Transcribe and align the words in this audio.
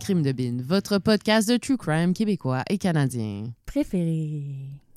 Crime 0.00 0.22
de 0.22 0.32
Bin, 0.32 0.58
votre 0.62 0.98
podcast 0.98 1.48
de 1.48 1.56
true 1.56 1.76
crime 1.76 2.12
québécois 2.14 2.62
et 2.68 2.78
canadien. 2.78 3.44
préféré. 3.66 4.42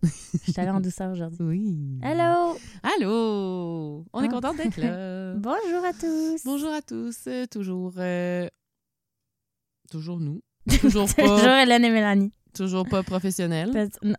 Je 0.03 0.51
suis 0.51 0.59
allée 0.59 0.69
en 0.71 0.79
douceur 0.81 1.11
aujourd'hui. 1.11 1.37
Oui. 1.39 1.99
Hello! 2.01 2.57
Allô, 2.83 4.05
on 4.13 4.21
est 4.23 4.27
Ah. 4.27 4.31
content 4.31 4.53
d'être 4.53 4.77
là. 4.77 5.33
Bonjour 5.37 5.85
à 5.85 5.93
tous! 5.93 6.41
Bonjour 6.45 6.71
à 6.71 6.81
tous, 6.81 7.15
euh, 7.27 7.45
toujours, 7.47 7.93
euh, 7.97 8.47
toujours 9.91 10.19
nous, 10.19 10.41
toujours 10.81 11.07
pas, 11.15 11.63
Hélène 11.63 11.85
et 11.85 11.91
Mélanie. 11.91 12.31
toujours 12.53 12.87
pas 12.87 13.03
professionnel. 13.03 13.71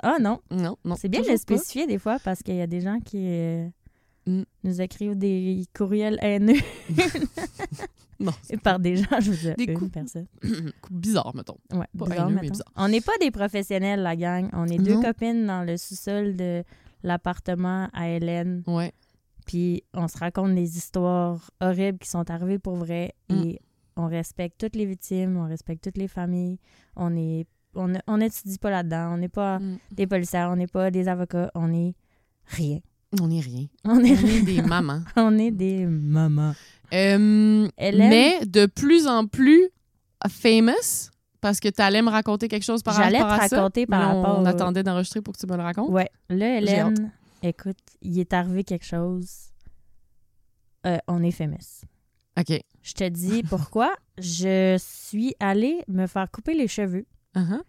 Ah 0.02 0.16
non, 0.20 0.40
Non, 0.50 0.76
non. 0.84 0.96
c'est 0.96 1.08
bien 1.08 1.20
de 1.20 1.24
toujours 1.24 1.32
le 1.34 1.38
spécifier 1.40 1.86
des 1.86 1.98
fois 1.98 2.18
parce 2.22 2.42
qu'il 2.42 2.56
y 2.56 2.60
a 2.62 2.66
des 2.66 2.80
gens 2.80 3.00
qui 3.00 3.18
euh, 3.28 3.68
Mm. 4.26 4.44
nous 4.62 4.80
écrivent 4.80 5.18
des 5.18 5.66
courriels 5.76 6.18
haineux 6.22 6.56
Non, 8.20 8.32
Et 8.50 8.56
par 8.56 8.78
des 8.78 8.96
gens, 8.96 9.20
je 9.20 9.30
veux 9.32 9.36
dire, 9.36 9.54
Des 9.56 9.64
une 9.64 9.78
coups. 9.78 9.90
personne. 9.92 10.26
pas- 10.42 10.48
bizarre, 10.90 11.34
mettons. 11.34 11.56
Ouais, 11.72 11.86
Pas 11.98 12.04
bizarre, 12.06 12.28
haineux, 12.30 12.38
mais 12.42 12.48
bizarre. 12.50 12.72
On 12.76 12.88
n'est 12.88 13.00
pas 13.00 13.16
des 13.20 13.30
professionnels, 13.30 14.00
la 14.02 14.14
gang. 14.16 14.48
On 14.52 14.66
est 14.66 14.78
deux 14.78 15.00
copines 15.00 15.46
dans 15.46 15.62
le 15.62 15.76
sous-sol 15.76 16.36
de 16.36 16.62
l'appartement 17.02 17.88
à 17.92 18.08
Hélène. 18.08 18.62
Ouais. 18.66 18.92
Puis 19.46 19.82
on 19.92 20.08
se 20.08 20.16
raconte 20.18 20.54
des 20.54 20.76
histoires 20.78 21.50
horribles 21.60 21.98
qui 21.98 22.08
sont 22.08 22.28
arrivées 22.30 22.58
pour 22.58 22.76
vrai. 22.76 23.14
Mm. 23.30 23.34
Et 23.34 23.60
on 23.96 24.06
respecte 24.08 24.58
toutes 24.58 24.74
les 24.76 24.86
victimes, 24.86 25.36
on 25.36 25.46
respecte 25.46 25.84
toutes 25.84 25.98
les 25.98 26.08
familles. 26.08 26.58
On 26.96 27.14
est 27.16 27.46
on, 27.76 27.92
on 28.06 28.20
étudie 28.20 28.58
pas 28.58 28.70
là-dedans. 28.70 29.14
On 29.14 29.18
n'est 29.18 29.28
pas 29.28 29.58
Mm. 29.58 29.78
des 29.92 30.06
policiers, 30.06 30.44
on 30.48 30.56
n'est 30.56 30.66
pas 30.68 30.90
des 30.90 31.08
avocats, 31.08 31.50
on 31.54 31.72
est 31.74 31.94
rien. 32.46 32.78
On 33.20 33.30
est 33.30 33.40
rien. 33.40 33.66
On 33.84 33.96
On 33.98 34.04
est, 34.04 34.12
est 34.12 34.42
des 34.42 34.62
mamans. 34.62 35.02
on 35.16 35.38
est 35.38 35.50
des 35.52 35.84
mamans. 35.86 36.54
Euh, 36.92 37.68
mais 37.80 38.44
de 38.46 38.66
plus 38.66 39.06
en 39.06 39.26
plus 39.26 39.68
famous, 40.28 41.10
parce 41.40 41.60
que 41.60 41.68
tu 41.68 41.80
allais 41.82 42.02
me 42.02 42.10
raconter 42.10 42.48
quelque 42.48 42.62
chose 42.64 42.82
par 42.82 42.94
J'allais 42.94 43.18
rapport 43.20 43.38
te 43.38 43.44
à 43.44 43.48
ça. 43.48 43.56
raconter 43.56 43.86
par 43.86 44.16
on, 44.16 44.22
rapport 44.22 44.38
On 44.40 44.44
attendait 44.46 44.82
d'enregistrer 44.82 45.20
pour 45.20 45.34
que 45.34 45.38
tu 45.38 45.46
me 45.46 45.56
le 45.56 45.62
racontes. 45.62 45.90
Ouais, 45.90 46.08
là, 46.28 46.58
Hélène, 46.58 47.12
écoute, 47.42 47.76
il 48.02 48.18
est 48.18 48.32
arrivé 48.32 48.64
quelque 48.64 48.86
chose. 48.86 49.28
Euh, 50.86 50.98
on 51.08 51.22
est 51.22 51.30
famous. 51.30 51.82
OK. 52.38 52.60
Je 52.82 52.92
te 52.92 53.08
dis 53.08 53.42
pourquoi. 53.48 53.94
Je 54.18 54.76
suis 54.78 55.34
allée 55.40 55.82
me 55.88 56.06
faire 56.06 56.30
couper 56.30 56.54
les 56.54 56.68
cheveux 56.68 57.06
Uh-huh. 57.36 57.60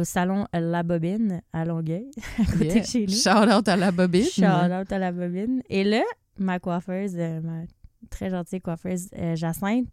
au 0.00 0.04
salon 0.04 0.46
La 0.54 0.82
Bobine 0.82 1.42
à 1.52 1.66
Longueuil, 1.66 2.10
à 2.38 2.44
côté 2.50 2.64
Yeah. 2.68 2.80
de 2.80 2.86
chez 2.86 3.06
nous. 3.06 3.12
Shout 3.12 3.52
out 3.54 3.68
à 3.68 3.76
la 3.76 3.92
bobine. 3.92 4.24
Shout 4.24 4.42
out 4.42 4.90
à 4.90 4.98
La 4.98 5.12
Bobine. 5.12 5.60
Et 5.68 5.84
là, 5.84 6.02
ma 6.38 6.58
coiffeuse, 6.58 7.12
euh, 7.16 7.40
ma 7.42 7.64
très 8.10 8.30
gentille 8.30 8.60
coiffeuse 8.60 9.08
euh, 9.18 9.36
Jacinthe, 9.36 9.88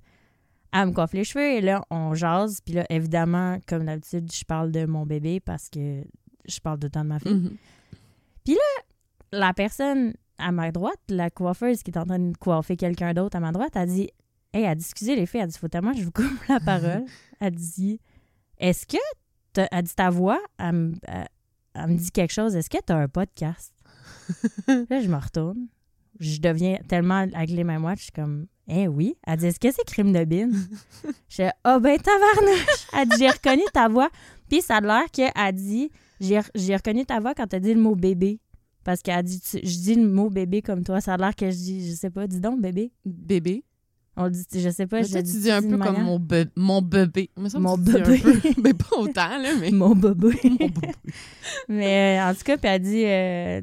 elle 0.73 0.87
me 0.87 0.91
coiffe 0.93 1.13
les 1.13 1.23
cheveux 1.23 1.45
et 1.53 1.61
là, 1.61 1.83
on 1.89 2.13
jase. 2.13 2.59
Puis 2.65 2.75
là, 2.75 2.85
évidemment, 2.89 3.59
comme 3.67 3.85
d'habitude, 3.85 4.31
je 4.31 4.43
parle 4.45 4.71
de 4.71 4.85
mon 4.85 5.05
bébé 5.05 5.39
parce 5.39 5.69
que 5.69 6.03
je 6.47 6.59
parle 6.59 6.79
tout 6.79 6.85
le 6.87 6.91
temps 6.91 7.03
de 7.03 7.09
ma 7.09 7.19
fille. 7.19 7.33
Mhm. 7.33 7.57
la 9.33 9.53
personne 9.53 10.13
à 10.37 10.51
ma 10.51 10.71
droite, 10.71 10.99
la 11.09 11.29
coiffeuse 11.29 11.83
qui 11.83 11.91
est 11.91 11.97
en 11.97 12.05
train 12.05 12.19
de 12.19 12.35
coiffer 12.37 12.75
quelqu'un 12.75 13.13
d'autre 13.13 13.37
à 13.37 13.39
ma 13.39 13.51
droite, 13.51 13.75
a 13.77 13.85
dit 13.85 14.09
Hey, 14.53 14.63
elle 14.63 14.75
dit, 14.77 14.83
excusez 14.83 15.15
les 15.15 15.25
filles, 15.25 15.41
elle 15.41 15.47
dit, 15.49 15.57
faut 15.57 15.67
tellement 15.69 15.91
que 15.93 15.99
je 15.99 16.03
vous 16.03 16.11
coupe 16.11 16.25
la 16.49 16.59
parole. 16.65 17.05
elle 17.39 17.55
dit 17.55 17.99
Est-ce 18.57 18.85
que 18.85 18.97
elle 19.71 19.83
dit 19.83 19.95
ta 19.95 20.09
voix, 20.09 20.41
elle, 20.57 20.71
me- 20.73 20.95
elle- 21.03 21.27
elle 21.73 21.87
me 21.87 21.95
dit 21.97 22.11
quelque 22.11 22.31
chose, 22.33 22.55
est-ce 22.55 22.69
que 22.69 22.77
tu 22.85 22.91
as 22.91 22.97
un 22.97 23.07
podcast? 23.07 23.73
là, 24.67 24.99
je 25.01 25.07
me 25.07 25.15
retourne. 25.15 25.67
Je 26.19 26.39
deviens 26.39 26.77
tellement 26.87 27.25
avec 27.33 27.49
mêmes 27.63 27.83
watch, 27.83 27.99
je 27.99 28.03
suis 28.03 28.11
comme 28.11 28.47
Eh 28.67 28.87
oui. 28.87 29.15
Elle 29.25 29.37
dit 29.37 29.45
Est-ce 29.47 29.59
que 29.59 29.71
c'est 29.71 29.85
crime 29.85 30.11
de 30.11 30.23
bine? 30.25 30.51
je 31.29 31.35
fais 31.35 31.51
Oh 31.65 31.79
ben 31.79 31.97
tabarnouche! 31.97 32.87
Elle 32.97 33.07
dit 33.09 33.15
J'ai 33.19 33.29
reconnu 33.29 33.63
ta 33.73 33.87
voix. 33.87 34.09
Puis 34.49 34.61
ça 34.61 34.77
a 34.77 34.81
l'air 34.81 35.09
qu'elle 35.11 35.31
dit 35.55 35.89
J'ai 36.19 36.75
reconnu 36.75 37.05
ta 37.05 37.19
voix 37.19 37.33
quand 37.33 37.47
tu 37.47 37.55
as 37.55 37.59
dit 37.59 37.73
le 37.73 37.81
mot 37.81 37.95
bébé. 37.95 38.39
Parce 38.83 39.01
qu'elle 39.03 39.15
a 39.15 39.21
dit, 39.23 39.39
tu- 39.39 39.59
je 39.63 39.77
dis 39.77 39.93
le 39.95 40.07
mot 40.09 40.29
bébé 40.31 40.61
comme 40.63 40.83
toi. 40.83 41.01
Ça 41.01 41.13
a 41.13 41.17
l'air 41.17 41.35
que 41.35 41.45
je 41.51 41.55
dis, 41.55 41.87
je 41.91 41.95
sais 41.95 42.09
pas, 42.09 42.25
dis 42.27 42.39
donc 42.39 42.59
bébé. 42.61 42.91
Bébé. 43.05 43.63
On 44.17 44.25
le 44.25 44.31
dit, 44.31 44.43
je 44.61 44.69
sais 44.69 44.87
pas, 44.87 44.97
Mais 44.97 45.03
je 45.05 45.11
toi, 45.13 45.23
tu 45.23 45.39
dis 45.39 45.49
un 45.49 45.61
peu 45.61 45.77
comme 45.77 46.03
mon, 46.03 46.19
be- 46.19 46.49
mon 46.57 46.81
bébé. 46.81 47.29
Mon 47.37 47.77
bébé. 47.77 48.21
Mais 48.61 48.73
pas 48.73 48.97
autant, 48.97 49.37
là, 49.37 49.49
mais. 49.59 49.71
Mon 49.71 49.95
bébé. 49.95 50.31
Mon 50.43 50.55
bébé. 50.55 50.89
Mais 51.69 52.19
euh, 52.19 52.29
en 52.29 52.33
tout 52.33 52.43
cas, 52.43 52.57
puis 52.57 52.67
elle 52.69 52.81
dit, 52.81 53.05
euh, 53.05 53.61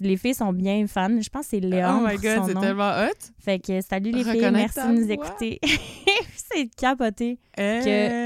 les 0.00 0.16
filles 0.16 0.34
sont 0.34 0.54
bien 0.54 0.86
fans. 0.86 1.20
Je 1.20 1.28
pense 1.28 1.42
que 1.44 1.50
c'est 1.50 1.60
Léon. 1.60 2.00
Oh 2.02 2.06
my 2.08 2.16
god, 2.16 2.44
c'est 2.46 2.58
tellement 2.58 2.92
hot. 2.92 3.18
Fait 3.40 3.58
que 3.58 3.80
salut 3.82 4.10
les 4.10 4.24
filles, 4.24 4.48
merci 4.50 4.80
de 4.80 4.92
nous 5.02 5.10
écouter. 5.10 5.60
c'est 6.34 6.66
capoté 6.74 7.38
Euh, 7.58 7.82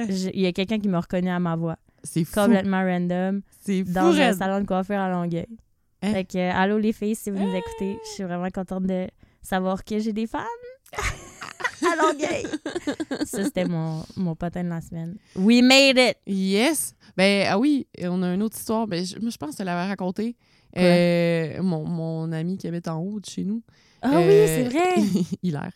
que 0.06 0.30
il 0.32 0.40
y 0.40 0.46
a 0.46 0.52
quelqu'un 0.52 0.78
qui 0.78 0.88
me 0.88 0.96
reconnaît 0.98 1.30
à 1.32 1.40
ma 1.40 1.56
voix. 1.56 1.76
c'est 2.04 2.24
fou. 2.24 2.40
Complètement 2.40 2.82
random. 2.84 3.40
C'est 3.66 3.84
fou. 3.84 3.92
Dans 3.92 4.14
un 4.14 4.32
salon 4.32 4.60
de 4.60 4.66
coiffure 4.66 4.98
à 5.00 5.10
Longueuil. 5.10 5.46
Hein? 6.02 6.12
Fait 6.12 6.24
que, 6.24 6.38
euh, 6.38 6.52
allô 6.54 6.78
les 6.78 6.92
filles, 6.92 7.16
si 7.16 7.30
vous 7.30 7.38
nous 7.38 7.54
écoutez, 7.54 7.98
je 8.04 8.10
suis 8.14 8.22
vraiment 8.24 8.48
contente 8.50 8.84
de 8.84 9.08
savoir 9.42 9.84
que 9.84 9.98
j'ai 9.98 10.12
des 10.12 10.26
fans 10.28 10.38
à 11.86 11.96
Longueuil. 12.02 12.46
Ça, 13.24 13.44
c'était 13.44 13.64
mon, 13.66 14.02
mon 14.16 14.34
potin 14.34 14.64
de 14.64 14.68
la 14.68 14.80
semaine. 14.80 15.16
We 15.36 15.62
made 15.62 15.98
it! 15.98 16.16
Yes. 16.26 16.94
Ben, 17.16 17.46
ah 17.48 17.58
oui, 17.58 17.86
on 18.02 18.22
a 18.22 18.34
une 18.34 18.42
autre 18.42 18.56
histoire. 18.56 18.86
Ben, 18.86 19.04
je, 19.04 19.14
pense 19.36 19.50
que 19.52 19.56
je 19.58 19.62
l'avais 19.64 19.88
raconté. 19.88 20.36
Quoi? 20.74 20.82
Euh, 20.82 21.62
mon, 21.62 21.84
mon 21.86 22.32
ami 22.32 22.56
qui 22.58 22.66
habite 22.66 22.88
en 22.88 22.98
haut 23.00 23.20
de 23.20 23.26
chez 23.26 23.44
nous. 23.44 23.62
Ah 24.02 24.18
Euh, 24.18 24.26
oui, 24.26 24.46
c'est 24.46 24.64
vrai! 24.64 25.22
Hilaire. 25.42 25.72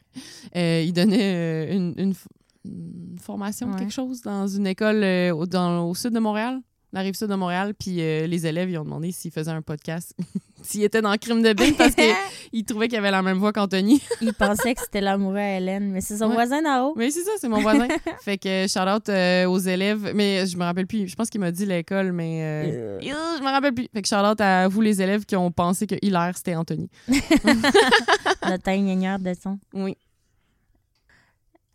Euh, 0.57 0.83
il 0.85 0.93
donnait 0.93 1.69
euh, 1.71 1.75
une, 1.77 1.95
une 1.97 3.19
formation, 3.21 3.71
Ouais. 3.71 3.79
quelque 3.79 3.93
chose, 3.93 4.21
dans 4.23 4.47
une 4.47 4.67
école 4.67 5.03
euh, 5.03 5.33
au, 5.35 5.47
dans- 5.47 5.89
au 5.89 5.95
sud 5.95 6.13
de 6.13 6.19
Montréal, 6.19 6.61
la 6.93 7.01
rive 7.01 7.15
sud 7.15 7.29
de 7.29 7.35
Montréal. 7.35 7.75
Puis 7.79 8.01
euh, 8.01 8.27
les 8.27 8.47
élèves, 8.47 8.71
ils 8.71 8.79
ont 8.79 8.85
demandé 8.85 9.13
s'il 9.13 9.31
faisait 9.31 9.51
un 9.51 9.63
podcast, 9.63 10.15
s'il 10.63 10.83
était 10.83 11.01
dans 11.03 11.15
Crime 11.17 11.43
de 11.43 11.53
Bin, 11.53 11.73
parce 11.77 11.95
qu'ils 11.95 12.65
trouvaient 12.67 12.89
qu'il 12.89 12.99
avait 12.99 13.11
la 13.11 13.23
même 13.23 13.39
voix 13.39 13.53
qu'Anthony. 13.53 14.01
Il 14.21 14.33
pensait 14.35 14.75
que 14.75 14.81
c'était 14.81 15.01
l'amoureux 15.01 15.37
à 15.37 15.57
Hélène, 15.59 15.91
mais 15.91 16.01
c'est 16.01 16.17
son 16.19 16.27
Ouais. 16.29 16.35
voisin 16.35 16.63
d'en 16.63 16.89
haut. 16.89 16.95
Mais 16.97 17.11
c'est 17.11 17.23
ça, 17.23 17.31
c'est 17.41 17.49
mon 17.49 17.61
voisin. 17.61 17.87
fait 18.23 18.39
que 18.39 18.67
shout 18.69 18.81
out 18.89 19.09
euh, 19.09 19.47
aux 19.47 19.59
élèves. 19.59 20.13
Mais 20.15 20.47
je 20.47 20.57
me 20.57 20.65
rappelle 20.65 20.87
plus. 20.87 21.09
Je 21.09 21.15
pense 21.17 21.31
qu'il 21.31 21.41
m'a 21.41 21.51
dit 21.51 21.67
l'école, 21.67 22.13
mais. 22.13 22.43
euh, 22.43 22.99
Euh. 22.99 22.99
euh, 23.03 23.37
je 23.39 23.43
me 23.43 23.51
rappelle 23.51 23.75
plus. 23.75 23.89
Fait 23.95 24.03
que 24.03 24.09
shout 24.09 24.15
out 24.17 24.41
à 24.41 24.69
vous, 24.69 24.81
les 24.81 25.01
élèves, 25.01 25.25
qui 25.25 25.37
ont 25.37 25.51
pensé 25.51 25.87
que 25.87 25.95
Hilaire, 26.03 26.33
c'était 26.37 26.55
Anthony. 26.57 26.89
Notre 27.09 28.69
ingénieur 28.69 29.19
de 29.19 29.33
son. 29.41 29.59
Oui. 29.75 29.97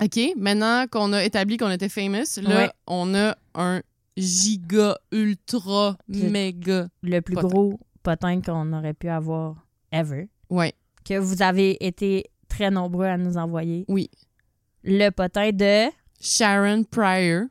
OK, 0.04 0.20
maintenant 0.36 0.86
qu'on 0.92 1.14
a 1.14 1.24
établi 1.24 1.58
qu'on 1.58 1.70
était 1.72 1.88
famous, 1.90 2.38
là, 2.42 2.56
Ouais. 2.56 2.70
on 2.88 3.14
a 3.16 3.36
un 3.56 3.82
giga, 4.18 4.98
ultra, 5.12 5.98
méga. 6.08 6.88
Le 7.02 7.22
plus 7.22 7.36
Potin. 7.36 7.48
gros 7.48 7.80
potin 8.04 8.42
qu'on 8.42 8.72
aurait 8.74 8.94
pu 8.94 9.08
avoir 9.10 9.56
ever. 9.92 10.30
Ouais, 10.50 10.74
Que 11.06 11.18
vous 11.18 11.42
avez 11.42 11.84
été 11.86 12.26
très 12.48 12.70
nombreux 12.70 13.06
à 13.08 13.18
nous 13.18 13.38
envoyer. 13.38 13.86
oui. 13.88 14.10
Le 14.86 15.10
potin 15.12 15.52
de 15.52 15.90
Sharon 16.20 16.84
Pryor, 16.84 17.46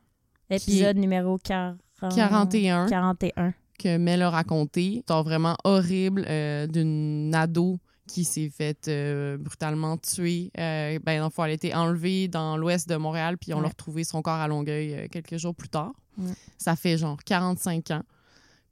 épisode 0.50 0.98
numéro 0.98 1.38
40... 1.38 1.78
41, 2.14 2.86
41. 2.88 3.54
que 3.78 3.96
Mel 3.96 4.20
a 4.22 4.28
raconté. 4.30 5.02
C'est 5.08 5.22
vraiment 5.22 5.56
horrible 5.64 6.24
euh, 6.28 6.66
d'une 6.66 7.34
ado 7.34 7.78
qui 8.06 8.24
s'est 8.24 8.50
faite 8.50 8.88
euh, 8.88 9.38
brutalement 9.38 9.96
tuer. 9.96 10.50
Euh, 10.58 10.98
ben, 11.02 11.20
dans 11.20 11.26
le 11.26 11.30
fond, 11.30 11.44
elle 11.44 11.52
a 11.52 11.54
été 11.54 11.74
enlevée 11.74 12.28
dans 12.28 12.56
l'ouest 12.58 12.86
de 12.88 12.96
Montréal, 12.96 13.38
puis 13.38 13.54
on 13.54 13.58
Ouais. 13.58 13.62
l'a 13.62 13.68
retrouvé 13.68 14.04
son 14.04 14.20
corps 14.20 14.34
à 14.40 14.48
Longueuil 14.48 14.94
euh, 14.94 15.06
quelques 15.10 15.36
jours 15.38 15.54
plus 15.54 15.68
tard. 15.70 15.92
Ouais. 16.18 16.32
Ça 16.58 16.76
fait 16.76 16.98
genre 16.98 17.16
45 17.24 17.92
ans. 17.92 18.02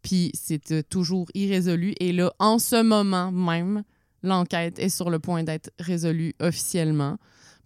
Puis 0.03 0.31
c'est 0.35 0.71
euh, 0.73 0.83
toujours 0.89 1.27
irrésolu. 1.35 1.95
Et 2.01 2.13
là, 2.13 2.33
en 2.39 2.59
ce 2.59 2.83
moment 2.83 3.31
même, 3.33 3.83
l'enquête 4.23 4.79
est 4.79 4.89
sur 4.89 5.11
le 5.11 5.19
point 5.19 5.43
d'être 5.43 5.71
résolue 5.79 6.35
officiellement 6.41 7.17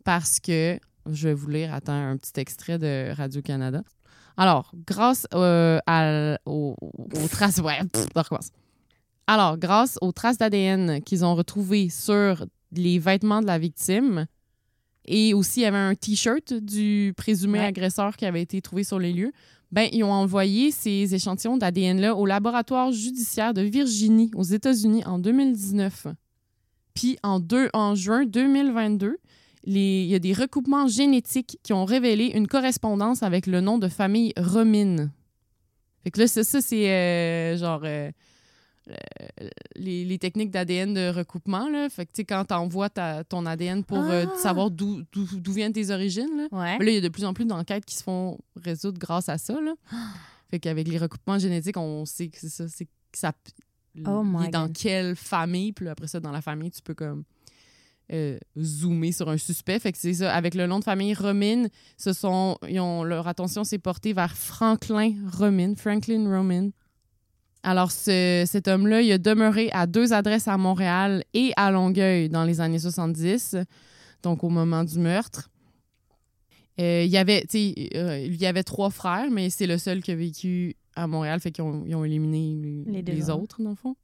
parce 0.05 0.41
que, 0.41 0.79
je 1.11 1.29
vais 1.29 1.35
vous 1.35 1.49
lire, 1.49 1.73
attends, 1.73 1.93
un 1.93 2.17
petit 2.17 2.39
extrait 2.41 2.79
de 2.79 3.13
Radio-Canada. 3.15 3.83
Alors, 4.37 4.73
grâce 4.87 5.27
euh, 5.35 5.79
à- 5.87 6.39
aux 6.45 6.75
traces... 7.31 7.59
Ouais, 7.59 7.79
pff, 7.93 8.07
on 8.15 8.21
recommence. 8.21 8.51
Alors, 9.27 9.57
grâce 9.57 9.97
aux 10.03 10.13
traces 10.13 10.39
d'ADN 10.39 11.01
qu'ils 11.03 11.25
ont 11.25 11.35
retrouvées 11.35 11.89
sur 11.89 12.45
les 12.73 12.99
vêtements 12.99 13.41
de 13.41 13.47
la 13.47 13.59
victime, 13.59 14.27
et 15.07 15.35
aussi 15.35 15.61
il 15.61 15.63
y 15.63 15.67
avait 15.67 15.77
un 15.79 15.95
T-shirt 15.95 16.53
du 16.53 17.15
présumé 17.17 17.61
Ouais. 17.61 17.67
agresseur 17.67 18.17
qui 18.17 18.27
avait 18.27 18.43
été 18.43 18.61
trouvé 18.61 18.83
sur 18.85 18.99
les 18.99 19.13
lieux, 19.13 19.33
ben, 19.75 19.89
ils 19.93 20.05
ont 20.05 20.13
envoyé 20.13 20.71
ces 20.71 21.17
échantillons 21.17 21.57
d'ADN-là 21.57 22.15
au 22.15 22.27
laboratoire 22.27 22.93
judiciaire 22.93 23.53
de 23.53 23.63
Virginie, 23.63 24.31
aux 24.37 24.45
États-Unis, 24.45 25.03
en 25.05 25.19
2019. 25.19 26.07
Puis 26.95 27.19
en, 27.25 27.41
juin 27.97 28.25
2022, 28.25 29.17
les- 29.65 30.05
il 30.05 30.09
y 30.11 30.15
a 30.15 30.21
des 30.21 30.33
recoupements 30.33 30.87
génétiques 30.87 31.59
qui 31.65 31.73
ont 31.73 31.85
révélé 31.87 32.27
une 32.37 32.47
correspondance 32.47 33.25
avec 33.25 33.49
le 33.49 33.61
nom 33.61 33.79
de 33.79 33.89
famille 33.89 34.33
Romine. 34.39 35.11
Fait 36.05 36.13
que 36.13 36.21
là, 36.21 36.29
ça, 36.29 36.45
c'est 36.45 36.89
euh, 36.89 37.57
genre 37.57 37.81
euh, 37.83 38.13
les, 39.77 40.05
les 40.05 40.19
techniques 40.19 40.51
d'ADN 40.51 40.93
de 40.95 41.09
recoupement. 41.09 41.69
Là. 41.69 41.89
Fait 41.89 42.07
que 42.07 42.13
tu 42.13 42.17
sais, 42.21 42.25
quand 42.25 42.45
t'envoies 42.45 42.91
ta- 42.91 43.25
ton 43.25 43.47
ADN 43.47 43.83
pour 43.85 43.99
euh, 43.99 44.27
Ah! 44.29 44.39
savoir 44.39 44.71
d'où 44.71 45.03
d'où- 45.13 45.39
d'où 45.41 45.53
viennent 45.53 45.73
tes 45.73 45.91
origines, 45.91 46.31
là. 46.37 46.49
Ouais. 46.53 46.79
Là, 46.79 46.91
il 46.91 46.95
y 46.95 46.99
a 46.99 47.01
de 47.01 47.09
plus 47.09 47.25
en 47.25 47.33
plus 47.35 47.45
d'enquêtes 47.47 47.85
qui 47.85 47.95
se 47.97 48.03
font 48.03 48.39
résoudre 48.57 48.99
grâce 48.99 49.29
à 49.29 49.39
ça. 49.39 49.55
Là. 49.61 49.75
Fait 50.51 50.59
qu'avec 50.61 50.87
les 50.89 50.99
recoupements 50.99 51.39
génétiques, 51.39 51.77
on 51.77 52.05
sait 52.05 52.29
que 52.29 52.39
c'est 52.39 52.49
ça. 52.51 52.69
C'est 52.69 52.85
que 52.85 52.91
ça 53.15 53.33
Oh 54.07 54.23
my 54.25 54.51
dans 54.51 54.67
God. 54.67 54.77
quelle 54.77 55.17
famille. 55.17 55.73
Puis 55.73 55.89
après 55.89 56.09
ça, 56.09 56.21
dans 56.21 56.33
la 56.33 56.43
famille, 56.43 56.71
tu 56.71 56.83
peux 56.83 56.95
comme 56.95 57.23
euh, 58.13 58.39
zoomer 58.61 59.13
sur 59.13 59.29
un 59.31 59.39
suspect. 59.39 59.79
Fait 59.79 59.93
que 59.93 59.99
c'est 59.99 60.15
ça. 60.15 60.35
Avec 60.35 60.55
le 60.55 60.67
nom 60.67 60.79
de 60.81 60.85
famille 60.85 61.15
Romine, 61.15 61.69
ce 61.97 62.13
sont, 62.13 62.59
ils 62.69 62.81
ont, 62.81 63.03
leur 63.05 63.29
attention 63.29 63.63
s'est 63.65 63.79
portée 63.79 64.13
vers 64.13 64.37
Franklin 64.37 65.15
Romine. 65.33 65.77
Franklin 65.77 66.29
Romine. 66.29 66.73
Alors, 67.65 67.91
ce- 67.91 68.45
cet 68.47 68.69
homme-là, 68.69 69.01
il 69.01 69.11
a 69.11 69.19
demeuré 69.19 69.71
à 69.73 69.87
deux 69.87 70.13
adresses 70.13 70.49
à 70.49 70.57
Montréal 70.59 71.25
et 71.33 71.53
à 71.57 71.71
Longueuil 71.71 72.29
dans 72.29 72.45
les 72.45 72.61
années 72.61 72.79
70, 72.79 73.57
donc 74.23 74.45
au 74.45 74.51
moment 74.51 74.85
du 74.85 74.99
meurtre. 74.99 75.51
Euh, 76.81 77.03
il 77.05 77.11
y 77.11 77.17
avait, 77.17 77.45
euh, 77.95 78.19
il 78.27 78.37
y 78.37 78.47
avait 78.47 78.65
trois 78.65 78.91
frères, 78.91 79.31
mais 79.31 79.49
c'est 79.49 79.67
le 79.67 79.79
seul 79.79 80.03
qui 80.03 80.11
a 80.11 80.15
vécu 80.17 80.77
à 80.97 81.07
Montréal, 81.07 81.41
fait 81.41 81.53
qu'ils 81.53 81.65
ont, 81.65 82.05
éliminé 82.05 82.85
les, 82.87 83.31
autres. 83.31 83.63
dans 83.63 83.71
le 83.71 83.77
fond. 83.77 83.97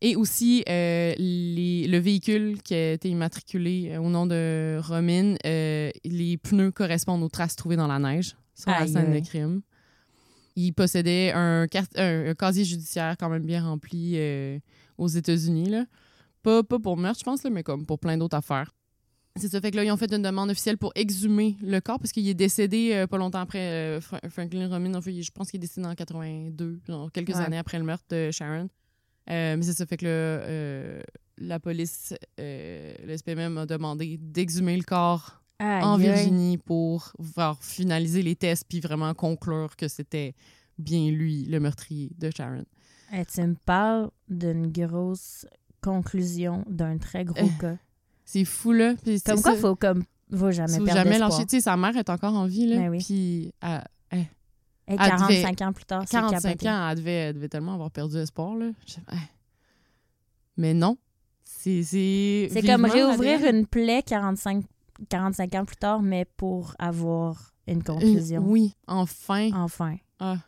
Et 0.00 0.16
aussi, 0.16 0.62
euh, 0.68 1.12
les- 1.18 1.86
le 1.86 1.98
véhicule 1.98 2.62
qui 2.62 2.74
a 2.74 2.92
été 2.92 3.08
immatriculé 3.10 3.90
euh, 3.92 3.98
au 4.00 4.08
nom 4.10 4.26
de 4.26 4.78
Romine, 4.82 5.36
les 5.44 6.38
pneus 6.42 6.70
correspondent 6.72 7.22
aux 7.22 7.28
traces 7.28 7.56
trouvées 7.56 7.76
dans 7.76 7.86
la 7.88 7.98
neige 7.98 8.36
sur 8.54 8.70
la 8.70 8.86
scène 8.92 9.12
de 9.12 9.20
crime. 9.24 9.60
Il 10.60 10.72
possédait 10.72 11.30
un, 11.34 11.66
car- 11.68 11.86
un- 11.96 12.30
un 12.30 12.34
casier 12.34 12.64
judiciaire 12.64 13.16
quand 13.18 13.28
même 13.28 13.44
bien 13.44 13.62
rempli 13.64 14.14
euh, 14.16 14.58
aux 14.96 15.06
États-Unis. 15.06 15.70
Pas, 16.42 16.62
pas 16.64 16.78
pour 16.80 16.96
meurtre, 16.96 17.20
je 17.20 17.24
pense, 17.24 17.44
là, 17.44 17.50
mais 17.50 17.62
comme 17.62 17.86
pour 17.86 17.98
plein 18.00 18.16
d'autres 18.18 18.36
affaires. 18.36 18.72
C'est 19.36 19.48
ça. 19.48 19.60
Fait 19.60 19.70
que 19.70 19.76
là, 19.76 19.84
ils 19.84 19.92
ont 19.92 19.96
fait 19.96 20.12
une 20.12 20.22
demande 20.22 20.50
officielle 20.50 20.78
pour 20.78 20.90
exhumer 20.96 21.56
le 21.62 21.78
corps 21.80 22.00
parce 22.00 22.10
qu'il 22.10 22.26
est 22.26 22.34
décédé 22.34 22.90
euh, 22.92 23.06
pas 23.06 23.18
longtemps 23.18 23.38
après 23.40 23.58
euh, 23.60 24.00
Fra- 24.00 24.20
Franklin 24.30 24.68
Romine. 24.68 24.96
En 24.96 25.00
fait, 25.00 25.12
il- 25.12 25.22
je 25.22 25.30
pense 25.30 25.48
qu'il 25.50 25.58
est 25.58 25.66
décédé 25.68 25.86
en 25.86 25.94
82, 25.94 26.80
genre 26.88 27.12
quelques 27.12 27.28
Ouais. 27.36 27.42
années 27.44 27.58
après 27.58 27.78
le 27.78 27.84
meurtre 27.84 28.04
de 28.10 28.32
Sharon. 28.32 28.68
Euh, 29.30 29.56
mais 29.56 29.62
c'est 29.62 29.74
ça. 29.74 29.86
Fait 29.86 29.96
que 29.96 30.06
là, 30.06 31.02
la 31.38 31.60
police, 31.60 32.14
le 32.38 33.12
SPMM 33.16 33.58
a 33.58 33.66
demandé 33.66 34.16
d'exhumer 34.20 34.76
le 34.76 34.82
corps 34.82 35.37
Aïe, 35.58 35.82
en. 35.82 35.96
Virginie 35.96 36.58
pour 36.58 37.12
voir 37.18 37.62
finaliser 37.62 38.22
les 38.22 38.36
tests 38.36 38.64
puis 38.68 38.80
vraiment 38.80 39.12
conclure 39.14 39.74
que 39.76 39.88
c'était 39.88 40.34
bien 40.78 41.10
lui, 41.10 41.44
le 41.46 41.58
meurtrier 41.60 42.10
de 42.18 42.30
Sharon. 42.34 42.64
Hey, 43.10 43.24
tu 43.26 43.40
me 43.42 43.54
parles 43.54 44.10
d'une 44.28 44.70
grosse 44.70 45.46
conclusion 45.80 46.64
d'un 46.68 46.98
très 46.98 47.24
gros 47.24 47.38
Euh, 47.46 47.60
cas. 47.60 47.76
C'est 48.24 48.44
fou, 48.44 48.72
là. 48.72 48.94
Puis 49.02 49.20
Comme 49.22 49.40
quoi, 49.40 49.54
ça. 49.54 49.58
faut 49.60 49.74
comme 49.76 50.04
faut 50.30 50.50
jamais 50.50 50.76
Faut 50.78 50.84
perdre 50.84 51.02
jamais 51.04 51.18
lâcher. 51.18 51.46
Tu 51.46 51.56
sais, 51.56 51.60
sa 51.62 51.76
mère 51.76 51.96
est 51.96 52.10
encore 52.10 52.34
en 52.34 52.44
vie, 52.46 52.66
là. 52.66 52.76
Ben 52.76 52.90
oui. 52.90 52.98
Puis 53.04 53.52
à 53.60 53.84
Hey, 54.10 54.26
Elle 54.86 54.96
45 54.96 55.62
ans 55.62 55.72
plus 55.74 55.84
tard, 55.84 56.02
c'est 56.06 56.12
45 56.16 56.42
capoté. 56.50 56.68
ans, 56.70 56.88
elle 56.90 56.96
devait, 56.96 57.12
elle 57.12 57.34
devait 57.34 57.48
tellement 57.50 57.74
avoir 57.74 57.90
perdu 57.90 58.16
espoir, 58.16 58.54
là. 58.56 58.70
Mais 60.56 60.72
non. 60.74 60.96
C'est 61.44 61.82
C'est 61.82 62.48
C'est 62.52 62.62
comme 62.62 62.84
réouvrir 62.84 63.44
une 63.46 63.66
plaie 63.66 64.02
45, 64.02 64.64
45 65.08 65.54
ans 65.54 65.64
plus 65.64 65.76
tard, 65.76 66.02
mais 66.02 66.24
pour 66.36 66.74
avoir 66.78 67.52
une 67.66 67.82
conclusion. 67.82 68.42
Euh, 68.42 68.46
Oui, 68.46 68.74
enfin. 68.86 69.50
Enfin. 69.54 69.96
Ah. 70.18 70.38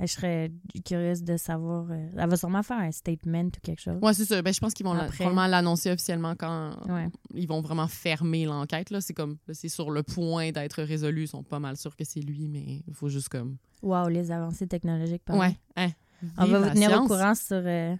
Je 0.00 0.06
serais 0.06 0.50
curieuse 0.84 1.22
de 1.22 1.36
savoir. 1.36 1.86
euh, 1.90 2.08
elle 2.16 2.28
va 2.28 2.36
sûrement 2.36 2.64
faire 2.64 2.78
un 2.78 2.90
statement 2.90 3.44
ou 3.44 3.60
quelque 3.62 3.80
chose. 3.80 3.96
Ouais, 4.02 4.12
c'est 4.12 4.24
ça. 4.24 4.42
Ben, 4.42 4.52
je 4.52 4.58
pense 4.58 4.74
qu'ils 4.74 4.84
vont 4.84 4.92
Après. 4.92 5.18
probablement 5.18 5.46
l'annoncer 5.46 5.92
officiellement 5.92 6.34
quand 6.36 6.72
Ouais. 6.88 7.06
ils 7.32 7.46
vont 7.46 7.60
vraiment 7.60 7.86
fermer 7.86 8.44
l'enquête. 8.44 8.90
là. 8.90 9.00
C'est 9.00 9.14
comme, 9.14 9.36
c'est 9.52 9.68
sur 9.68 9.92
le 9.92 10.02
point 10.02 10.50
d'être 10.50 10.82
résolu. 10.82 11.22
Ils 11.22 11.28
sont 11.28 11.44
pas 11.44 11.60
mal 11.60 11.76
sûrs 11.76 11.94
que 11.94 12.02
c'est 12.04 12.20
lui, 12.20 12.48
mais 12.48 12.82
il 12.88 12.92
faut 12.94 13.08
juste 13.08 13.28
comme. 13.28 13.56
Wow, 13.82 14.08
les 14.08 14.32
avancées 14.32 14.66
technologiques. 14.66 15.22
pardon. 15.24 15.42
Ouais. 15.42 15.56
hein. 15.76 15.90
On 16.38 16.46
va 16.46 16.58
vous 16.58 16.70
tenir 16.70 17.00
au 17.00 17.06
courant 17.06 17.34
sur 17.36 17.62
euh, 17.64 17.94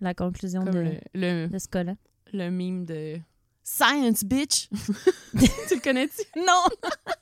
la 0.00 0.14
conclusion 0.14 0.64
de, 0.64 0.70
le, 0.78 0.92
le, 1.14 1.48
de 1.48 1.58
ce 1.58 1.68
cas-là. 1.68 1.94
le 2.32 2.50
meme 2.50 2.86
de 2.86 3.18
Science, 3.70 4.24
bitch! 4.24 4.68
tu 5.68 5.74
le 5.74 5.80
connais-tu? 5.82 6.22
Non! 6.40 6.64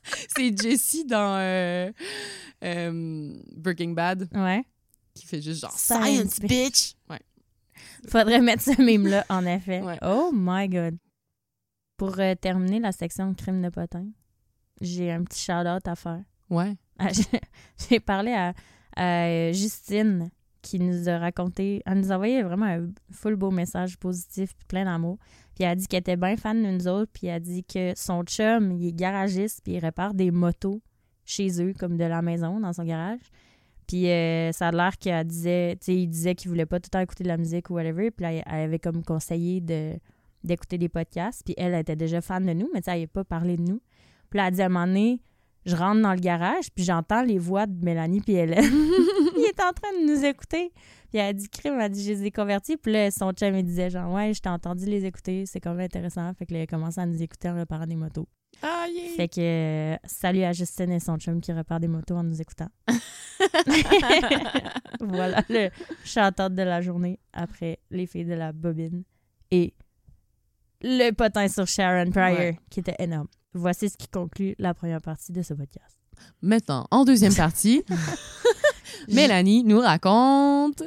C'est 0.36 0.56
Jessie 0.56 1.04
dans 1.04 1.36
euh, 1.40 1.90
euh, 2.62 3.34
Breaking 3.56 3.90
Bad 3.90 4.28
Ouais. 4.32 4.64
qui 5.12 5.26
fait 5.26 5.42
juste 5.42 5.60
genre 5.62 5.72
Science, 5.76 6.34
Science, 6.34 6.40
bitch! 6.40 6.94
Ouais. 7.10 7.20
Faudrait 8.08 8.40
mettre 8.40 8.62
ce 8.62 8.80
meme-là, 8.80 9.26
en 9.28 9.44
effet. 9.44 9.80
Ouais. 9.82 9.98
Oh 10.02 10.30
my 10.32 10.68
God. 10.68 10.96
Pour 11.96 12.16
euh, 12.20 12.34
terminer 12.36 12.78
la 12.78 12.92
section 12.92 13.34
crime 13.34 13.60
de 13.60 13.68
potin, 13.68 14.06
j'ai 14.80 15.10
un 15.10 15.24
petit 15.24 15.40
shout-out 15.42 15.86
à 15.88 15.96
faire. 15.96 16.22
Ouais. 16.48 16.76
Ah, 16.98 17.08
j'ai- 17.90 18.00
parlé 18.00 18.32
à, 18.32 18.54
à 18.96 19.50
Justine 19.52 20.30
qui 20.62 20.78
nous 20.78 21.08
a 21.08 21.18
raconté, 21.18 21.82
elle 21.86 21.98
nous 22.00 22.12
a 22.12 22.14
envoyé 22.14 22.42
vraiment 22.42 22.66
un 22.66 22.88
full 23.12 23.34
beau 23.36 23.50
message 23.50 23.98
positif 23.98 24.50
plein 24.68 24.84
d'amour. 24.84 25.18
Puis 25.56 25.64
elle 25.64 25.70
a 25.70 25.74
dit 25.74 25.86
qu'elle 25.86 26.00
était 26.00 26.16
bien 26.16 26.36
fan 26.36 26.62
de 26.62 26.68
nous 26.68 26.86
autres, 26.86 27.10
puis 27.14 27.28
elle 27.28 27.36
a 27.36 27.40
dit 27.40 27.64
que 27.64 27.94
son 27.96 28.22
chum, 28.24 28.72
il 28.72 28.88
est 28.88 28.92
garagiste, 28.92 29.62
puis 29.64 29.72
il 29.72 29.78
répare 29.78 30.12
des 30.12 30.30
motos 30.30 30.82
chez 31.24 31.62
eux, 31.62 31.72
comme 31.72 31.96
de 31.96 32.04
la 32.04 32.20
maison, 32.20 32.60
dans 32.60 32.74
son 32.74 32.84
garage. 32.84 33.20
Puis 33.86 34.10
euh, 34.10 34.52
ça 34.52 34.68
a 34.68 34.70
l'air 34.70 34.98
qu'elle 34.98 35.26
disait, 35.26 35.76
tu 35.80 35.86
sais, 35.86 35.94
il 35.94 36.08
disait 36.08 36.34
qu'il 36.34 36.50
voulait 36.50 36.66
pas 36.66 36.78
tout 36.78 36.88
le 36.88 36.90
temps 36.90 37.00
écouter 37.00 37.24
de 37.24 37.28
la 37.28 37.38
musique 37.38 37.70
ou 37.70 37.74
whatever, 37.74 38.10
puis 38.10 38.22
là, 38.22 38.32
elle 38.32 38.44
avait 38.46 38.78
comme 38.78 39.02
conseillé 39.02 39.60
de 39.60 39.94
d'écouter 40.44 40.78
des 40.78 40.90
podcasts, 40.90 41.42
puis 41.44 41.54
elle, 41.56 41.72
elle 41.72 41.80
était 41.80 41.96
déjà 41.96 42.20
fan 42.20 42.44
de 42.44 42.52
nous, 42.52 42.68
mais 42.72 42.80
tu 42.80 42.84
sais, 42.84 42.90
elle 42.92 42.98
n'avait 42.98 43.06
pas 43.08 43.24
parlé 43.24 43.56
de 43.56 43.62
nous. 43.62 43.80
Puis 44.30 44.36
là, 44.36 44.44
elle 44.44 44.48
a 44.48 44.50
dit 44.52 44.62
à 44.62 44.66
un 44.66 44.68
moment 44.68 44.86
donné, 44.86 45.20
je 45.66 45.76
rentre 45.76 46.00
dans 46.00 46.14
le 46.14 46.20
garage, 46.20 46.70
puis 46.74 46.84
j'entends 46.84 47.22
les 47.22 47.38
voix 47.38 47.66
de 47.66 47.84
Mélanie 47.84 48.20
puis 48.20 48.34
Hélène. 48.34 48.64
il 49.36 49.44
est 49.44 49.60
en 49.60 49.72
train 49.72 49.92
de 50.00 50.06
nous 50.06 50.24
écouter. 50.24 50.72
Puis 51.10 51.18
elle 51.18 51.28
a 51.28 51.32
dit, 51.32 51.48
crime, 51.48 51.74
elle 51.74 51.80
a 51.82 51.88
dit, 51.88 52.04
je 52.04 52.12
les 52.12 52.26
ai 52.26 52.30
convertis. 52.30 52.76
Puis 52.76 52.92
là, 52.92 53.10
son 53.10 53.32
chum, 53.32 53.54
il 53.54 53.64
disait, 53.64 53.90
genre, 53.90 54.12
ouais, 54.12 54.32
je 54.32 54.40
t'ai 54.40 54.48
entendu 54.48 54.86
les 54.86 55.04
écouter, 55.04 55.44
c'est 55.46 55.60
quand 55.60 55.74
même 55.74 55.84
intéressant. 55.84 56.32
Fait 56.34 56.46
que 56.46 56.52
là, 56.52 56.60
il 56.60 56.62
a 56.62 56.66
commencé 56.66 57.00
à 57.00 57.06
nous 57.06 57.22
écouter 57.22 57.48
en 57.48 57.54
réparant 57.56 57.86
des 57.86 57.96
motos. 57.96 58.28
Ah, 58.62 58.86
yeah. 58.88 59.10
Fait 59.16 59.28
que, 59.28 59.40
euh, 59.40 59.96
salut 60.04 60.42
à 60.42 60.52
Justine 60.52 60.90
et 60.92 61.00
son 61.00 61.18
chum 61.18 61.40
qui 61.40 61.52
répare 61.52 61.80
des 61.80 61.88
motos 61.88 62.14
en 62.14 62.22
nous 62.22 62.40
écoutant. 62.40 62.68
voilà 65.00 65.42
le 65.48 65.68
chanteur 66.04 66.48
de 66.50 66.62
la 66.62 66.80
journée 66.80 67.18
après 67.32 67.80
les 67.90 68.06
filles 68.06 68.24
de 68.24 68.34
la 68.34 68.52
bobine 68.52 69.02
et 69.50 69.74
le 70.82 71.10
potin 71.12 71.48
sur 71.48 71.66
Sharon 71.66 72.10
Pryor, 72.10 72.38
Ouais. 72.38 72.58
qui 72.70 72.80
était 72.80 72.96
énorme. 72.98 73.28
Voici 73.56 73.88
ce 73.88 73.96
qui 73.96 74.08
conclut 74.08 74.54
la 74.58 74.74
première 74.74 75.00
partie 75.00 75.32
de 75.32 75.42
ce 75.42 75.54
podcast. 75.54 75.96
Maintenant, 76.42 76.86
en 76.90 77.04
deuxième 77.04 77.34
partie, 77.44 77.82
Mélanie 79.08 79.64
nous 79.64 79.80
raconte. 79.80 80.82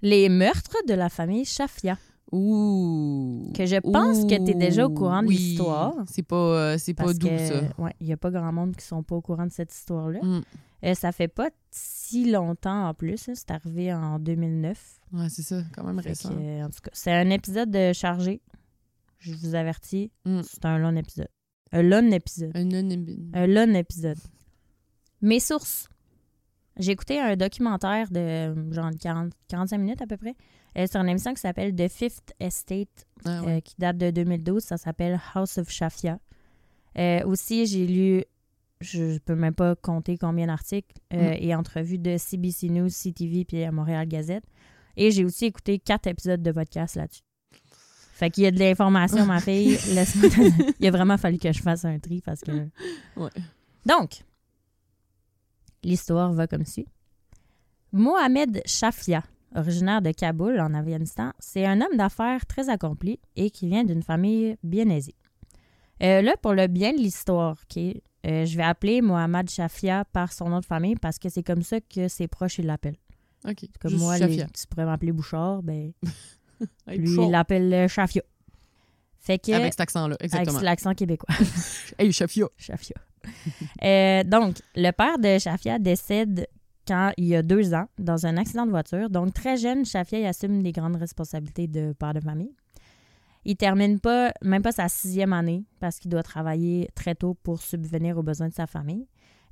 Les 0.00 0.28
meurtres 0.28 0.76
de 0.86 0.94
la 0.94 1.08
famille 1.08 1.44
Shafia. 1.44 1.98
Ouh. 2.30 3.50
Que 3.54 3.66
je 3.66 3.76
pense 3.76 4.24
que 4.26 4.44
t'es 4.44 4.54
déjà 4.54 4.86
au 4.86 4.90
courant 4.90 5.22
de 5.22 5.28
Oui. 5.28 5.36
l'histoire. 5.36 5.94
C'est 6.06 6.22
pas, 6.22 6.36
euh, 6.36 6.78
c'est 6.78 6.94
pas 6.94 7.12
doux, 7.12 7.26
que, 7.28 7.38
ça. 7.48 7.60
ouais, 7.78 7.92
il 8.00 8.06
n'y 8.06 8.12
a 8.12 8.16
pas 8.16 8.30
grand 8.30 8.52
monde 8.52 8.76
qui 8.76 8.84
sont 8.84 9.02
pas 9.02 9.16
au 9.16 9.20
courant 9.22 9.46
de 9.46 9.50
cette 9.52 9.72
histoire-là. 9.74 10.20
Mm. 10.22 10.42
Euh, 10.84 10.94
ça 10.94 11.10
fait 11.10 11.26
pas 11.28 11.50
si 11.70 12.30
longtemps 12.30 12.88
en 12.88 12.94
plus. 12.94 13.28
hein. 13.28 13.32
C'est 13.34 13.50
arrivé 13.50 13.92
en 13.92 14.18
2009. 14.20 15.00
Ouais, 15.14 15.28
c'est 15.30 15.42
ça, 15.42 15.62
quand 15.74 15.82
même 15.84 16.00
Fait 16.02 16.10
récent. 16.10 16.28
que, 16.28 16.34
euh, 16.38 16.64
en 16.66 16.68
tout 16.70 16.80
cas, 16.82 16.90
c'est 16.92 17.12
un 17.12 17.30
épisode 17.30 17.70
de 17.70 17.92
chargé. 17.92 18.40
Je 19.18 19.34
vous 19.34 19.56
avertis, 19.56 20.12
Mm. 20.26 20.42
c'est 20.44 20.64
un 20.64 20.78
long 20.78 20.94
épisode. 20.94 21.28
Un 21.72 21.82
long 21.82 22.10
épisode. 22.10 22.52
Un 22.56 23.46
long 23.46 23.74
épisode. 23.74 24.18
Mes 25.20 25.40
sources. 25.40 25.88
J'ai 26.78 26.92
écouté 26.92 27.18
un 27.18 27.34
documentaire 27.36 28.08
de 28.10 28.20
euh, 28.20 28.72
genre 28.72 28.90
40, 29.00 29.32
45 29.48 29.78
minutes 29.78 30.00
à 30.02 30.06
peu 30.06 30.16
près. 30.16 30.36
Euh, 30.76 30.86
c'est 30.88 30.96
une 30.96 31.08
émission 31.08 31.34
qui 31.34 31.40
s'appelle 31.40 31.74
The 31.74 31.88
Fifth 31.88 32.32
Estate, 32.38 33.06
Ah, 33.24 33.42
ouais. 33.42 33.56
euh, 33.56 33.60
qui 33.60 33.74
date 33.78 33.98
de 33.98 34.10
2012. 34.12 34.62
Ça 34.62 34.76
s'appelle 34.76 35.18
House 35.34 35.58
of 35.58 35.68
Shafia. 35.70 36.20
Euh, 36.96 37.24
aussi, 37.24 37.66
j'ai 37.66 37.86
lu, 37.86 38.24
je 38.80 39.14
ne 39.14 39.18
peux 39.18 39.34
même 39.34 39.54
pas 39.54 39.74
compter 39.74 40.16
combien 40.16 40.46
d'articles 40.46 40.94
Mm. 41.12 41.16
et 41.40 41.54
entrevues 41.54 41.98
de 41.98 42.16
CBC 42.16 42.68
News, 42.68 42.88
CTV 42.90 43.44
puis 43.44 43.60
la 43.60 43.72
Montréal 43.72 44.06
Gazette. 44.06 44.44
Et 44.96 45.10
j'ai 45.10 45.24
aussi 45.24 45.46
écouté 45.46 45.78
quatre 45.80 46.06
épisodes 46.06 46.42
de 46.42 46.52
podcast 46.52 46.94
là-dessus. 46.96 47.22
Fait 48.18 48.30
qu'il 48.30 48.42
y 48.42 48.46
a 48.46 48.50
de 48.50 48.58
l'information, 48.58 49.24
ma 49.26 49.38
fille. 49.40 49.78
Laisse-moi 49.94 50.28
Il 50.80 50.86
a 50.88 50.90
vraiment 50.90 51.16
fallu 51.16 51.38
que 51.38 51.52
je 51.52 51.62
fasse 51.62 51.84
un 51.84 52.00
tri 52.00 52.20
parce 52.20 52.40
que. 52.40 52.50
Ouais. 53.16 53.30
Donc, 53.86 54.24
l'histoire 55.84 56.32
va 56.32 56.46
comme 56.48 56.64
suit. 56.64 56.88
Mohamed 57.92 58.60
Shafia, 58.66 59.22
originaire 59.54 60.02
de 60.02 60.10
Kaboul, 60.10 60.60
en 60.60 60.74
Afghanistan, 60.74 61.32
c'est 61.38 61.64
un 61.64 61.80
homme 61.80 61.96
d'affaires 61.96 62.44
très 62.46 62.68
accompli 62.68 63.20
et 63.36 63.50
qui 63.50 63.68
vient 63.68 63.84
d'une 63.84 64.02
famille 64.02 64.56
bien 64.62 64.88
aisée. 64.90 65.14
Euh, 66.02 66.20
là, 66.20 66.36
pour 66.42 66.54
le 66.54 66.66
bien 66.66 66.92
de 66.92 66.98
l'histoire, 66.98 67.56
OK, 67.70 67.80
euh, 68.26 68.44
je 68.44 68.56
vais 68.56 68.62
appeler 68.64 69.00
Mohamed 69.00 69.48
Shafia 69.48 70.04
par 70.12 70.32
son 70.32 70.48
nom 70.48 70.60
de 70.60 70.64
famille 70.66 70.96
parce 70.96 71.18
que 71.18 71.28
c'est 71.28 71.42
comme 71.42 71.62
ça 71.62 71.80
que 71.80 72.08
ses 72.08 72.28
proches 72.28 72.58
l'appellent. 72.58 72.98
OK. 73.48 73.64
Comme 73.80 73.94
moi, 73.96 74.18
les- 74.18 74.38
tu 74.46 74.66
pourrais 74.68 74.84
m'appeler 74.86 75.12
Bouchard, 75.12 75.62
ben, 75.62 75.92
lui, 76.86 77.14
il 77.14 77.30
l'appelle 77.30 77.72
euh. 77.72 77.88
Fait 79.18 79.38
que, 79.38 79.52
Avec 79.52 79.72
cet 79.72 79.80
accent-là, 79.80 80.16
exactement. 80.20 80.56
avec 80.56 80.64
l'accent 80.64 80.94
québécois. 80.94 81.34
Hey, 81.98 82.12
Shafia. 82.12 82.46
Shafia. 82.56 82.94
Euh, 83.82 84.22
donc, 84.24 84.56
le 84.74 84.90
père 84.92 85.18
de 85.18 85.38
Shafia 85.38 85.78
décède 85.78 86.46
quand 86.86 87.12
il 87.16 87.26
y 87.26 87.36
a 87.36 87.42
deux 87.42 87.74
ans 87.74 87.86
dans 87.98 88.26
un 88.26 88.36
accident 88.36 88.64
de 88.64 88.70
voiture. 88.70 89.10
Donc, 89.10 89.34
très 89.34 89.56
jeune, 89.56 89.84
Shafia 89.84 90.20
il 90.20 90.26
assume 90.26 90.62
des 90.62 90.72
grandes 90.72 90.96
responsabilités 90.96 91.66
de 91.66 91.92
père 91.92 92.14
de 92.14 92.20
famille. 92.20 92.52
Il 93.44 93.56
termine 93.56 94.00
pas, 94.00 94.32
même 94.42 94.62
pas 94.62 94.72
sa 94.72 94.88
sixième 94.88 95.32
année 95.32 95.64
parce 95.80 95.98
qu'il 95.98 96.10
doit 96.10 96.22
travailler 96.22 96.88
très 96.94 97.14
tôt 97.14 97.34
pour 97.42 97.60
subvenir 97.60 98.18
aux 98.18 98.22
besoins 98.22 98.48
de 98.48 98.54
sa 98.54 98.66
famille. 98.66 99.06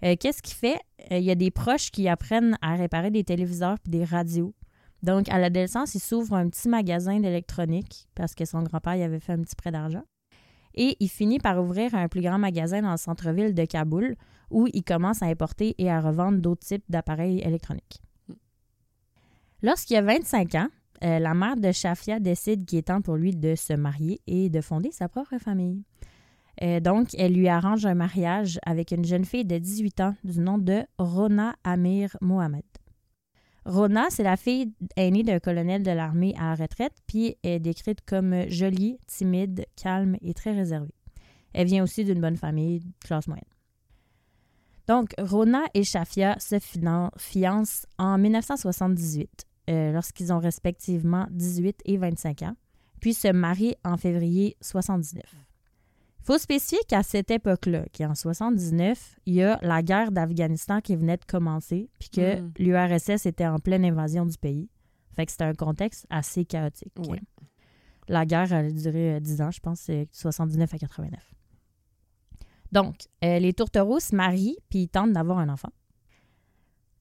Euh, 0.04 0.16
Qu'est-ce 0.18 0.42
qu'il 0.42 0.54
fait? 0.54 0.78
Euh, 1.10 1.18
il 1.18 1.24
y 1.24 1.30
a 1.30 1.34
des 1.34 1.50
proches 1.50 1.90
qui 1.90 2.08
apprennent 2.08 2.56
à 2.60 2.74
réparer 2.74 3.10
des 3.10 3.24
téléviseurs 3.24 3.78
puis 3.80 3.90
des 3.90 4.04
radios. 4.04 4.54
Donc, 5.02 5.28
à 5.28 5.38
l'adolescence, 5.38 5.94
il 5.94 6.00
s'ouvre 6.00 6.34
un 6.34 6.48
petit 6.48 6.68
magasin 6.68 7.20
d'électronique 7.20 8.08
parce 8.14 8.34
que 8.34 8.44
son 8.44 8.62
grand-père 8.62 8.96
il 8.96 9.02
avait 9.02 9.20
fait 9.20 9.32
un 9.32 9.42
petit 9.42 9.56
prêt 9.56 9.70
d'argent. 9.70 10.04
Et 10.74 10.96
il 11.00 11.08
finit 11.08 11.38
par 11.38 11.62
ouvrir 11.62 11.94
un 11.94 12.08
plus 12.08 12.20
grand 12.20 12.38
magasin 12.38 12.82
dans 12.82 12.90
le 12.90 12.96
centre-ville 12.96 13.54
de 13.54 13.64
Kaboul 13.64 14.16
où 14.50 14.68
il 14.72 14.84
commence 14.84 15.22
à 15.22 15.26
importer 15.26 15.74
et 15.78 15.90
à 15.90 16.00
revendre 16.00 16.38
d'autres 16.38 16.66
types 16.66 16.84
d'appareils 16.88 17.40
électroniques. 17.40 18.02
Lorsqu'il 19.62 19.96
a 19.96 20.02
25 20.02 20.54
ans, 20.54 20.68
euh, 21.02 21.18
la 21.18 21.34
mère 21.34 21.56
de 21.56 21.72
Shafia 21.72 22.20
décide 22.20 22.66
qu'il 22.66 22.78
est 22.78 22.82
temps 22.82 23.00
pour 23.00 23.16
lui 23.16 23.34
de 23.34 23.54
se 23.54 23.72
marier 23.72 24.20
et 24.26 24.50
de 24.50 24.60
fonder 24.60 24.90
sa 24.92 25.08
propre 25.08 25.38
famille. 25.38 25.82
Euh, 26.62 26.80
donc, 26.80 27.08
elle 27.18 27.34
lui 27.34 27.48
arrange 27.48 27.84
un 27.84 27.94
mariage 27.94 28.58
avec 28.64 28.90
une 28.90 29.04
jeune 29.04 29.24
fille 29.24 29.44
de 29.44 29.58
18 29.58 30.00
ans 30.00 30.14
du 30.24 30.40
nom 30.40 30.58
de 30.58 30.84
Rona 30.98 31.54
Amir 31.64 32.16
Mohamed. 32.20 32.64
Rona, 33.66 34.06
c'est 34.10 34.22
la 34.22 34.36
fille 34.36 34.72
aînée 34.94 35.24
d'un 35.24 35.40
colonel 35.40 35.82
de 35.82 35.90
l'armée 35.90 36.34
à 36.38 36.50
la 36.50 36.54
retraite, 36.54 36.92
puis 37.08 37.36
est 37.42 37.58
décrite 37.58 38.00
comme 38.06 38.48
jolie, 38.48 38.98
timide, 39.08 39.66
calme 39.74 40.16
et 40.22 40.34
très 40.34 40.52
réservée. 40.52 40.94
Elle 41.52 41.66
vient 41.66 41.82
aussi 41.82 42.04
d'une 42.04 42.20
bonne 42.20 42.36
famille, 42.36 42.82
classe 43.00 43.26
moyenne. 43.26 43.44
Donc, 44.86 45.14
Rona 45.18 45.64
et 45.74 45.82
Shafia 45.82 46.38
se 46.38 46.60
fiancent 47.18 47.86
en 47.98 48.18
1978, 48.18 49.44
euh, 49.68 49.90
lorsqu'ils 49.90 50.32
ont 50.32 50.38
respectivement 50.38 51.26
18 51.30 51.80
et 51.86 51.96
25 51.96 52.42
ans, 52.42 52.54
puis 53.00 53.14
se 53.14 53.32
marient 53.32 53.74
en 53.84 53.96
février 53.96 54.56
79. 54.60 55.24
Il 56.28 56.32
faut 56.32 56.38
spécifier 56.38 56.80
qu'à 56.88 57.04
cette 57.04 57.30
époque-là, 57.30 57.84
qui 57.92 58.02
est 58.02 58.06
en 58.06 58.16
79, 58.16 59.14
il 59.26 59.34
y 59.34 59.44
a 59.44 59.60
la 59.62 59.80
guerre 59.80 60.10
d'Afghanistan 60.10 60.80
qui 60.80 60.96
venait 60.96 61.18
de 61.18 61.24
commencer, 61.24 61.88
puis 62.00 62.08
que 62.10 62.40
Mm. 62.40 62.52
l'URSS 62.58 63.26
était 63.26 63.46
en 63.46 63.60
pleine 63.60 63.84
invasion 63.84 64.26
du 64.26 64.36
pays. 64.36 64.68
Fait 65.14 65.24
que 65.24 65.30
c'était 65.30 65.44
un 65.44 65.54
contexte 65.54 66.04
assez 66.10 66.44
chaotique. 66.44 66.92
La 68.08 68.26
guerre 68.26 68.52
a 68.52 68.64
duré 68.64 69.14
euh, 69.14 69.20
10 69.20 69.40
ans, 69.40 69.50
je 69.52 69.60
pense, 69.60 69.78
c'est 69.78 70.08
79 70.10 70.74
à 70.74 70.78
89. 70.78 71.20
Donc, 72.72 72.96
euh, 73.22 73.38
les 73.38 73.52
tourtereaux 73.52 74.00
se 74.00 74.16
marient 74.16 74.58
puis 74.68 74.80
ils 74.80 74.88
tentent 74.88 75.12
d'avoir 75.12 75.38
un 75.38 75.48
enfant. 75.48 75.70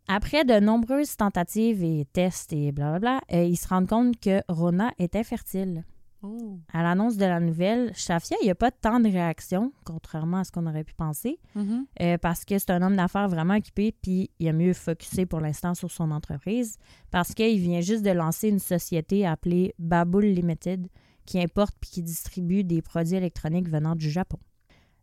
Après 0.07 0.45
de 0.45 0.59
nombreuses 0.59 1.17
tentatives 1.17 1.83
et 1.83 2.05
tests 2.13 2.53
et 2.53 2.71
blablabla, 2.71 3.21
euh, 3.33 3.43
ils 3.43 3.57
se 3.57 3.67
rendent 3.67 3.87
compte 3.89 4.19
que 4.19 4.41
Rona 4.47 4.91
est 4.99 5.15
infertile. 5.15 5.83
Oh. 6.25 6.59
À 6.73 6.81
l'annonce 6.83 7.17
de 7.17 7.25
la 7.25 7.39
nouvelle, 7.39 7.91
Shafia, 7.95 8.35
il 8.41 8.45
n'y 8.45 8.51
a 8.51 8.55
pas 8.55 8.71
tant 8.71 8.99
de 8.99 9.07
réaction, 9.09 9.71
contrairement 9.85 10.37
à 10.37 10.43
ce 10.43 10.51
qu'on 10.51 10.65
aurait 10.65 10.83
pu 10.83 10.93
penser, 10.95 11.39
Mhm. 11.55 11.85
euh, 12.01 12.17
parce 12.17 12.43
que 12.45 12.57
c'est 12.57 12.71
un 12.71 12.81
homme 12.81 12.95
d'affaires 12.95 13.29
vraiment 13.29 13.55
occupé, 13.55 13.93
puis 14.01 14.31
il 14.39 14.47
a 14.47 14.53
mieux 14.53 14.73
focusé 14.73 15.25
pour 15.25 15.39
l'instant 15.39 15.73
sur 15.75 15.91
son 15.91 16.09
entreprise, 16.11 16.77
parce 17.11 17.33
qu'il 17.33 17.59
vient 17.59 17.81
juste 17.81 18.03
de 18.03 18.11
lancer 18.11 18.49
une 18.49 18.59
société 18.59 19.25
appelée 19.25 19.73
Baboul 19.79 20.25
Limited, 20.25 20.87
qui 21.25 21.39
importe 21.41 21.75
puis 21.79 21.89
qui 21.91 22.03
distribue 22.03 22.63
des 22.63 22.81
produits 22.81 23.15
électroniques 23.15 23.69
venant 23.69 23.95
du 23.95 24.09
Japon. 24.09 24.37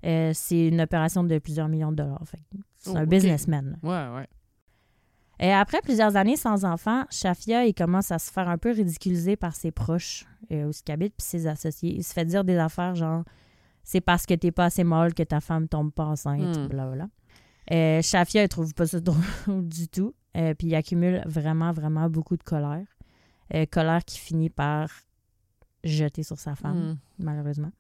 Euh, 0.05 0.33
c'est 0.35 0.69
une 0.69 0.81
opération 0.81 1.23
de 1.23 1.39
plusieurs 1.39 1.69
millions 1.69 1.91
de 1.93 1.97
dollars. 1.97 2.23
C'est 2.79 2.91
Oh, 2.91 2.97
un 2.97 3.07
businessman. 3.07 3.79
Ouais, 3.85 4.09
ouais. 4.17 4.27
Et 5.41 5.53
après 5.53 5.81
plusieurs 5.83 6.17
années 6.17 6.37
sans 6.37 6.65
enfant, 6.65 7.05
Shafia, 7.11 7.65
il 7.67 7.75
commence 7.75 8.13
à 8.13 8.19
se 8.19 8.31
faire 8.31 8.49
un 8.49 8.59
peu 8.59 8.71
ridiculiser 8.71 9.37
par 9.37 9.55
ses 9.57 9.71
proches 9.73 10.25
euh, 10.53 10.67
où 10.67 10.71
il 10.71 10.93
habite 10.93 11.15
puis 11.17 11.27
ses 11.27 11.47
associés. 11.47 11.95
Il 11.97 12.05
se 12.05 12.13
fait 12.13 12.25
dire 12.25 12.45
des 12.45 12.57
affaires 12.57 12.95
genre 12.95 13.25
c'est 13.85 14.01
parce 14.01 14.27
que 14.27 14.35
t'es 14.35 14.53
pas 14.53 14.67
assez 14.67 14.85
molle 14.85 15.13
que 15.15 15.25
ta 15.25 15.41
femme 15.41 15.67
tombe 15.69 15.93
pas 15.93 16.05
enceinte, 16.05 16.57
Hmm. 16.57 16.69
blablabla. 16.69 17.09
Euh, 17.73 18.01
Shafia, 18.03 18.45
il 18.45 18.49
trouve 18.49 18.73
pas 18.75 18.87
ça 18.87 19.01
drôle 19.01 19.17
du 19.69 19.89
tout. 19.89 20.15
Euh, 20.37 20.55
puis 20.55 20.69
il 20.69 20.75
accumule 20.77 21.23
vraiment, 21.27 21.73
vraiment 21.73 22.09
beaucoup 22.09 22.37
de 22.37 22.43
colère. 22.43 22.87
Euh, 23.55 23.67
colère 23.67 24.05
qui 24.05 24.19
finit 24.19 24.51
par 24.51 24.89
jeter 25.85 26.23
sur 26.23 26.39
sa 26.39 26.55
femme, 26.55 26.93
Mm. 26.93 26.99
malheureusement. 27.19 27.73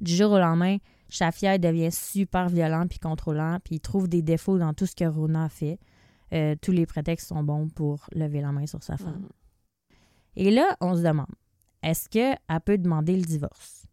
Du 0.00 0.14
jour 0.14 0.32
au 0.32 0.38
lendemain, 0.38 0.76
Shafia 1.08 1.58
devient 1.58 1.90
super 1.92 2.48
violent 2.48 2.86
puis 2.88 2.98
contrôlant, 2.98 3.58
puis 3.64 3.76
il 3.76 3.80
trouve 3.80 4.08
des 4.08 4.20
défauts 4.22 4.58
dans 4.58 4.74
tout 4.74 4.86
ce 4.86 4.94
que 4.94 5.04
Rona 5.04 5.44
a 5.44 5.48
fait. 5.48 5.78
Euh, 6.32 6.54
tous 6.60 6.72
les 6.72 6.86
prétextes 6.86 7.28
sont 7.28 7.42
bons 7.42 7.68
pour 7.68 8.06
lever 8.12 8.40
la 8.40 8.52
main 8.52 8.66
sur 8.66 8.82
sa 8.82 8.96
femme. 8.96 9.20
Mm. 9.20 9.28
Et 10.36 10.50
là, 10.50 10.76
on 10.80 10.96
se 10.96 11.02
demande, 11.02 11.26
est-ce 11.82 12.08
qu'elle 12.08 12.38
peut 12.64 12.78
demander 12.78 13.16
le 13.16 13.22
divorce? 13.22 13.86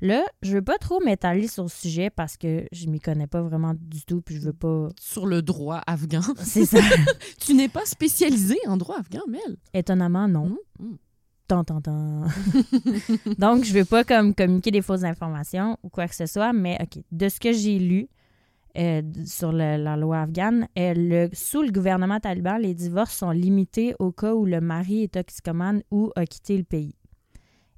Là, 0.00 0.24
je 0.42 0.54
veux 0.54 0.62
pas 0.62 0.78
trop 0.78 1.00
m'étaler 1.00 1.48
sur 1.48 1.64
le 1.64 1.68
sujet 1.68 2.08
parce 2.10 2.36
que 2.36 2.66
je 2.70 2.86
m'y 2.86 3.00
connais 3.00 3.26
pas 3.26 3.42
vraiment 3.42 3.74
du 3.74 4.04
tout, 4.04 4.20
puis 4.20 4.36
je 4.36 4.42
veux 4.42 4.52
pas... 4.52 4.90
Sur 5.00 5.26
le 5.26 5.42
droit 5.42 5.82
afghan. 5.86 6.20
C'est 6.36 6.66
ça. 6.66 6.78
tu 7.40 7.54
n'es 7.54 7.68
pas 7.68 7.84
spécialisé 7.84 8.56
en 8.66 8.76
droit 8.76 8.98
afghan, 8.98 9.22
Mel. 9.28 9.56
Étonnamment, 9.74 10.28
non. 10.28 10.56
Mm. 10.78 10.94
Tant, 11.48 11.64
tant, 11.64 11.80
tant. 11.80 12.24
Donc, 13.38 13.64
je 13.64 13.72
veux 13.72 13.86
pas 13.86 14.04
comme 14.04 14.34
communiquer 14.34 14.70
des 14.70 14.82
fausses 14.82 15.02
informations 15.02 15.78
ou 15.82 15.88
quoi 15.88 16.06
que 16.06 16.14
ce 16.14 16.26
soit, 16.26 16.52
mais 16.52 16.78
OK, 16.80 17.02
de 17.10 17.28
ce 17.28 17.40
que 17.40 17.52
j'ai 17.52 17.78
lu 17.78 18.08
euh, 18.76 19.02
sur 19.24 19.52
le- 19.52 19.76
la 19.82 19.96
loi 19.96 20.22
afghane, 20.22 20.68
euh, 20.78 20.94
le- 20.94 21.30
sous 21.32 21.62
le 21.62 21.70
gouvernement 21.70 22.20
taliban, 22.20 22.58
les 22.58 22.74
divorces 22.74 23.16
sont 23.16 23.30
limités 23.30 23.94
au 23.98 24.12
cas 24.12 24.34
où 24.34 24.44
le 24.44 24.60
mari 24.60 25.04
est 25.04 25.14
toxicomane 25.14 25.82
ou 25.90 26.10
a 26.16 26.26
quitté 26.26 26.56
le 26.56 26.64
pays. 26.64 26.94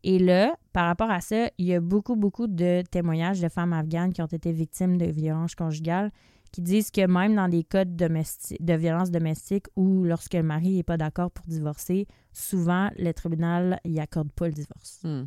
Et 0.03 0.19
là, 0.19 0.57
par 0.73 0.87
rapport 0.87 1.11
à 1.11 1.21
ça, 1.21 1.51
il 1.59 1.67
y 1.67 1.75
a 1.75 1.81
beaucoup, 1.81 2.17
beaucoup 2.17 2.47
de 2.47 2.83
témoignages 2.91 3.41
de 3.41 3.49
femmes 3.49 3.73
afghanes 3.73 4.13
qui 4.13 4.23
ont 4.23 4.27
été 4.27 4.51
victimes 4.53 4.97
de 4.97 5.07
violences 5.07 5.55
conjugales 5.55 6.11
qui 6.53 6.63
disent 6.63 6.91
que 6.91 7.07
même 7.07 7.37
dans 7.37 7.49
des 7.49 7.63
cas 7.63 7.85
de, 7.85 8.75
violence 8.75 9.11
domestique 9.11 9.67
ou 9.77 10.05
lorsque 10.05 10.35
le 10.35 10.43
mari 10.43 10.77
n'est 10.77 10.83
pas 10.83 10.97
d'accord 10.97 11.31
pour 11.31 11.47
divorcer, 11.47 12.07
souvent 12.33 12.91
le 12.99 13.13
tribunal 13.13 13.79
n'y 13.85 14.01
accorde 14.01 14.33
pas 14.33 14.47
le 14.47 14.53
divorce. 14.53 15.01
Mm. 15.05 15.25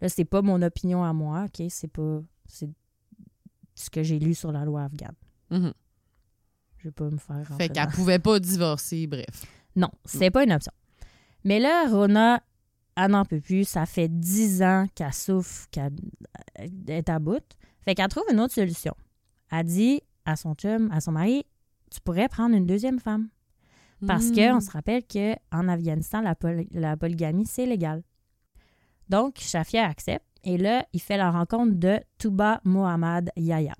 Là, 0.00 0.08
c'est 0.08 0.24
pas 0.24 0.40
mon 0.40 0.62
opinion 0.62 1.04
à 1.04 1.12
moi, 1.12 1.44
OK? 1.44 1.66
C'est 1.68 1.92
pas. 1.92 2.20
C'est 2.46 2.70
ce 3.80 3.90
que 3.90 4.02
j'ai 4.02 4.18
lu 4.18 4.34
sur 4.34 4.52
la 4.52 4.64
loi 4.64 4.82
afghane. 4.84 5.14
Mhm. 5.50 5.72
Je 6.78 6.84
vais 6.84 6.92
pas 6.92 7.10
me 7.10 7.18
faire. 7.18 7.46
Fait 7.58 7.68
qu'elle 7.68 7.88
pouvait 7.88 8.18
pas 8.18 8.38
divorcer, 8.40 9.06
bref. 9.06 9.26
Non, 9.76 9.90
c'est 10.04 10.30
pas 10.30 10.44
une 10.44 10.52
option. 10.52 10.72
Mais 11.44 11.58
là, 11.58 11.86
Rona, 11.88 12.42
elle 12.96 13.10
n'en 13.10 13.24
peut 13.24 13.40
plus. 13.40 13.66
Ça 13.68 13.86
fait 13.86 14.08
dix 14.08 14.62
ans 14.62 14.86
qu'elle 14.94 15.12
souffre, 15.12 15.66
qu'elle 15.70 15.92
est 16.88 17.08
à 17.08 17.18
bout. 17.18 17.42
Fait 17.82 17.94
qu'elle 17.94 18.08
trouve 18.08 18.24
une 18.32 18.40
autre 18.40 18.54
solution. 18.54 18.94
Elle 19.50 19.64
dit 19.66 20.00
à 20.24 20.36
son 20.36 20.54
chum, 20.54 20.90
à 20.92 21.00
son 21.00 21.12
mari, 21.12 21.44
tu 21.90 22.00
pourrais 22.00 22.28
prendre 22.28 22.54
une 22.54 22.66
deuxième 22.66 22.98
femme. 22.98 23.28
Parce 24.06 24.30
Mm. 24.30 24.34
qu'on 24.34 24.60
se 24.60 24.70
rappelle 24.70 25.02
qu'en 25.06 25.68
Afghanistan, 25.68 26.20
la, 26.22 26.34
poly- 26.34 26.68
la 26.72 26.96
polygamie, 26.96 27.46
c'est 27.46 27.66
légal. 27.66 28.02
Donc, 29.10 29.36
Shafia 29.38 29.86
accepte. 29.86 30.24
Et 30.44 30.56
là, 30.56 30.86
il 30.92 31.00
fait 31.00 31.16
la 31.16 31.30
rencontre 31.30 31.74
de 31.74 32.00
Touba 32.18 32.60
Mohammad 32.64 33.30
Yahya. 33.36 33.74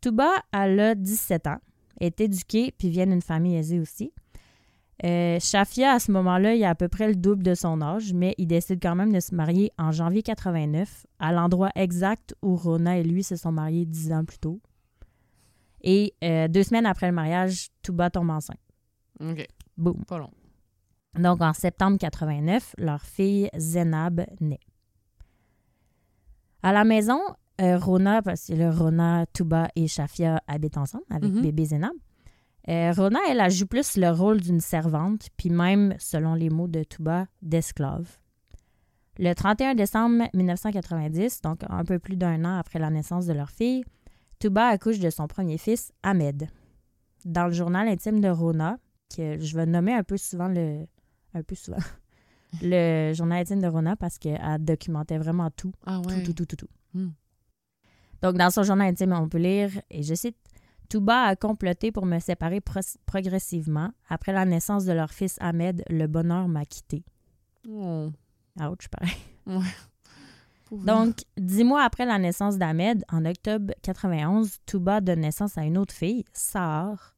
Touba, 0.00 0.30
elle 0.52 0.80
a 0.80 0.94
17 0.94 1.46
ans, 1.46 1.58
est 2.00 2.20
éduquée, 2.20 2.74
puis 2.76 2.90
vient 2.90 3.06
d'une 3.06 3.22
famille 3.22 3.56
aisée 3.56 3.78
aussi. 3.78 4.12
Euh, 5.04 5.38
Shafia, 5.40 5.92
à 5.92 5.98
ce 5.98 6.12
moment-là, 6.12 6.54
il 6.54 6.64
a 6.64 6.70
à 6.70 6.74
peu 6.74 6.88
près 6.88 7.08
le 7.08 7.16
double 7.16 7.42
de 7.42 7.54
son 7.54 7.80
âge, 7.82 8.12
mais 8.12 8.34
il 8.38 8.46
décide 8.46 8.80
quand 8.80 8.94
même 8.94 9.12
de 9.12 9.20
se 9.20 9.34
marier 9.34 9.72
en 9.78 9.90
janvier 9.90 10.22
89, 10.22 11.06
à 11.18 11.32
l'endroit 11.32 11.70
exact 11.74 12.34
où 12.42 12.56
Rona 12.56 12.98
et 12.98 13.02
lui 13.02 13.22
se 13.22 13.36
sont 13.36 13.52
mariés 13.52 13.84
dix 13.84 14.12
ans 14.12 14.24
plus 14.24 14.38
tôt. 14.38 14.60
Et 15.82 16.14
euh, 16.22 16.46
deux 16.46 16.62
semaines 16.62 16.86
après 16.86 17.06
le 17.06 17.12
mariage, 17.12 17.68
Touba 17.82 18.10
tombe 18.10 18.30
enceinte. 18.30 18.60
OK. 19.20 19.46
Boum. 19.76 20.04
Pas 20.04 20.18
long. 20.18 20.30
Donc, 21.18 21.42
en 21.42 21.52
septembre 21.52 21.98
89, 21.98 22.76
leur 22.78 23.02
fille 23.02 23.50
Zenab 23.56 24.24
naît. 24.40 24.60
À 26.62 26.72
la 26.72 26.84
maison, 26.84 27.18
euh, 27.60 27.78
Rona, 27.78 28.22
parce 28.22 28.46
que 28.46 28.52
là, 28.54 28.70
Rona, 28.70 29.26
Touba 29.32 29.68
et 29.76 29.88
Shafia 29.88 30.40
habitent 30.46 30.78
ensemble 30.78 31.04
avec 31.10 31.32
Mhm. 31.32 31.42
bébé 31.42 31.64
Zenab. 31.66 31.92
Euh, 32.68 32.92
Rona, 32.92 33.18
elle, 33.28 33.40
elle 33.40 33.50
joue 33.50 33.66
plus 33.66 33.96
le 33.96 34.10
rôle 34.10 34.40
d'une 34.40 34.60
servante, 34.60 35.28
puis 35.36 35.50
même, 35.50 35.94
selon 35.98 36.34
les 36.34 36.48
mots 36.50 36.68
de 36.68 36.84
Touba, 36.84 37.26
d'esclave. 37.42 38.18
Le 39.18 39.34
31 39.34 39.74
décembre 39.74 40.24
1990, 40.32 41.42
donc 41.42 41.60
un 41.68 41.84
peu 41.84 41.98
plus 41.98 42.16
d'un 42.16 42.44
an 42.44 42.58
après 42.58 42.78
la 42.78 42.90
naissance 42.90 43.26
de 43.26 43.32
leur 43.32 43.50
fille, 43.50 43.84
Touba 44.38 44.68
accouche 44.68 45.00
de 45.00 45.10
son 45.10 45.26
premier 45.26 45.58
fils, 45.58 45.92
Ahmed. 46.02 46.48
Dans 47.24 47.46
le 47.46 47.52
journal 47.52 47.88
intime 47.88 48.20
de 48.20 48.28
Rona, 48.28 48.78
que 49.14 49.38
je 49.38 49.56
vais 49.56 49.66
nommer 49.66 49.92
un 49.94 50.02
peu 50.02 50.16
souvent 50.16 50.48
le. 50.48 50.86
Un 51.34 51.42
peu 51.42 51.54
souvent. 51.54 51.76
le 52.60 53.12
journal 53.14 53.40
intime 53.40 53.60
de 53.62 53.66
Rona 53.66 53.96
parce 53.96 54.18
qu'elle 54.18 54.40
documentait 54.60 55.18
vraiment 55.18 55.50
tout 55.50 55.72
Ah 55.86 56.00
ouais. 56.00 56.22
tout, 56.22 56.32
tout, 56.32 56.44
tout, 56.44 56.56
tout, 56.56 56.66
tout. 56.66 56.68
Hmm. 56.94 57.10
Donc, 58.20 58.36
dans 58.36 58.50
son 58.50 58.62
journal 58.62 58.88
intime, 58.88 59.12
on 59.12 59.28
peut 59.28 59.38
lire, 59.38 59.70
et 59.90 60.02
je 60.02 60.14
cite, 60.14 60.36
Touba 60.88 61.22
a 61.22 61.36
comploté 61.36 61.90
pour 61.90 62.04
me 62.06 62.18
séparer 62.18 62.60
pro- 62.60 62.80
progressivement. 63.06 63.90
Après 64.08 64.32
la 64.32 64.44
naissance 64.44 64.84
de 64.84 64.92
leur 64.92 65.10
fils 65.10 65.36
Ahmed, 65.40 65.82
le 65.88 66.06
bonheur 66.06 66.46
m'a 66.48 66.64
quitté. 66.66 67.04
Oh. 67.68 68.10
Ouch, 68.60 68.88
pareil. 68.88 69.16
Pauvre. 70.66 70.84
Donc, 70.84 71.16
dix 71.36 71.64
mois 71.64 71.82
après 71.82 72.04
la 72.06 72.18
naissance 72.18 72.58
d'Ahmed, 72.58 73.04
en 73.10 73.24
octobre 73.24 73.72
91, 73.82 74.58
Touba 74.66 75.00
donne 75.00 75.20
naissance 75.20 75.58
à 75.58 75.62
une 75.64 75.76
autre 75.78 75.94
fille, 75.94 76.24
Sahar. 76.32 77.16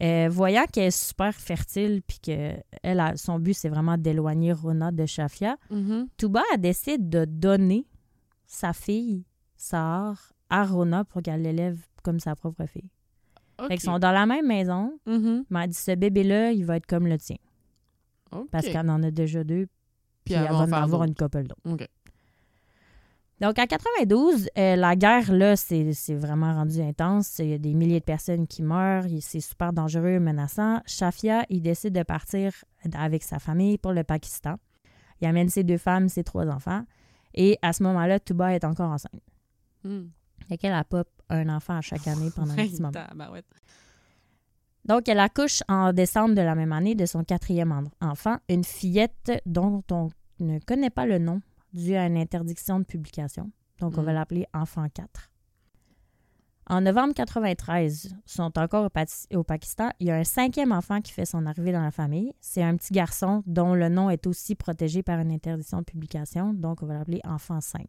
Euh, 0.00 0.28
voyant 0.30 0.64
qu'elle 0.72 0.84
est 0.86 0.90
super 0.90 1.34
fertile, 1.34 2.02
puis 2.06 2.18
que 2.18 2.54
elle 2.82 2.98
a, 3.00 3.16
son 3.16 3.38
but, 3.38 3.54
c'est 3.54 3.68
vraiment 3.68 3.96
d'éloigner 3.98 4.52
Rona 4.52 4.90
de 4.90 5.04
Shafia, 5.06 5.56
Mhm. 5.70 6.08
Touba 6.16 6.42
a 6.54 6.56
décidé 6.56 6.96
de 6.98 7.24
donner 7.24 7.86
sa 8.46 8.72
fille, 8.72 9.24
Sahar, 9.56 10.32
à 10.50 10.64
Rona 10.64 11.04
pour 11.04 11.22
qu'elle 11.22 11.42
l'élève 11.42 11.78
comme 12.02 12.18
sa 12.20 12.34
propre 12.34 12.66
fille. 12.66 12.90
Fait 13.68 13.76
qu'ils 13.76 13.80
sont 13.80 13.98
dans 13.98 14.10
la 14.12 14.26
même 14.26 14.46
maison, 14.46 14.98
mais 15.50 15.64
elle 15.64 15.68
dit 15.70 15.76
ce 15.76 15.94
bébé-là, 15.94 16.52
il 16.52 16.64
va 16.64 16.76
être 16.78 16.86
comme 16.86 17.06
le 17.06 17.18
tien. 17.18 17.36
Parce 18.50 18.66
qu'elle 18.72 18.90
en 18.90 19.02
a 19.02 19.10
déjà 19.10 19.44
deux, 19.44 19.66
puis, 19.66 19.68
Puis 20.24 20.34
elle 20.34 20.46
elle 20.46 20.52
va 20.52 20.58
en 20.58 20.82
avoir 20.82 21.04
une 21.04 21.14
couple 21.14 21.42
d'autres. 21.44 21.60
Donc, 23.42 23.58
en 23.58 23.66
92, 23.66 24.48
euh, 24.56 24.76
la 24.76 24.94
guerre, 24.94 25.32
là, 25.32 25.56
c'est 25.56 25.90
vraiment 26.14 26.54
rendu 26.54 26.80
intense. 26.80 27.40
Il 27.40 27.48
y 27.48 27.54
a 27.54 27.58
des 27.58 27.74
milliers 27.74 27.98
de 27.98 28.04
personnes 28.04 28.46
qui 28.46 28.62
meurent. 28.62 29.06
C'est 29.20 29.40
super 29.40 29.72
dangereux, 29.72 30.20
menaçant. 30.20 30.80
Shafia, 30.86 31.44
il 31.50 31.60
décide 31.60 31.92
de 31.92 32.04
partir 32.04 32.52
avec 32.94 33.24
sa 33.24 33.40
famille 33.40 33.78
pour 33.78 33.92
le 33.92 34.04
Pakistan. 34.04 34.54
Il 35.20 35.26
amène 35.26 35.48
ses 35.48 35.64
deux 35.64 35.76
femmes, 35.76 36.08
ses 36.08 36.22
trois 36.22 36.46
enfants. 36.46 36.84
Et 37.34 37.58
à 37.62 37.72
ce 37.72 37.82
moment-là, 37.82 38.20
Touba 38.20 38.54
est 38.54 38.62
encore 38.64 38.90
enceinte. 38.92 39.20
Fait 40.48 40.56
qu'elle 40.56 40.74
a 40.74 40.84
pas 40.84 41.02
un 41.28 41.48
enfant 41.48 41.78
à 41.78 41.80
chaque 41.80 42.06
année 42.06 42.30
pendant 42.34 42.52
un 42.52 42.56
petit 42.68 42.80
moment. 42.80 42.92
Donc, 44.84 45.08
elle 45.08 45.18
accouche 45.18 45.64
en 45.68 45.92
décembre 45.92 46.36
de 46.36 46.42
la 46.42 46.54
même 46.54 46.72
année 46.72 46.94
de 46.94 47.06
son 47.06 47.24
quatrième 47.24 47.72
en- 47.72 48.06
enfant, 48.08 48.36
une 48.48 48.62
fillette 48.62 49.32
dont 49.46 49.82
on 49.90 50.10
ne 50.38 50.60
connaît 50.60 50.90
pas 50.90 51.06
le 51.06 51.18
nom 51.18 51.40
dû 51.72 51.94
à 51.94 52.06
une 52.06 52.16
interdiction 52.16 52.78
de 52.78 52.84
publication. 52.84 53.50
Donc, 53.78 53.98
on 53.98 54.02
va 54.02 54.12
Mm. 54.12 54.14
l'appeler 54.14 54.46
Enfant 54.54 54.86
4. 54.88 55.30
En 56.68 56.80
novembre 56.80 57.12
93, 57.12 58.14
sont 58.24 58.56
encore 58.56 58.88
au, 59.34 59.42
Pakistan. 59.42 59.90
Il 59.98 60.06
y 60.06 60.10
a 60.10 60.16
un 60.16 60.24
cinquième 60.24 60.70
enfant 60.70 61.00
qui 61.00 61.12
fait 61.12 61.24
son 61.24 61.44
arrivée 61.44 61.72
dans 61.72 61.82
la 61.82 61.90
famille. 61.90 62.32
C'est 62.40 62.62
un 62.62 62.76
petit 62.76 62.92
garçon 62.92 63.42
dont 63.46 63.74
le 63.74 63.88
nom 63.88 64.08
est 64.10 64.26
aussi 64.26 64.54
protégé 64.54 65.02
par 65.02 65.18
une 65.18 65.32
interdiction 65.32 65.78
de 65.78 65.84
publication. 65.84 66.54
Donc, 66.54 66.82
on 66.82 66.86
va 66.86 66.94
l'appeler 66.94 67.20
Enfant 67.24 67.60
5. 67.60 67.84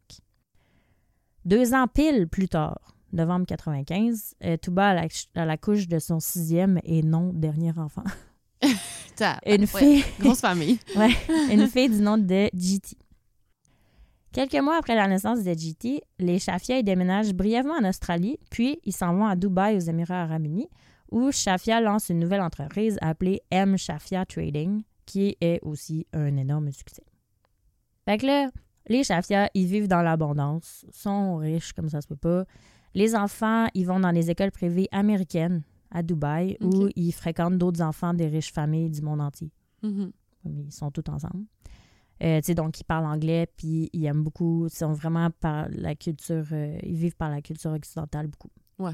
Deux 1.46 1.74
ans 1.74 1.88
pile 1.88 2.28
plus 2.28 2.48
tard, 2.48 2.96
novembre 3.12 3.46
95, 3.46 4.34
euh, 4.44 4.58
Touba 4.58 4.90
a 4.90 4.94
la, 4.96 5.08
a 5.36 5.46
la 5.46 5.58
couche 5.58 5.88
de 5.88 6.00
son 6.00 6.20
sixième 6.20 6.80
et 6.84 7.04
non 7.04 7.32
dernier 7.34 7.78
enfant. 7.78 8.04
Une 9.46 9.68
fille, 9.68 10.04
Grosse 10.20 10.42
famille. 10.42 10.80
une 11.52 11.68
fille 11.70 11.90
du 11.90 12.02
nom 12.02 12.18
de 12.18 12.50
GT. 12.54 12.98
Quelques 14.34 14.56
mois 14.56 14.78
après 14.78 14.96
la 14.96 15.08
naissance 15.08 15.44
de 15.44 15.54
GT, 15.54 16.02
les 16.18 16.40
Shafia 16.40 16.82
déménagent 16.82 17.36
brièvement 17.36 17.76
en 17.76 17.88
Australie, 17.88 18.40
puis 18.50 18.80
ils 18.84 18.92
s'en 18.92 19.14
vont 19.14 19.28
à 19.28 19.36
Dubaï 19.36 19.78
aux 19.78 19.82
Émirats 19.82 20.24
arabes 20.24 20.46
unis, 20.46 20.68
où 21.12 21.32
Shafia 21.32 21.80
lance 21.80 22.10
une 22.10 22.18
nouvelle 22.18 22.42
entreprise 22.42 22.98
appelée 23.02 23.44
M 23.52 23.78
Shafia 23.78 24.26
Trading, 24.26 24.82
qui 25.06 25.38
est 25.40 25.60
aussi 25.62 26.08
un 26.14 26.36
énorme 26.36 26.72
succès. 26.72 27.04
Fait 28.06 28.18
que 28.18 28.26
là, 28.26 28.50
les 28.88 29.04
Shafia, 29.04 29.52
ils 29.54 29.68
vivent 29.68 29.88
dans 29.88 30.02
l'abondance, 30.02 30.84
sont 30.92 31.36
riches 31.36 31.72
comme 31.74 31.90
ça 31.90 32.02
se 32.02 32.08
peut 32.08 32.16
pas. 32.16 32.46
Les 32.96 33.16
enfants, 33.16 33.68
ils 33.76 33.86
vont 33.86 34.00
dans 34.00 34.10
les 34.10 34.32
écoles 34.32 34.52
privées 34.52 34.90
américaines 34.92 35.62
à 35.92 36.02
Dubaï, 36.02 36.58
où 36.60 36.90
ils 36.96 37.14
fréquentent 37.14 37.60
d'autres 37.60 37.84
enfants 37.84 38.16
des 38.16 38.30
riches 38.30 38.52
familles 38.52 38.90
du 38.90 39.04
monde 39.04 39.22
entier. 39.22 39.52
Comme 40.42 40.58
Ils 40.66 40.72
sont 40.72 40.90
tous 40.90 41.08
ensemble. 41.12 41.46
Euh, 42.24 42.40
donc, 42.54 42.80
ils 42.80 42.84
parlent 42.86 43.06
anglais, 43.06 43.48
puis 43.58 43.90
ils 43.92 44.06
aiment 44.06 44.24
beaucoup. 44.24 44.68
Ils 44.68 44.74
sont 44.74 44.94
vraiment 44.94 45.30
par 45.30 45.68
la 45.70 45.94
culture. 45.96 46.46
euh, 46.52 46.78
ils 46.84 46.96
vivent 46.96 47.16
par 47.18 47.30
la 47.30 47.42
culture 47.42 47.72
occidentale 47.72 48.28
beaucoup. 48.28 48.50
Ouais. 48.80 48.94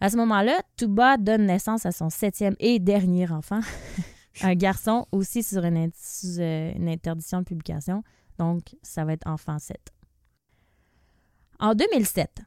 À 0.00 0.08
ce 0.08 0.16
moment-là, 0.16 0.62
Touba 0.76 1.16
donne 1.16 1.46
naissance 1.46 1.84
à 1.84 1.92
son 1.92 2.08
septième 2.08 2.54
et 2.58 2.78
dernier 2.78 3.30
enfant, 3.30 3.60
un 4.42 4.54
garçon 4.54 5.06
aussi 5.12 5.42
sur 5.42 5.64
une, 5.64 5.76
int- 5.88 5.92
sous, 5.94 6.40
euh, 6.40 6.72
une 6.76 6.88
interdiction 6.88 7.40
de 7.40 7.44
publication. 7.44 8.02
Donc, 8.38 8.74
ça 8.82 9.04
va 9.04 9.12
être 9.12 9.26
enfant 9.28 9.58
7. 9.58 9.76
En 11.58 11.74
2007, 11.74 12.40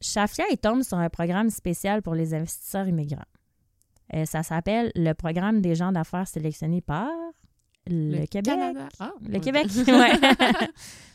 Shafia 0.00 0.44
il 0.52 0.58
tombe 0.58 0.82
sur 0.82 0.98
un 0.98 1.08
programme 1.10 1.50
spécial 1.50 2.02
pour 2.02 2.14
les 2.14 2.34
investisseurs 2.34 2.86
immigrants. 2.86 3.24
Ça 4.26 4.42
s'appelle 4.42 4.90
le 4.94 5.12
programme 5.12 5.60
des 5.60 5.74
gens 5.76 5.90
d'affaires 5.92 6.26
sélectionnés 6.28 6.80
par 6.80 7.08
le, 7.90 8.26
Québec. 8.26 8.54
Ah, 8.98 9.12
Le. 9.28 9.38
Québec, 9.38 9.66
ouais. 9.88 10.12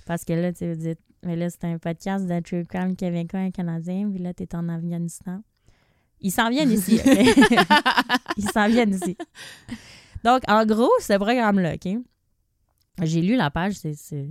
Parce 0.05 0.23
que 0.23 0.33
là, 0.33 0.53
tu 0.53 0.75
dire, 0.75 0.95
mais 1.23 1.35
là, 1.35 1.49
c'est 1.49 1.63
un 1.63 1.77
podcast 1.77 2.25
de 2.27 2.39
True 2.39 2.65
Crime 2.65 2.95
québécois 2.95 3.45
et 3.45 3.51
canadien, 3.51 4.09
puis 4.09 4.21
là, 4.21 4.33
t'es 4.33 4.53
en 4.55 4.69
Afghanistan. 4.69 5.41
Ils 6.21 6.31
s'en 6.31 6.49
viennent 6.49 6.71
ici? 6.71 6.99
Ils 8.37 8.49
s'en 8.49 8.67
viennent 8.67 8.93
ici. 8.93 9.17
Donc, 10.23 10.41
en 10.47 10.65
gros, 10.65 10.91
ce 10.99 11.13
programme-là, 11.13 11.73
OK? 11.75 11.97
J'ai 13.03 13.21
lu 13.21 13.35
la 13.35 13.49
page, 13.51 13.73
c'est- 13.73 14.29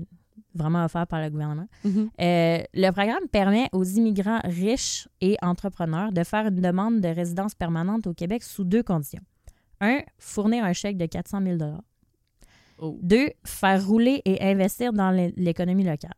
vraiment 0.55 0.85
offert 0.85 1.07
par 1.07 1.21
le 1.21 1.31
gouvernement. 1.31 1.67
Mhm. 1.85 2.11
Euh, 2.21 2.63
le 2.75 2.91
programme 2.91 3.27
permet 3.31 3.69
aux 3.73 3.85
immigrants 3.85 4.41
riches 4.45 5.09
et 5.21 5.37
entrepreneurs 5.43 6.13
de 6.13 6.23
faire 6.25 6.47
une 6.47 6.61
demande 6.61 7.01
de 7.01 7.09
résidence 7.09 7.55
permanente 7.55 8.07
au 8.07 8.15
Québec 8.15 8.43
sous 8.45 8.65
deux 8.65 8.83
conditions. 8.83 9.23
Un, 9.81 10.01
fournir 10.19 10.65
un 10.65 10.73
chèque 10.73 10.97
de 10.97 11.07
400 11.07 11.43
000 11.45 11.59
Oh. 12.85 12.99
deux, 13.03 13.31
faire 13.45 13.87
rouler 13.87 14.21
et 14.25 14.43
investir 14.43 14.93
dans 14.93 15.11
l'é- 15.11 15.33
l'économie 15.37 15.85
locale. 15.85 16.15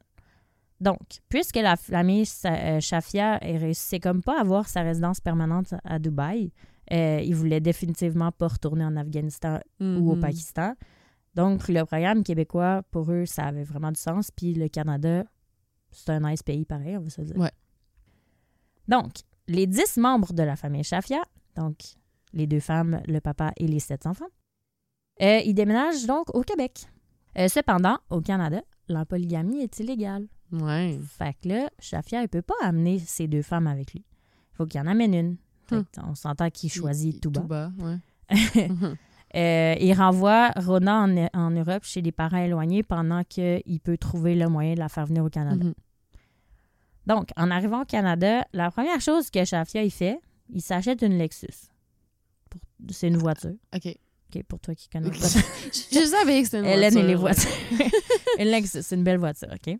Donc, 0.80 0.98
puisque 1.28 1.56
la 1.56 1.76
famille 1.76 2.24
euh, 2.44 2.80
Shafia 2.80 3.38
ne 3.42 3.58
réussissait 3.58 4.00
comme 4.00 4.22
pas 4.22 4.38
à 4.38 4.40
avoir 4.42 4.68
sa 4.68 4.82
résidence 4.82 5.20
permanente 5.20 5.72
à 5.84 5.98
Dubaï, 5.98 6.52
euh, 6.92 7.20
ils 7.24 7.34
voulaient 7.34 7.60
définitivement 7.60 8.30
pas 8.32 8.48
retourner 8.48 8.84
en 8.84 8.94
Afghanistan 8.96 9.58
ou 9.80 10.10
au 10.10 10.14
Mhm. 10.16 10.20
Pakistan. 10.20 10.74
Donc, 11.34 11.68
le 11.68 11.84
programme 11.84 12.22
québécois, 12.22 12.82
pour 12.90 13.10
eux, 13.10 13.26
ça 13.26 13.44
avait 13.46 13.64
vraiment 13.64 13.90
du 13.92 14.00
sens. 14.00 14.30
Puis 14.30 14.54
le 14.54 14.68
Canada, 14.68 15.24
c'est 15.92 16.10
un 16.10 16.20
nice 16.30 16.42
pays 16.42 16.64
pareil, 16.64 16.96
on 16.96 17.02
va 17.02 17.10
se 17.10 17.22
dire. 17.22 17.36
Ouais. 17.38 17.50
Donc, 18.88 19.12
les 19.48 19.66
dix 19.66 19.96
membres 19.96 20.32
de 20.32 20.42
la 20.42 20.56
famille 20.56 20.84
Shafia, 20.84 21.22
donc 21.56 21.76
les 22.32 22.46
deux 22.46 22.60
femmes, 22.60 23.00
le 23.06 23.20
papa 23.20 23.52
et 23.56 23.66
les 23.66 23.80
sept 23.80 24.06
enfants, 24.06 24.28
euh, 25.22 25.40
ils 25.44 25.54
déménagent 25.54 26.06
donc 26.06 26.34
au 26.34 26.42
Québec. 26.42 26.86
Euh, 27.38 27.48
cependant, 27.48 27.98
au 28.10 28.20
Canada, 28.20 28.60
la 28.88 29.04
polygamie 29.04 29.60
est 29.60 29.78
illégale. 29.78 30.26
Ouais. 30.52 30.98
Fait 31.18 31.34
que 31.42 31.48
là, 31.48 31.70
Shafia, 31.78 32.22
il 32.22 32.28
peut 32.28 32.42
pas 32.42 32.54
amener 32.62 32.98
ces 32.98 33.26
deux 33.26 33.42
femmes 33.42 33.66
avec 33.66 33.92
lui. 33.92 34.04
Il 34.52 34.56
faut 34.56 34.66
qu'il 34.66 34.80
en 34.80 34.86
amène 34.86 35.14
une. 35.14 35.36
Que 35.66 35.82
on 36.02 36.14
s'entend 36.14 36.48
qu'il 36.50 36.70
choisit 36.70 37.20
tout 37.20 37.30
bas. 37.30 37.40
Tout 37.40 37.46
bas, 37.46 37.70
ouais. 37.78 38.70
Euh, 39.34 39.74
il 39.80 39.92
renvoie 39.92 40.50
Rona 40.56 41.02
en, 41.02 41.28
en 41.34 41.50
Europe 41.50 41.82
chez 41.82 42.00
des 42.00 42.12
parents 42.12 42.38
éloignés 42.38 42.82
pendant 42.82 43.22
qu'il 43.24 43.80
peut 43.82 43.98
trouver 43.98 44.34
le 44.34 44.48
moyen 44.48 44.74
de 44.74 44.78
la 44.78 44.88
faire 44.88 45.04
venir 45.04 45.24
au 45.24 45.28
Canada. 45.28 45.62
Mhm. 45.62 45.74
Donc, 47.06 47.30
en 47.36 47.50
arrivant 47.50 47.82
au 47.82 47.84
Canada, 47.84 48.46
la 48.54 48.70
première 48.70 49.00
chose 49.00 49.30
que 49.30 49.44
Shafia 49.44 49.82
il 49.82 49.90
fait, 49.90 50.20
il 50.48 50.62
s'achète 50.62 51.02
une 51.02 51.18
Lexus. 51.18 51.68
C'est 52.90 53.08
une 53.08 53.18
voiture. 53.18 53.54
OK. 53.74 53.96
OK, 54.38 54.44
pour 54.44 54.60
toi 54.60 54.74
qui 54.74 54.88
connais 54.88 55.10
pas. 55.10 55.16
Je 55.16 56.06
savais 56.06 56.40
que 56.40 56.44
c'était 56.44 56.58
une 56.60 56.66
Hélène 56.66 56.92
voiture. 56.92 57.00
et 57.04 57.06
les 57.08 57.14
voitures. 57.14 57.50
Lexus, 58.38 58.82
c'est 58.82 58.94
une 58.96 59.04
belle 59.04 59.18
voiture, 59.18 59.48
OK? 59.52 59.76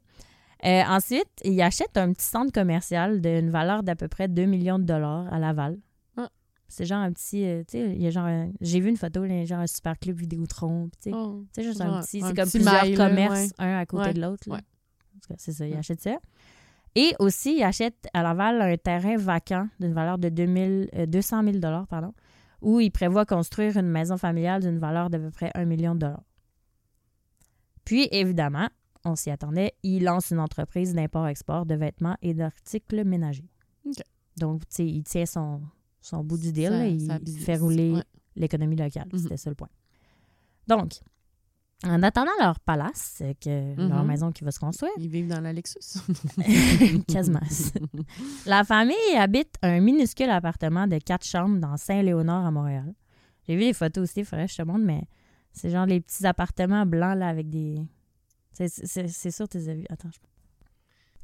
Euh, 0.65 0.83
ensuite, 0.89 1.29
il 1.45 1.61
achète 1.61 1.97
un 1.97 2.13
petit 2.13 2.25
centre 2.25 2.51
commercial 2.53 3.21
d'une 3.21 3.51
valeur 3.51 3.83
d'à 3.83 3.95
peu 3.95 4.09
près 4.09 4.27
2 4.29 4.45
millions 4.47 4.79
de 4.79 4.85
dollars 4.85 5.33
à 5.33 5.39
Laval. 5.39 5.79
Ah. 6.17 6.31
C'est 6.67 6.87
genre 6.87 7.01
un 7.01 7.13
petit. 7.13 7.45
euh, 7.45 7.63
tu 7.69 7.79
sais, 7.79 7.91
il 7.95 8.03
y 8.03 8.07
a 8.07 8.11
genre. 8.11 8.25
un- 8.25 8.51
J'ai 8.63 8.81
vu 8.81 8.89
une 8.89 8.97
photo, 8.97 9.25
là, 9.25 9.45
genre 9.45 9.61
un 9.61 9.67
super 9.67 9.99
clip 9.99 10.17
Vidéotron. 10.19 10.89
puis 10.89 10.99
Tu 11.03 11.11
sais, 11.11 11.17
Oh. 11.17 11.43
tu 11.55 11.61
sais, 11.63 11.69
juste 11.69 11.81
un 11.83 12.01
petit. 12.01 12.21
C'est 12.23 12.35
comme 12.35 12.47
petit 12.49 12.59
plusieurs 12.59 12.95
commerces, 12.97 13.35
ouais. 13.41 13.49
un 13.59 13.79
à 13.79 13.87
côté 13.87 14.05
Ouais, 14.07 14.15
de 14.15 14.21
l'autre. 14.23 14.49
là. 14.49 14.55
ouais. 14.55 14.61
En 14.61 15.19
tout 15.21 15.29
cas, 15.29 15.35
c'est 15.39 15.53
ça, 15.53 15.67
il 15.67 15.75
achète 15.75 16.01
ça. 16.01 16.17
Et 16.95 17.13
aussi, 17.19 17.57
il 17.59 17.63
achète 17.63 18.07
à 18.15 18.23
Laval 18.23 18.63
un 18.63 18.77
terrain 18.79 19.17
vacant 19.19 19.69
d'une 19.79 19.93
valeur 19.93 20.17
de 20.17 20.31
2000, 20.31 20.89
euh, 20.97 21.05
200 21.07 21.43
000 21.45 21.59
pardon, 21.87 22.15
où 22.63 22.81
il 22.81 22.91
prévoit 22.91 23.25
construire 23.27 23.77
une 23.77 23.89
maison 23.89 24.17
familiale 24.17 24.63
d'une 24.63 24.79
valeur 24.79 25.11
d'à 25.11 25.19
peu 25.19 25.31
près 25.31 25.51
1 25.55 25.65
million 25.65 25.95
de 25.95 26.01
dollars. 26.01 26.23
Puis, 27.85 28.09
évidemment, 28.11 28.69
on 29.05 29.15
s'y 29.15 29.31
attendait, 29.31 29.73
il 29.83 30.05
lance 30.05 30.31
une 30.31 30.41
entreprise 30.41 30.95
d'import-export 30.95 31.67
de 31.67 31.75
vêtements 31.77 32.17
et 32.23 32.35
d'articles 32.35 33.05
ménagers. 33.05 33.49
Donc, 34.37 34.63
tu 34.69 34.75
sais, 34.77 34.87
il 34.87 35.05
tient 35.05 35.27
son, 35.27 35.63
son 36.01 36.25
bout 36.25 36.39
du 36.39 36.53
deal, 36.53 36.69
Sa- 36.71 36.79
là, 36.79 36.87
il 36.89 37.39
fait 37.39 37.57
rouler 37.57 37.93
ouais. 37.93 38.03
l'économie 38.35 38.77
locale. 38.77 39.07
Mhm. 39.13 39.19
C'était 39.19 39.37
ça 39.37 39.51
le 39.51 39.57
point. 39.57 39.69
Donc, 40.67 40.95
en 41.85 42.03
attendant 42.03 42.31
leur 42.41 42.59
palace, 42.61 43.19
euh, 43.21 43.33
que 43.41 43.77
leur 43.77 44.03
Mhm. 44.03 44.07
maison 44.07 44.33
qui 44.33 44.45
va 44.45 44.51
se 44.51 44.59
construire, 44.59 44.93
Ils 44.99 45.09
vivent 45.09 45.29
dans 45.29 45.41
la 45.41 45.53
Lexus. 45.53 45.99
quasiment. 47.09 47.41
La 48.47 48.65
famille 48.65 48.97
habite 49.17 49.55
un 49.63 49.81
minuscule 49.81 50.31
appartement 50.31 50.87
de 50.87 50.99
quatre 50.99 51.27
chambres 51.27 51.59
dans 51.59 51.77
Saint-Léonard 51.77 52.47
à 52.47 52.51
Montréal. 52.51 52.95
J'ai 53.47 53.55
vu 53.55 53.61
les 53.63 53.73
photos 53.75 54.05
aussi, 54.09 54.21
il 54.21 54.25
faudrait 54.25 54.47
que 54.47 54.53
je 54.53 54.57
te 54.57 54.63
montre, 54.63 54.85
mais 54.85 55.03
c'est 55.53 55.71
genre 55.71 55.87
les 55.87 56.01
petits 56.01 56.27
appartements 56.27 56.87
blancs 56.87 57.17
là 57.19 57.29
avec 57.29 57.51
des. 57.51 57.83
C'est- 58.53 59.31
sûr, 59.31 59.49
tu 59.49 59.59
les 59.59 59.69
as 59.69 59.75
vus. 59.75 59.85
Attends. 59.91 60.11
Je... 60.11 60.19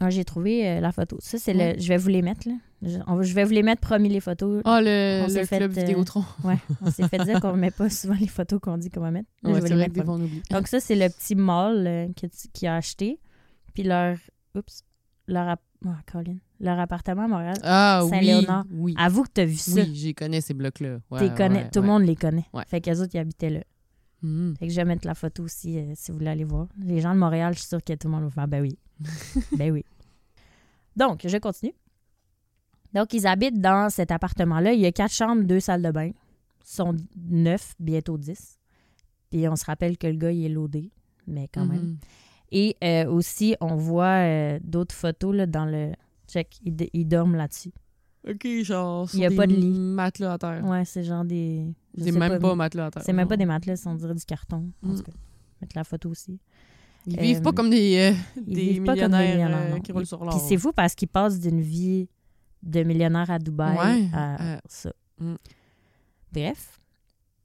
Ah, 0.01 0.11
J'ai 0.11 0.25
trouvé 0.25 0.69
euh, 0.69 0.81
la 0.81 0.93
photo. 0.93 1.17
Ça, 1.21 1.38
c'est 1.38 1.55
Ouais. 1.57 1.75
le. 1.75 1.81
Je 1.81 1.88
vais 1.88 1.97
vous 1.97 2.09
les 2.11 2.23
mettre, 2.23 2.47
là. 2.49 2.55
Je, 2.85 2.99
on 3.07 3.14
va- 3.14 3.23
je 3.23 3.33
vais 3.33 3.45
vous 3.45 3.53
les 3.53 3.62
mettre, 3.62 3.81
promis, 3.81 4.09
les 4.09 4.21
photos. 4.21 4.61
Ah, 4.64 4.81
le, 4.83 5.27
fait, 5.45 5.59
club 5.59 5.71
euh, 5.77 5.81
Vidéotron. 5.81 6.25
Ouais, 6.45 6.59
on 6.81 6.90
s'est 6.90 7.07
fait 7.09 7.25
dire 7.25 7.40
qu'on 7.40 7.57
met 7.57 7.71
pas 7.71 7.88
souvent 7.88 8.16
les 8.18 8.27
photos 8.27 8.59
qu'on 8.61 8.77
dit 8.77 8.90
qu'on 8.90 9.01
va 9.01 9.11
mettre. 9.12 9.29
Là, 9.42 9.51
Ouais, 9.51 9.57
je 9.59 9.62
vais 9.62 9.68
les 9.68 9.77
mettre 9.77 9.95
des. 9.95 10.42
Donc 10.51 10.66
ça, 10.66 10.81
c'est 10.81 10.97
le 10.97 11.09
petit 11.09 11.37
mall 11.37 11.87
euh, 11.87 12.09
tu- 12.16 12.29
qu'il 12.53 12.68
a 12.68 12.77
acheté. 12.77 13.21
Puis 13.75 13.85
leur... 13.85 14.16
Oups. 14.57 14.83
Leur, 15.29 15.57
ah, 15.87 15.99
Colin. 16.11 16.37
leur 16.59 16.79
appartement 16.81 17.25
à 17.25 17.29
Montréal. 17.29 17.57
Ah 17.62 18.03
Saint-Léonard. 18.11 18.64
oui. 18.73 18.95
Avoue 18.99 19.23
que 19.23 19.31
t'as 19.33 19.45
vu 19.45 19.55
ça. 19.55 19.81
Oui, 19.81 19.95
j'y 19.95 20.14
connais 20.14 20.40
ces 20.40 20.53
blocs-là. 20.53 20.99
Ouais, 21.11 21.31
ouais, 21.31 21.71
Tout 21.71 21.81
le 21.81 21.87
monde 21.87 22.03
les 22.03 22.16
connaît. 22.16 22.45
Fait 22.66 22.81
qu'eux 22.81 23.01
autres, 23.01 23.12
ils 23.14 23.18
habitaient 23.18 23.51
là. 23.51 23.61
Mhm. 24.23 24.57
Fait 24.59 24.66
que 24.66 24.73
je 24.73 24.77
vais 24.77 24.85
mettre 24.85 25.07
la 25.07 25.14
photo 25.14 25.45
aussi 25.45 25.79
euh, 25.79 25.92
si 25.95 26.11
vous 26.11 26.18
voulez 26.18 26.31
aller 26.31 26.45
voir. 26.45 26.66
Les 26.79 27.01
gens 27.01 27.14
de 27.14 27.18
Montréal, 27.18 27.55
je 27.55 27.61
suis 27.61 27.68
sûre 27.68 27.83
que 27.83 27.92
tout 27.95 28.09
le 28.09 28.12
monde 28.14 28.25
va 28.25 28.31
faire 28.31 28.49
ben 28.49 28.62
oui. 28.62 28.79
ben 29.57 29.71
oui. 29.73 29.85
Donc, 30.97 31.27
je 31.27 31.37
continue. 31.38 31.73
Donc, 32.94 33.12
ils 33.14 33.26
habitent 33.26 33.61
dans 33.61 33.90
cet 33.90 34.11
appartement-là. 34.11 34.72
Il 34.74 34.81
y 34.81 34.87
a 34.87 34.92
quatre 34.92 35.12
chambres, 35.14 35.42
deux 35.44 35.61
salles 35.61 35.83
de 35.83 35.90
bain. 35.90 36.09
Ils 36.09 36.14
sont 36.64 36.94
neuf, 37.16 37.74
bientôt 37.81 38.18
dix. 38.18 38.59
Puis 39.31 39.48
on 39.48 39.57
se 39.57 39.64
rappelle 39.64 39.96
que 39.96 40.07
le 40.07 40.16
gars, 40.16 40.31
il 40.33 40.44
est 40.44 40.48
loadé, 40.50 40.90
mais 41.26 41.48
quand 41.52 41.64
même. 41.64 41.83
Mhm. 41.83 41.96
Et 42.52 42.76
euh, 42.85 43.07
aussi, 43.11 43.57
on 43.62 43.76
voit 43.76 44.05
euh, 44.26 44.59
d'autres 44.62 44.94
photos 44.94 45.35
là, 45.35 45.46
dans 45.46 45.64
le. 45.64 45.92
Check, 46.28 46.59
ils, 46.64 47.07
dorment 47.09 47.37
là-dessus. 47.37 47.72
OK, 48.28 48.46
genre, 48.62 49.09
Il 49.14 49.20
y 49.20 49.26
a 49.26 49.31
sur 49.31 49.37
pas 49.38 49.46
des 49.46 49.57
de 49.57 49.61
lit. 49.61 49.68
matelas 49.70 50.35
à 50.35 50.38
terre. 50.38 50.64
Ouais, 50.64 50.85
c'est 50.85 51.02
genre 51.02 51.24
des. 51.24 51.66
C'est 51.98 52.12
même 52.12 52.38
pas, 52.38 52.55
matelas 52.55 52.87
à 52.87 52.90
terre. 52.90 53.02
C'est 53.05 53.12
même 53.12 53.26
pas 53.28 53.37
des 53.38 53.46
matelas, 53.46 53.76
c'est 53.76 53.88
on 53.88 53.94
dirait 53.94 54.14
du 54.14 54.24
carton. 54.24 54.70
En 54.85 54.88
Mm. 54.88 54.96
tout 54.96 55.02
cas, 55.02 55.12
mettre 55.61 55.76
la 55.76 55.85
photo 55.85 56.11
aussi. 56.11 56.38
Ils 57.07 57.18
vivent 57.20 57.42
pas 57.42 57.52
comme 57.52 57.68
des, 57.70 58.12
euh, 58.14 58.40
Ils 58.46 58.55
des 58.55 58.76
comme 58.76 58.85
des 58.94 59.02
millionnaires 59.02 59.81
qui 59.83 59.90
roulent 59.92 60.07
sur 60.07 60.18
Puis 60.20 60.28
l'or. 60.28 60.40
c'est 60.48 60.57
fou 60.57 60.72
parce 60.72 60.94
qu'ils 60.94 61.09
passent 61.09 61.40
d'une 61.40 61.61
vie 61.61 62.09
de 62.62 62.83
millionnaire 62.83 63.31
à 63.31 63.38
Dubaï 63.38 63.77
Ouais, 63.77 64.09
à 64.12 64.55
euh, 64.55 64.59
ça. 64.68 64.92
mm. 65.18 65.35
Bref. 66.33 66.81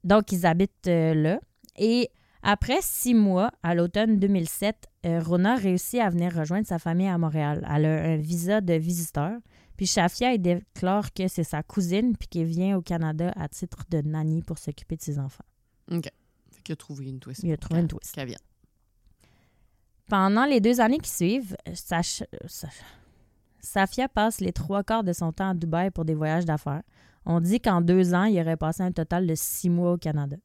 Donc, 0.04 0.32
ils 0.32 0.46
habitent 0.46 0.86
euh, 0.86 1.14
là. 1.14 1.40
Et 1.76 2.08
après 2.42 2.78
six 2.80 3.14
mois, 3.14 3.50
à 3.62 3.74
l'automne 3.74 4.18
2007, 4.18 4.86
euh, 5.06 5.20
Rona 5.20 5.56
réussit 5.56 6.00
à 6.00 6.08
venir 6.10 6.32
rejoindre 6.34 6.66
sa 6.66 6.78
famille 6.78 7.08
à 7.08 7.18
Montréal. 7.18 7.66
Elle 7.70 7.84
a 7.84 8.02
un 8.04 8.16
visa 8.16 8.60
de 8.60 8.74
visiteur. 8.74 9.38
Puis 9.76 9.86
Shafia, 9.86 10.34
elle 10.34 10.42
déclare 10.42 11.12
que 11.12 11.28
c'est 11.28 11.44
sa 11.44 11.62
cousine 11.62 12.16
puis 12.16 12.26
qu'elle 12.28 12.46
vient 12.46 12.76
au 12.76 12.82
Canada 12.82 13.32
à 13.36 13.48
titre 13.48 13.84
de 13.90 14.00
nanny 14.00 14.42
pour 14.42 14.58
s'occuper 14.58 14.96
de 14.96 15.02
ses 15.02 15.18
enfants. 15.18 15.44
OK. 15.90 16.04
Fait 16.50 16.62
qu'il 16.62 16.72
a 16.72 16.76
trouvé 16.76 17.06
une 17.08 17.20
twist. 17.20 17.42
Il 17.44 17.52
a 17.52 17.56
trouvé 17.56 17.80
une 17.80 17.88
twist. 17.88 18.12
qu'elle 18.14 18.26
vienne. 18.28 18.38
Pendant 20.08 20.46
les 20.46 20.60
deux 20.60 20.80
années 20.80 20.98
qui 20.98 21.10
suivent, 21.10 21.56
Sach- 21.74 22.22
Sach- 22.46 22.82
Safia 23.60 24.08
passe 24.08 24.40
les 24.40 24.52
trois 24.52 24.82
quarts 24.84 25.04
de 25.04 25.12
son 25.12 25.32
temps 25.32 25.50
à 25.50 25.54
Dubaï 25.54 25.90
pour 25.90 26.04
des 26.04 26.14
voyages 26.14 26.44
d'affaires. 26.44 26.82
On 27.26 27.40
dit 27.40 27.60
qu'en 27.60 27.80
deux 27.80 28.14
ans, 28.14 28.24
il 28.24 28.40
aurait 28.40 28.56
passé 28.56 28.82
un 28.82 28.92
total 28.92 29.26
de 29.26 29.34
six 29.34 29.68
mois 29.68 29.92
au 29.92 29.96
Canada. 29.98 30.36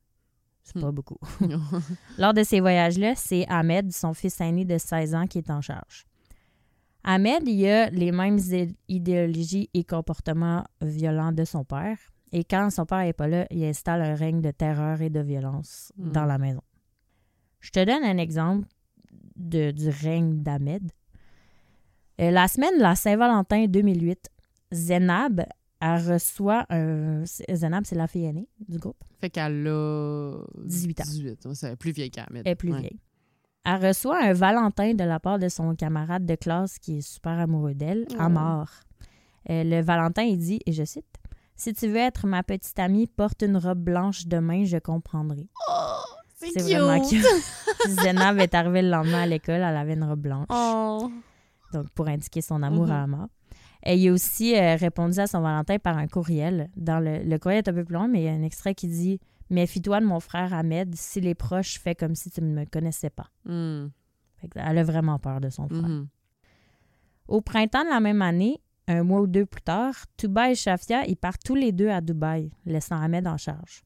C'est 0.63 0.80
pas 0.80 0.91
Hmm. 0.91 0.95
beaucoup. 0.95 1.17
Lors 2.17 2.34
de 2.34 2.43
ces 2.43 2.60
voyages-là, 2.60 3.13
c'est 3.15 3.45
Ahmed, 3.49 3.91
son 3.91 4.13
fils 4.13 4.39
aîné 4.41 4.65
de 4.65 4.78
16 4.78 5.13
ans, 5.15 5.28
qui 5.28 5.38
est 5.39 5.49
en 5.49 5.62
charge. 5.62 6.06
Ahmed, 7.04 7.47
il 7.47 7.65
a 7.67 7.89
les 7.89 8.12
mêmes 8.12 8.38
idé- 8.38 8.76
idéologies 8.88 9.69
et 9.73 9.84
comportements 9.84 10.63
violents 10.82 11.34
de 11.34 11.43
son 11.43 11.65
père. 11.65 11.97
Et 12.32 12.43
quand 12.45 12.69
son 12.71 12.86
père 12.86 12.99
n'est 12.99 13.13
pas 13.13 13.28
là, 13.28 13.45
il 13.52 13.63
installe 13.65 14.02
un 14.02 14.15
règne 14.15 14.41
de 14.41 14.52
terreur 14.52 15.02
et 15.02 15.10
de 15.10 15.19
violence 15.19 15.91
Hmm. 15.97 16.12
dans 16.12 16.26
la 16.26 16.38
maison. 16.38 16.62
Je 17.60 17.69
te 17.71 17.84
donne 17.86 18.04
un 18.04 18.17
exemple 18.17 18.67
de- 19.36 19.71
du 19.71 19.89
règne 19.89 20.41
d'Ahmed. 20.43 20.91
Euh, 22.21 22.32
la 22.32 22.47
semaine 22.47 22.78
de 22.78 22.82
la 22.82 22.95
Saint-Valentin 22.95 23.65
2008, 23.65 24.30
Zenab 24.71 25.45
elle 25.86 26.13
reçoit 26.13 26.65
un. 26.69 27.23
Zenab, 27.26 27.84
c'est 27.86 27.95
la 27.95 28.08
fille 28.08 28.23
aînée 28.23 28.47
du 28.69 28.78
groupe. 28.78 29.04
Fait 29.19 29.30
qu'elle 29.30 29.67
a... 29.67 30.38
18 30.63 31.02
ans. 31.02 31.04
18. 31.06 31.45
ouais, 31.45 31.56
C'est 31.56 31.76
plus 31.76 31.91
vieille 31.91 32.10
qu'Ahmed. 32.10 32.43
Elle 32.45 32.52
est 32.54 32.56
plus 32.56 32.71
Ouais. 32.71 32.80
vieille. 32.80 32.99
Elle 33.65 33.88
reçoit 33.88 34.21
un 34.23 34.32
Valentin 34.32 34.93
de 34.93 35.04
la 35.04 35.19
part 35.19 35.39
de 35.39 35.49
son 35.49 35.76
camarade 35.76 36.26
de 36.26 36.36
classe 36.36 36.80
qui 36.80 36.99
est 36.99 37.02
super 37.02 37.38
amoureux 37.38 37.73
d'elle, 37.73 38.06
à 38.17 38.30
mort. 38.30 38.69
Euh, 39.49 39.63
le 39.65 39.82
Valentin, 39.82 40.23
il 40.23 40.38
dit, 40.38 40.60
et 40.65 40.71
je 40.71 40.86
cite, 40.86 41.06
Si 41.58 41.73
tu 41.73 41.88
veux 41.88 41.97
être 41.97 42.28
ma 42.28 42.43
petite 42.43 42.80
amie, 42.80 43.08
porte 43.08 43.41
une 43.41 43.58
robe 43.58 43.80
blanche 43.84 44.26
demain, 44.28 44.63
je 44.63 44.78
comprendrai. 44.78 45.49
Oh, 45.69 46.02
c'est 46.36 46.62
vraiment 46.62 47.06
cute. 47.06 47.26
Zenab 47.89 48.39
est 48.39 48.54
arrivée 48.54 48.84
le 48.84 48.89
lendemain 48.89 49.23
à 49.23 49.26
l'école, 49.26 49.56
elle 49.56 49.63
avait 49.78 49.93
une 49.95 50.04
robe 50.06 50.21
blanche. 50.21 50.47
Oh. 50.49 51.12
Donc 51.73 51.89
pour 51.91 52.07
indiquer 52.07 52.41
son 52.41 52.62
amour 52.63 52.86
Mhm. 52.86 52.91
à 52.91 52.97
la 53.01 53.07
mort. 53.07 53.27
Et 53.86 53.97
il 53.97 54.07
a 54.09 54.13
aussi 54.13 54.55
euh, 54.55 54.75
répondu 54.77 55.19
à 55.19 55.27
son 55.27 55.41
Valentin 55.41 55.77
par 55.77 55.97
un 55.97 56.07
courriel. 56.07 56.69
Dans 56.77 56.99
le, 56.99 57.23
le 57.23 57.38
courriel 57.39 57.59
est 57.65 57.67
un 57.69 57.73
peu 57.73 57.83
plus 57.83 57.93
long, 57.95 58.07
mais 58.07 58.21
il 58.21 58.25
y 58.25 58.29
a 58.29 58.31
un 58.31 58.43
extrait 58.43 58.73
qui 58.75 58.88
dit 58.88 59.19
Méfie-toi 59.49 59.99
de 59.99 60.05
mon 60.05 60.19
frère 60.21 60.53
Ahmed, 60.53 60.95
si 60.95 61.19
les 61.19 61.36
proches 61.36 61.77
fais 61.79 61.93
comme 61.93 62.15
si 62.15 62.31
tu 62.31 62.41
ne 62.41 62.47
me 62.53 62.65
connaissais 62.65 63.09
pas. 63.09 63.27
Hmm. 63.45 63.88
Elle 64.55 64.77
a 64.77 64.83
vraiment 64.83 65.19
peur 65.19 65.41
de 65.41 65.49
son 65.49 65.67
frère. 65.67 65.81
Mhm. 65.88 66.07
Au 67.27 67.41
printemps 67.41 67.83
de 67.83 67.89
la 67.89 67.99
même 67.99 68.21
année, 68.21 68.59
un 68.88 69.03
mois 69.03 69.21
ou 69.21 69.27
deux 69.27 69.45
plus 69.45 69.62
tard, 69.62 69.93
Touba 70.17 70.51
et 70.51 70.55
Shafia 70.55 71.05
ils 71.07 71.15
partent 71.17 71.43
tous 71.43 71.55
les 71.55 71.71
deux 71.71 71.89
à 71.89 72.01
Dubaï, 72.01 72.51
laissant 72.65 72.99
Ahmed 73.01 73.27
en 73.27 73.38
charge. 73.38 73.83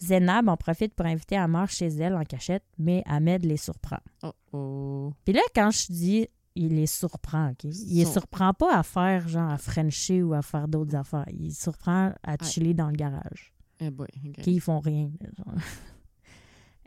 Zenab 0.00 0.48
en 0.48 0.56
profite 0.58 0.94
pour 0.94 1.06
inviter 1.06 1.36
Amar 1.36 1.70
chez 1.70 1.86
elle 1.88 2.14
en 2.14 2.22
cachette, 2.24 2.64
mais 2.78 3.02
Ahmed 3.06 3.44
les 3.46 3.56
surprend. 3.56 3.98
Oh, 4.22 4.32
oh. 4.52 5.12
Puis 5.24 5.32
là, 5.34 5.40
quand 5.54 5.70
je 5.70 5.86
dis 5.90 6.28
il 6.56 6.74
les 6.74 6.86
surprend, 6.86 7.50
OK? 7.50 7.64
Il 7.64 7.98
les 7.98 8.04
surprend 8.04 8.52
pas 8.54 8.76
à 8.78 8.82
faire 8.82 9.28
genre 9.28 9.50
à 9.50 9.58
Frencher 9.58 10.22
ou 10.22 10.34
à 10.34 10.42
faire 10.42 10.66
d'autres 10.66 10.96
affaires. 10.96 11.26
Il 11.32 11.44
les 11.44 11.50
surprend 11.50 12.12
à 12.22 12.36
chiller 12.42 12.74
dans 12.74 12.88
le 12.88 12.96
garage. 12.96 13.52
Eh 13.78 13.90
boy, 13.90 14.08
ils 14.46 14.60
font 14.60 14.80
rien. 14.80 15.10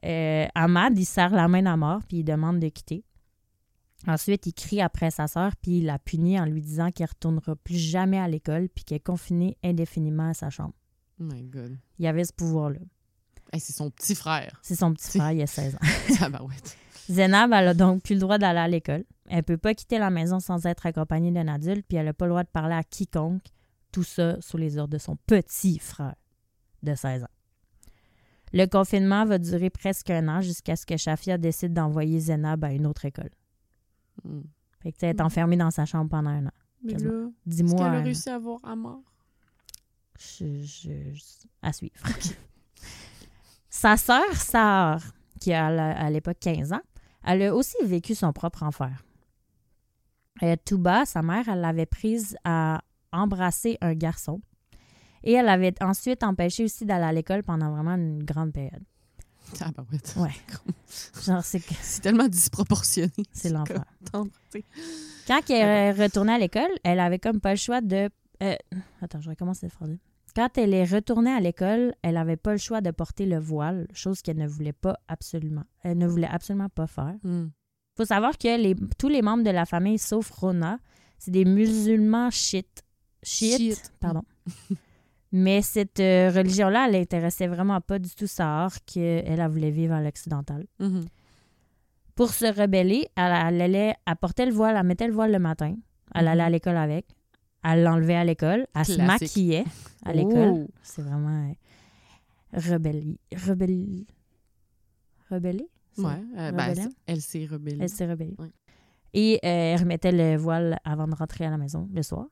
Euh, 0.05 0.47
Ahmad, 0.55 0.97
il 0.97 1.03
serre 1.03 1.31
la 1.31 1.49
main 1.49 1.65
à 1.65 1.75
mort 1.75 1.99
puis 2.07 2.19
il 2.19 2.23
demande 2.23 2.61
de 2.61 2.69
quitter. 2.69 3.03
Ensuite, 4.07 4.45
il 4.45 4.53
crie 4.53 4.79
après 4.79 5.11
sa 5.11 5.27
sœur 5.27 5.57
puis 5.57 5.79
il 5.79 5.87
la 5.87 5.99
punit 5.99 6.39
en 6.39 6.45
lui 6.45 6.61
disant 6.61 6.89
qu'elle 6.89 7.09
retournera 7.09 7.57
plus 7.57 7.75
jamais 7.75 8.17
à 8.17 8.29
l'école 8.29 8.69
puis 8.69 8.85
qu'elle 8.85 8.95
est 8.95 9.01
confinée 9.01 9.57
indéfiniment 9.61 10.29
à 10.29 10.33
sa 10.33 10.49
chambre. 10.49 10.73
Oh 11.19 11.25
my 11.25 11.43
God. 11.43 11.77
Il 11.97 12.07
avait 12.07 12.23
ce 12.23 12.31
pouvoir-là. 12.31 12.79
Hey, 13.51 13.59
c'est 13.59 13.73
son 13.73 13.89
petit 13.91 14.15
frère. 14.15 14.57
C'est 14.61 14.75
son 14.75 14.93
petit 14.93 15.17
frère, 15.17 15.33
il 15.33 15.41
a 15.41 15.47
16 15.47 15.75
ans. 15.75 15.79
Tabarouette. 16.17 16.77
Zénab, 17.09 17.51
elle 17.51 17.67
a 17.67 17.73
donc 17.73 18.03
plus 18.03 18.13
le 18.13 18.21
droit 18.21 18.37
d'aller 18.37 18.59
à 18.59 18.67
l'école. 18.67 19.03
Elle 19.29 19.43
peut 19.43 19.57
pas 19.57 19.73
quitter 19.75 19.99
la 19.99 20.09
maison 20.09 20.39
sans 20.39 20.65
être 20.65 20.85
accompagnée 20.85 21.31
d'un 21.31 21.47
adulte, 21.47 21.85
puis 21.87 21.97
elle 21.97 22.07
a 22.07 22.13
pas 22.13 22.25
le 22.25 22.31
droit 22.31 22.43
de 22.43 22.49
parler 22.49 22.75
à 22.75 22.83
quiconque. 22.83 23.43
Tout 23.91 24.03
ça 24.03 24.39
sous 24.41 24.57
les 24.57 24.77
ordres 24.77 24.93
de 24.93 24.97
son 24.97 25.15
petit 25.15 25.79
frère 25.79 26.15
de 26.83 26.93
16 26.93 27.23
ans. 27.23 27.27
Le 28.53 28.65
confinement 28.65 29.25
va 29.25 29.37
durer 29.37 29.69
presque 29.69 30.09
un 30.09 30.27
an 30.27 30.41
jusqu'à 30.41 30.75
ce 30.75 30.85
que 30.85 30.97
Shafia 30.97 31.37
décide 31.37 31.73
d'envoyer 31.73 32.19
Zénab 32.19 32.63
à 32.63 32.71
une 32.71 32.85
autre 32.87 33.05
école. 33.05 33.29
Hmm. 34.23 34.41
Fait 34.81 34.91
que 34.91 34.97
tu 34.97 35.01
sais, 35.01 35.07
elle 35.07 35.15
est 35.17 35.21
enfermée 35.21 35.57
dans 35.57 35.71
sa 35.71 35.85
chambre 35.85 36.09
pendant 36.09 36.29
un 36.31 36.47
an. 36.47 36.51
Mais 36.83 36.93
là, 36.93 36.97
est-ce 36.99 37.31
Dis-moi. 37.45 37.77
qu'elle 37.77 37.95
a 37.99 38.01
réussi 38.01 38.29
à 38.29 38.35
avoir 38.35 38.59
à 38.63 38.75
mort? 38.75 39.01
Je- 40.17 40.61
je- 40.63 41.13
je- 41.13 41.47
à 41.61 41.71
suivre. 41.73 41.93
Sa 43.69 43.97
sœur, 43.97 44.33
Sahar, 44.33 45.01
qui 45.39 45.53
a 45.53 45.67
à 45.67 46.09
l'époque 46.09 46.37
15 46.39 46.73
ans, 46.73 46.81
elle 47.23 47.43
a 47.43 47.55
aussi 47.55 47.75
vécu 47.83 48.15
son 48.15 48.33
propre 48.33 48.63
enfer. 48.63 49.03
Euh, 50.43 50.55
Touba, 50.65 51.05
sa 51.05 51.21
mère, 51.21 51.47
elle 51.49 51.61
l'avait 51.61 51.85
prise 51.85 52.37
à 52.43 52.81
embrasser 53.11 53.77
un 53.81 53.93
garçon. 53.93 54.41
Et 55.23 55.33
elle 55.33 55.49
avait 55.49 55.73
ensuite 55.83 56.23
empêché 56.23 56.63
aussi 56.63 56.85
d'aller 56.85 57.03
à 57.05 57.11
l'école 57.11 57.43
pendant 57.43 57.71
vraiment 57.71 57.95
une 57.95 58.23
grande 58.23 58.53
période. 58.53 58.83
Ah, 59.61 59.71
ouais. 59.91 60.21
Ouais. 60.23 60.31
Genre, 61.25 61.43
c'est 61.43 61.59
que- 61.59 61.73
C'est 61.81 62.01
tellement 62.01 62.27
disproportionné. 62.27 63.11
c'est 63.33 63.49
l'enfer. 63.49 63.83
Quand 65.27 65.41
elle 65.49 65.67
est 65.67 65.91
retournée 66.03 66.33
à 66.33 66.37
l'école, 66.37 66.69
elle 66.83 66.99
avait 66.99 67.19
comme 67.19 67.41
pas 67.41 67.51
le 67.51 67.57
choix 67.57 67.81
de. 67.81 68.09
euh, 68.43 68.55
attends, 69.01 69.19
je 69.21 69.29
recommence 69.29 69.59
cette 69.59 69.73
phrase. 69.73 69.97
Quand 70.35 70.57
elle 70.57 70.73
est 70.73 70.85
retournée 70.85 71.31
à 71.31 71.39
l'école, 71.39 71.93
elle 72.03 72.15
avait 72.15 72.37
pas 72.37 72.51
le 72.51 72.57
choix 72.59 72.81
de 72.81 72.91
porter 72.91 73.25
le 73.25 73.39
voile, 73.39 73.87
chose 73.93 74.21
qu'elle 74.21 74.37
ne 74.37 74.47
voulait 74.47 74.71
pas 74.73 74.97
absolument. 75.07 75.63
Elle 75.81 75.97
ne 75.97 76.07
voulait 76.07 76.27
absolument 76.27 76.69
pas 76.69 76.85
faire. 76.87 77.15
Hmm. 77.23 77.47
Faut 77.99 78.05
savoir 78.05 78.37
que 78.37 78.57
les, 78.57 78.75
tous 78.97 79.09
les 79.09 79.21
membres 79.21 79.43
de 79.43 79.49
la 79.49 79.65
famille, 79.65 79.97
sauf 79.97 80.29
Rona, 80.31 80.79
c'est 81.17 81.31
des 81.31 81.43
musulmans 81.43 82.29
chiites. 82.31 82.81
Chiites, 83.21 83.91
pardon. 83.99 84.21
Mais 85.33 85.61
cette 85.61 85.99
euh, 85.99 86.31
religion-là, 86.33 86.87
elle 86.87 86.93
n'intéressait 86.93 87.47
vraiment 87.47 87.81
pas 87.81 87.99
du 87.99 88.09
tout 88.15 88.25
Sahar, 88.25 88.73
qu'elle 88.85 89.25
elle 89.27 89.47
voulait 89.49 89.69
vivre 89.69 89.93
à 89.95 90.01
l'occidental. 90.01 90.65
Mhm. 90.79 91.03
Pour 92.15 92.29
se 92.29 92.45
rebeller, 92.45 93.05
elle, 93.17 93.33
elle 93.47 93.61
allait, 93.61 93.95
elle 94.07 94.15
portait 94.15 94.45
le 94.45 94.53
voile, 94.53 94.77
elle 94.77 94.87
mettait 94.87 95.07
le 95.07 95.13
voile 95.13 95.33
le 95.33 95.39
matin. 95.39 95.75
Elle 96.15 96.29
allait 96.29 96.43
à 96.43 96.49
l'école 96.49 96.77
avec. 96.77 97.05
Elle 97.65 97.83
l'enlevait 97.83 98.15
à 98.15 98.23
l'école. 98.23 98.65
Elle 98.75 98.85
se 98.85 99.01
maquillait 99.01 99.65
à 100.05 100.13
l'école. 100.13 100.53
Oh. 100.53 100.67
C'est 100.83 101.01
vraiment 101.01 101.49
euh, 101.49 102.59
rebelle. 102.71 103.17
Rebelle. 103.45 104.05
Rebellée? 105.29 105.69
Ouais. 106.05 106.23
euh, 106.37 106.51
ben, 106.51 106.75
c'est- 106.75 106.89
elle 107.07 107.21
s'est 107.21 107.45
rebellée. 107.45 107.77
Elle 107.81 107.89
s'est 107.89 108.07
rebellée. 108.09 108.35
Ouais. 108.39 108.51
Et 109.13 109.35
euh, 109.43 109.73
elle 109.73 109.79
remettait 109.79 110.11
le 110.11 110.37
voile 110.37 110.77
avant 110.83 111.07
de 111.07 111.15
rentrer 111.15 111.45
à 111.45 111.49
la 111.49 111.57
maison 111.57 111.89
le 111.93 112.01
soir. 112.03 112.27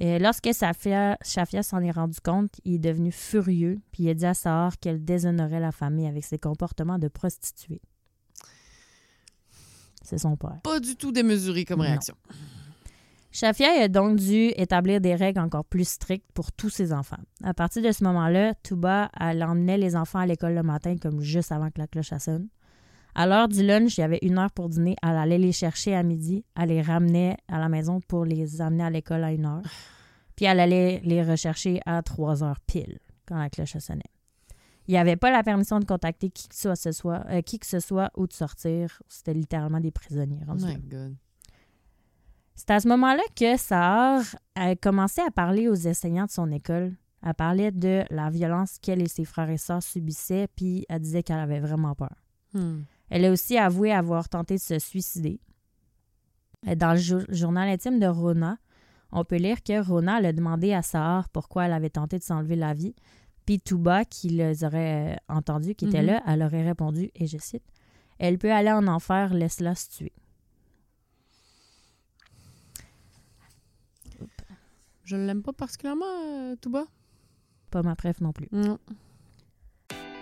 Et 0.00 0.18
lorsque 0.18 0.52
Safia, 0.52 1.16
Shafia 1.22 1.62
s'en 1.62 1.80
est 1.80 1.92
rendu 1.92 2.18
compte, 2.20 2.50
il 2.64 2.74
est 2.74 2.78
devenu 2.78 3.12
furieux, 3.12 3.78
puis 3.92 4.02
il 4.04 4.08
a 4.08 4.14
dit 4.14 4.26
à 4.26 4.34
Sahar 4.34 4.76
qu'elle 4.80 5.04
déshonorait 5.04 5.60
la 5.60 5.70
famille 5.70 6.08
avec 6.08 6.24
ses 6.24 6.36
comportements 6.38 6.98
de 6.98 7.06
prostituée. 7.06 7.80
C'est 10.02 10.18
son 10.18 10.36
père. 10.36 10.60
Pas 10.62 10.80
du 10.80 10.96
tout 10.96 11.12
démesuré 11.12 11.64
comme 11.64 11.78
Non. 11.78 11.84
réaction. 11.86 12.14
Shafia 13.30 13.68
a 13.82 13.88
donc 13.88 14.16
dû 14.18 14.52
établir 14.56 15.00
des 15.00 15.14
règles 15.14 15.40
encore 15.40 15.64
plus 15.64 15.88
strictes 15.88 16.30
pour 16.34 16.52
tous 16.52 16.70
ses 16.70 16.92
enfants. 16.92 17.18
À 17.42 17.52
partir 17.54 17.82
de 17.82 17.90
ce 17.90 18.04
moment-là, 18.04 18.54
Touba, 18.62 19.10
elle 19.18 19.42
emmenait 19.42 19.78
les 19.78 19.96
enfants 19.96 20.20
à 20.20 20.26
l'école 20.26 20.54
le 20.54 20.62
matin 20.62 20.96
comme 21.00 21.20
juste 21.20 21.50
avant 21.50 21.70
que 21.70 21.78
la 21.78 21.86
cloche 21.88 22.12
sonne. 22.18 22.48
À 23.14 23.26
l'heure 23.26 23.48
du 23.48 23.64
lunch, 23.64 23.96
il 23.96 24.00
y 24.00 24.04
avait 24.04 24.18
une 24.22 24.38
heure 24.38 24.50
pour 24.50 24.68
dîner. 24.68 24.96
Elle 25.02 25.16
allait 25.16 25.38
les 25.38 25.52
chercher 25.52 25.94
à 25.94 26.02
midi. 26.02 26.44
Elle 26.56 26.70
les 26.70 26.82
ramenait 26.82 27.36
à 27.48 27.58
la 27.58 27.68
maison 27.68 28.00
pour 28.00 28.24
les 28.24 28.60
amener 28.60 28.84
à 28.84 28.90
l'école 28.90 29.22
à 29.22 29.32
une 29.32 29.46
heure. 29.46 29.62
Puis 30.36 30.46
elle 30.46 30.58
allait 30.58 31.00
les 31.04 31.22
rechercher 31.22 31.80
à 31.86 32.02
trois 32.02 32.42
heures 32.42 32.60
pile 32.60 32.98
quand 33.26 33.38
la 33.38 33.48
cloche 33.50 33.78
sonnait. 33.78 34.02
Il 34.86 34.92
n'y 34.92 34.98
avait 34.98 35.16
pas 35.16 35.30
la 35.30 35.42
permission 35.42 35.78
de 35.78 35.84
contacter 35.84 36.28
qui 36.28 36.48
que 36.48 36.54
ce 36.54 36.92
soit, 36.92 37.24
euh, 37.30 37.40
qui 37.40 37.58
que 37.58 37.66
ce 37.66 37.80
soit 37.80 38.10
ou 38.16 38.26
de 38.26 38.32
sortir. 38.32 39.00
C'était 39.08 39.32
littéralement 39.32 39.80
des 39.80 39.90
prisonniers. 39.90 40.40
Oh 40.48 40.54
my 40.54 40.76
God. 40.76 41.16
C'est 42.54 42.70
à 42.70 42.80
ce 42.80 42.88
moment-là 42.88 43.22
que 43.34 43.56
Sahar 43.56 44.22
a 44.54 44.76
commencé 44.76 45.20
à 45.22 45.30
parler 45.30 45.68
aux 45.68 45.86
enseignants 45.86 46.26
de 46.26 46.30
son 46.30 46.50
école. 46.52 46.94
Elle 47.26 47.34
parlait 47.34 47.72
de 47.72 48.04
la 48.10 48.28
violence 48.28 48.78
qu'elle 48.78 49.00
et 49.00 49.08
ses 49.08 49.24
frères 49.24 49.48
et 49.48 49.56
sœurs 49.56 49.82
subissaient, 49.82 50.46
puis 50.54 50.84
elle 50.88 51.00
disait 51.00 51.22
qu'elle 51.22 51.38
avait 51.38 51.60
vraiment 51.60 51.94
peur. 51.94 52.14
Hmm. 52.52 52.82
Elle 53.10 53.24
a 53.24 53.30
aussi 53.30 53.56
avoué 53.58 53.92
avoir 53.92 54.28
tenté 54.28 54.54
de 54.54 54.60
se 54.60 54.78
suicider. 54.78 55.40
Euh, 56.66 56.74
Dans 56.74 56.92
le 56.92 56.98
jour- 56.98 57.24
journal 57.28 57.68
intime 57.68 57.98
de 58.00 58.06
Rona, 58.06 58.58
on 59.12 59.24
peut 59.24 59.36
lire 59.36 59.62
que 59.62 59.80
Rona 59.86 60.14
a 60.16 60.32
demandé 60.32 60.72
à 60.72 60.82
Sahar 60.82 61.28
pourquoi 61.28 61.66
elle 61.66 61.72
avait 61.72 61.90
tenté 61.90 62.18
de 62.18 62.24
s'enlever 62.24 62.56
la 62.56 62.74
vie. 62.74 62.94
Puis 63.46 63.60
Touba, 63.60 64.04
qui 64.06 64.28
les 64.30 64.64
aurait 64.64 65.14
euh, 65.14 65.16
entendus, 65.28 65.74
qui 65.74 65.84
était 65.86 66.00
Mhm. 66.00 66.06
là, 66.06 66.22
elle 66.26 66.42
aurait 66.42 66.64
répondu, 66.64 67.10
et 67.14 67.26
je 67.26 67.38
cite, 67.38 67.62
Elle 68.18 68.38
peut 68.38 68.52
aller 68.52 68.70
en 68.72 68.86
enfer, 68.86 69.34
laisse-la 69.34 69.74
se 69.74 69.88
tuer. 69.90 70.12
Je 75.04 75.16
l'aime 75.16 75.42
pas 75.42 75.52
particulièrement, 75.52 76.04
euh, 76.06 76.56
tout 76.60 76.70
bas. 76.70 76.86
Pas 77.70 77.82
ma 77.82 77.94
préf 77.96 78.20
non 78.20 78.32
plus. 78.32 78.48
Non. 78.52 78.78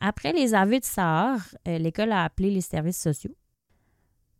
Après 0.00 0.32
les 0.32 0.54
aveux 0.54 0.78
de 0.78 0.84
Sahar, 0.84 1.40
euh, 1.68 1.78
l'école 1.78 2.12
a 2.12 2.24
appelé 2.24 2.50
les 2.50 2.60
services 2.60 3.00
sociaux. 3.00 3.34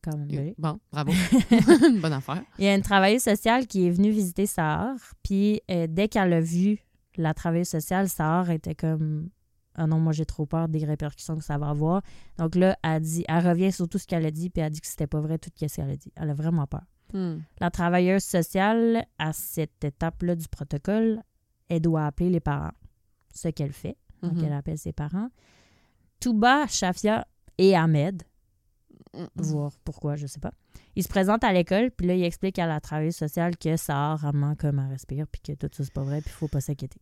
Quand 0.02 0.16
même, 0.16 0.28
oui. 0.30 0.54
Bon, 0.58 0.78
bravo. 0.92 1.12
Bonne 2.00 2.12
affaire. 2.12 2.42
Il 2.58 2.64
y 2.64 2.68
a 2.68 2.74
une 2.74 2.82
travailleuse 2.82 3.22
sociale 3.22 3.66
qui 3.66 3.86
est 3.86 3.90
venue 3.90 4.10
visiter 4.10 4.46
Sahar, 4.46 4.96
puis 5.22 5.62
euh, 5.70 5.86
dès 5.88 6.08
qu'elle 6.08 6.32
a 6.32 6.40
vu 6.40 6.78
la 7.16 7.32
travailleuse 7.32 7.68
sociale, 7.68 8.08
Sahar 8.08 8.50
était 8.50 8.74
comme 8.74 9.30
Ah 9.74 9.86
non, 9.86 9.98
moi 9.98 10.12
j'ai 10.12 10.26
trop 10.26 10.46
peur 10.46 10.68
des 10.68 10.84
répercussions 10.84 11.36
que 11.36 11.44
ça 11.44 11.56
va 11.56 11.70
avoir. 11.70 12.02
Donc 12.38 12.54
là, 12.54 12.76
elle 12.82 13.00
dit, 13.00 13.24
elle 13.28 13.46
revient 13.46 13.72
sur 13.72 13.88
tout 13.88 13.98
ce 13.98 14.06
qu'elle 14.06 14.26
a 14.26 14.30
dit, 14.30 14.50
puis 14.50 14.62
elle 14.62 14.70
dit 14.70 14.80
que 14.80 14.86
c'était 14.86 15.06
pas 15.06 15.20
vrai 15.20 15.38
tout 15.38 15.50
ce 15.56 15.66
qu'elle 15.66 15.90
a 15.90 15.96
dit. 15.96 16.12
Elle 16.16 16.30
a 16.30 16.34
vraiment 16.34 16.66
peur. 16.66 16.84
Hmm. 17.12 17.38
La 17.60 17.70
travailleuse 17.70 18.24
sociale, 18.24 19.06
à 19.18 19.32
cette 19.32 19.84
étape-là 19.84 20.34
du 20.34 20.48
protocole, 20.48 21.22
elle 21.68 21.80
doit 21.80 22.06
appeler 22.06 22.30
les 22.30 22.40
parents. 22.40 22.72
Ce 23.32 23.48
qu'elle 23.48 23.72
fait. 23.72 23.96
Donc, 24.24 24.34
Mhm. 24.34 24.44
elle 24.44 24.52
appelle 24.52 24.78
ses 24.78 24.92
parents. 24.92 25.28
Touba, 26.20 26.66
Shafia 26.66 27.26
et 27.58 27.74
Ahmed, 27.76 28.22
Mm. 29.14 29.26
voir 29.36 29.72
pourquoi, 29.84 30.16
je 30.16 30.26
sais 30.26 30.40
pas. 30.40 30.52
Ils 30.96 31.04
se 31.04 31.08
présentent 31.08 31.44
à 31.44 31.52
l'école, 31.52 31.90
puis 31.92 32.06
là, 32.06 32.14
il 32.16 32.24
explique 32.24 32.58
à 32.58 32.66
la 32.66 32.80
travailleuse 32.80 33.14
sociale 33.14 33.56
que 33.56 33.76
ça 33.76 34.12
a 34.12 34.16
vraiment 34.16 34.56
comme 34.56 34.80
elle 34.80 34.90
respire, 34.90 35.26
puis 35.28 35.40
que 35.40 35.52
tout 35.52 35.68
ça, 35.72 35.84
c'est 35.84 35.92
pas 35.92 36.02
vrai, 36.02 36.20
puis 36.20 36.30
il 36.30 36.36
faut 36.36 36.48
pas 36.48 36.60
s'inquiéter. 36.60 37.00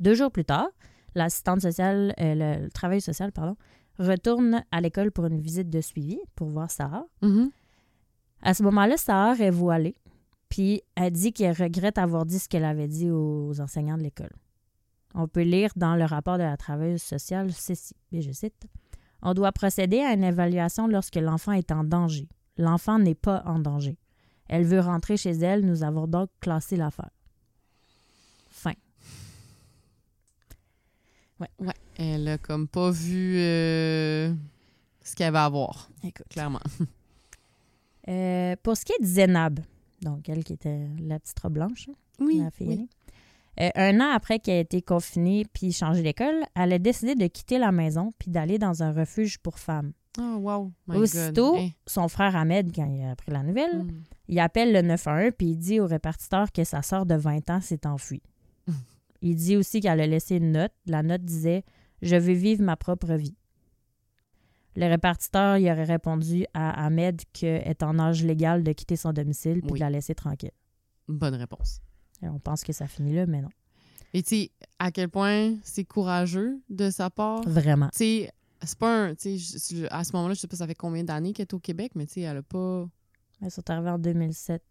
Deux 0.00 0.14
jours 0.14 0.30
plus 0.30 0.44
tard, 0.44 0.68
l'assistante 1.14 1.62
sociale, 1.62 2.14
euh, 2.20 2.34
le, 2.34 2.64
le 2.64 2.70
travailleuse 2.70 3.04
sociale, 3.04 3.32
pardon, 3.32 3.56
retourne 3.98 4.62
à 4.70 4.80
l'école 4.82 5.10
pour 5.12 5.24
une 5.26 5.40
visite 5.40 5.70
de 5.70 5.80
suivi 5.80 6.18
pour 6.34 6.48
voir 6.50 6.70
Sarah. 6.70 7.06
Mhm. 7.22 7.50
À 8.42 8.52
ce 8.52 8.62
moment-là, 8.64 8.98
Sarah 8.98 9.34
est 9.36 9.50
voilée, 9.50 9.96
puis 10.50 10.82
elle 10.94 11.12
dit 11.12 11.32
qu'elle 11.32 11.54
regrette 11.56 11.96
avoir 11.96 12.26
dit 12.26 12.38
ce 12.38 12.48
qu'elle 12.50 12.64
avait 12.66 12.88
dit 12.88 13.10
aux 13.10 13.58
enseignants 13.60 13.96
de 13.96 14.02
l'école. 14.02 14.32
On 15.18 15.26
peut 15.28 15.42
lire 15.42 15.70
dans 15.76 15.96
le 15.96 16.04
rapport 16.04 16.36
de 16.36 16.42
la 16.42 16.56
travailleuse 16.58 17.02
sociale 17.02 17.50
ceci, 17.52 17.94
et 18.12 18.20
je 18.20 18.30
cite 18.32 18.66
On 19.22 19.32
doit 19.34 19.50
procéder 19.52 20.00
à 20.00 20.12
une 20.12 20.24
évaluation 20.24 20.86
lorsque 20.88 21.16
l'enfant 21.16 21.52
est 21.52 21.72
en 21.72 21.84
danger. 21.84 22.28
L'enfant 22.58 22.98
n'est 22.98 23.14
pas 23.14 23.42
en 23.46 23.58
danger. 23.58 23.96
Elle 24.48 24.64
veut 24.64 24.80
rentrer 24.80 25.16
chez 25.16 25.30
elle, 25.32 25.64
nous 25.64 25.82
avons 25.82 26.06
donc 26.06 26.28
classé 26.40 26.76
l'affaire. 26.76 27.10
Fin. 28.50 28.74
Ouais. 31.40 31.48
Elle 31.96 32.28
a 32.28 32.38
comme 32.38 32.68
pas 32.68 32.90
vu 32.90 33.36
euh, 33.38 34.32
ce 35.02 35.14
qu'elle 35.16 35.32
va 35.32 35.44
avoir, 35.46 35.90
Écoute. 36.02 36.26
clairement. 36.28 36.60
Euh, 38.08 38.54
pour 38.62 38.76
ce 38.76 38.84
qui 38.84 38.92
est 38.92 39.02
de 39.02 39.06
Zénab, 39.06 39.60
donc 40.00 40.28
elle 40.28 40.44
qui 40.44 40.52
était 40.52 40.86
la 41.00 41.18
petite 41.18 41.38
robe 41.40 41.54
blanche, 41.54 41.88
Oui. 42.20 42.40
la 42.42 42.50
fille 42.50 42.72
aînée. 42.72 42.88
Euh, 43.60 43.70
un 43.74 44.00
an 44.00 44.10
après 44.14 44.38
qu'elle 44.38 44.56
ait 44.56 44.60
été 44.60 44.82
confinée 44.82 45.44
puis 45.52 45.72
changé 45.72 46.02
d'école, 46.02 46.42
elle 46.54 46.72
a 46.74 46.78
décidé 46.78 47.14
de 47.14 47.26
quitter 47.26 47.58
la 47.58 47.72
maison 47.72 48.12
puis 48.18 48.30
d'aller 48.30 48.58
dans 48.58 48.82
un 48.82 48.92
refuge 48.92 49.38
pour 49.38 49.58
femmes. 49.58 49.92
Oh, 50.18 50.36
wow. 50.40 50.72
My 50.86 50.96
Aussitôt, 50.96 51.56
God. 51.56 51.70
Son 51.86 52.08
frère 52.08 52.36
Ahmed, 52.36 52.74
quand 52.74 52.86
il 52.86 53.02
a 53.02 53.10
appris 53.12 53.32
la 53.32 53.42
nouvelle, 53.42 53.82
Hmm. 53.84 54.02
il 54.28 54.38
appelle 54.40 54.72
le 54.72 54.82
911 54.82 55.32
puis 55.36 55.48
il 55.48 55.56
dit 55.56 55.80
au 55.80 55.86
répartiteur 55.86 56.52
que 56.52 56.64
sa 56.64 56.82
sœur 56.82 57.06
de 57.06 57.14
20 57.14 57.48
ans 57.50 57.60
s'est 57.60 57.86
enfuie. 57.86 58.22
Mm. 58.66 58.72
il 59.22 59.36
dit 59.36 59.56
aussi 59.56 59.80
qu'elle 59.80 60.00
a 60.00 60.06
laissé 60.06 60.36
une 60.36 60.52
note. 60.52 60.72
La 60.86 61.02
note 61.02 61.22
disait 61.24 61.64
Je 62.02 62.16
veux 62.16 62.32
vivre 62.34 62.62
ma 62.62 62.76
propre 62.76 63.14
vie. 63.14 63.36
Le 64.74 64.86
répartiteur 64.86 65.56
il 65.56 65.70
aurait 65.70 65.84
répondu 65.84 66.44
à 66.52 66.84
Ahmed 66.84 67.22
qu'elle 67.32 67.66
est 67.66 67.82
en 67.82 67.98
âge 67.98 68.22
légal 68.24 68.62
de 68.62 68.72
quitter 68.72 68.96
son 68.96 69.12
domicile 69.12 69.60
puis 69.62 69.72
Oui. 69.72 69.78
de 69.78 69.84
la 69.84 69.90
laisser 69.90 70.14
tranquille. 70.14 70.50
Bonne 71.08 71.34
réponse. 71.34 71.80
Et 72.22 72.28
on 72.28 72.38
pense 72.38 72.62
que 72.62 72.72
ça 72.72 72.86
finit 72.86 73.14
là, 73.14 73.26
mais 73.26 73.42
non. 73.42 73.50
Et 74.14 74.22
tu 74.22 74.28
sais, 74.28 74.50
à 74.78 74.90
quel 74.90 75.08
point 75.08 75.54
c'est 75.62 75.84
courageux 75.84 76.60
de 76.70 76.90
sa 76.90 77.10
part? 77.10 77.42
Vraiment. 77.46 77.88
Tu 77.88 77.98
sais, 77.98 78.32
c'est 78.62 78.78
pas 78.78 79.08
un. 79.08 79.14
Tu 79.14 79.38
sais, 79.38 79.88
à 79.90 80.04
ce 80.04 80.12
moment-là, 80.14 80.34
je 80.34 80.40
sais 80.40 80.48
pas 80.48 80.56
ça 80.56 80.66
fait 80.66 80.74
combien 80.74 81.04
d'années 81.04 81.32
qu'elle 81.32 81.44
est 81.44 81.54
au 81.54 81.58
Québec, 81.58 81.92
mais 81.94 82.06
tu 82.06 82.14
sais, 82.14 82.20
elle 82.22 82.38
a 82.38 82.42
pas. 82.42 82.88
Elles 83.42 83.50
sont 83.50 83.68
arrivées 83.68 83.90
en 83.90 83.98
2007. 83.98 84.62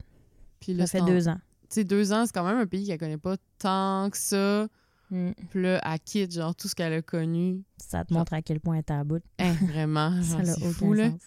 Puis 0.60 0.76
Ça 0.78 0.88
fait 0.88 1.02
deux 1.02 1.28
ans. 1.28 1.38
Tu 1.70 1.76
sais, 1.76 1.84
deux 1.84 2.12
ans, 2.14 2.26
c'est 2.26 2.34
quand 2.34 2.46
même 2.46 2.58
un 2.58 2.66
pays 2.66 2.88
qu'elle 2.88 2.98
connaît 2.98 3.18
pas 3.18 3.36
tant 3.60 4.10
que 4.10 4.18
ça. 4.18 4.68
Mm. 5.12 5.32
Puis 5.50 5.62
là, 5.62 5.82
elle 5.84 6.00
quitte, 6.00 6.34
genre, 6.34 6.56
tout 6.56 6.68
ce 6.68 6.76
qu'elle 6.76 6.94
a 6.94 7.02
connu. 7.02 7.64
Ça 7.78 8.04
te 8.04 8.14
montre 8.14 8.34
à 8.34 8.42
quel 8.42 8.60
point 8.60 8.76
elle 8.76 8.80
est 8.80 8.92
à 8.92 9.04
bout. 9.04 9.24
Hein, 9.40 9.54
vraiment, 9.62 10.12
Ça 10.24 10.42
n'a 10.42 10.54
aucun 10.54 10.72
fou, 10.72 10.94
là. 10.94 11.12
sens. 11.12 11.22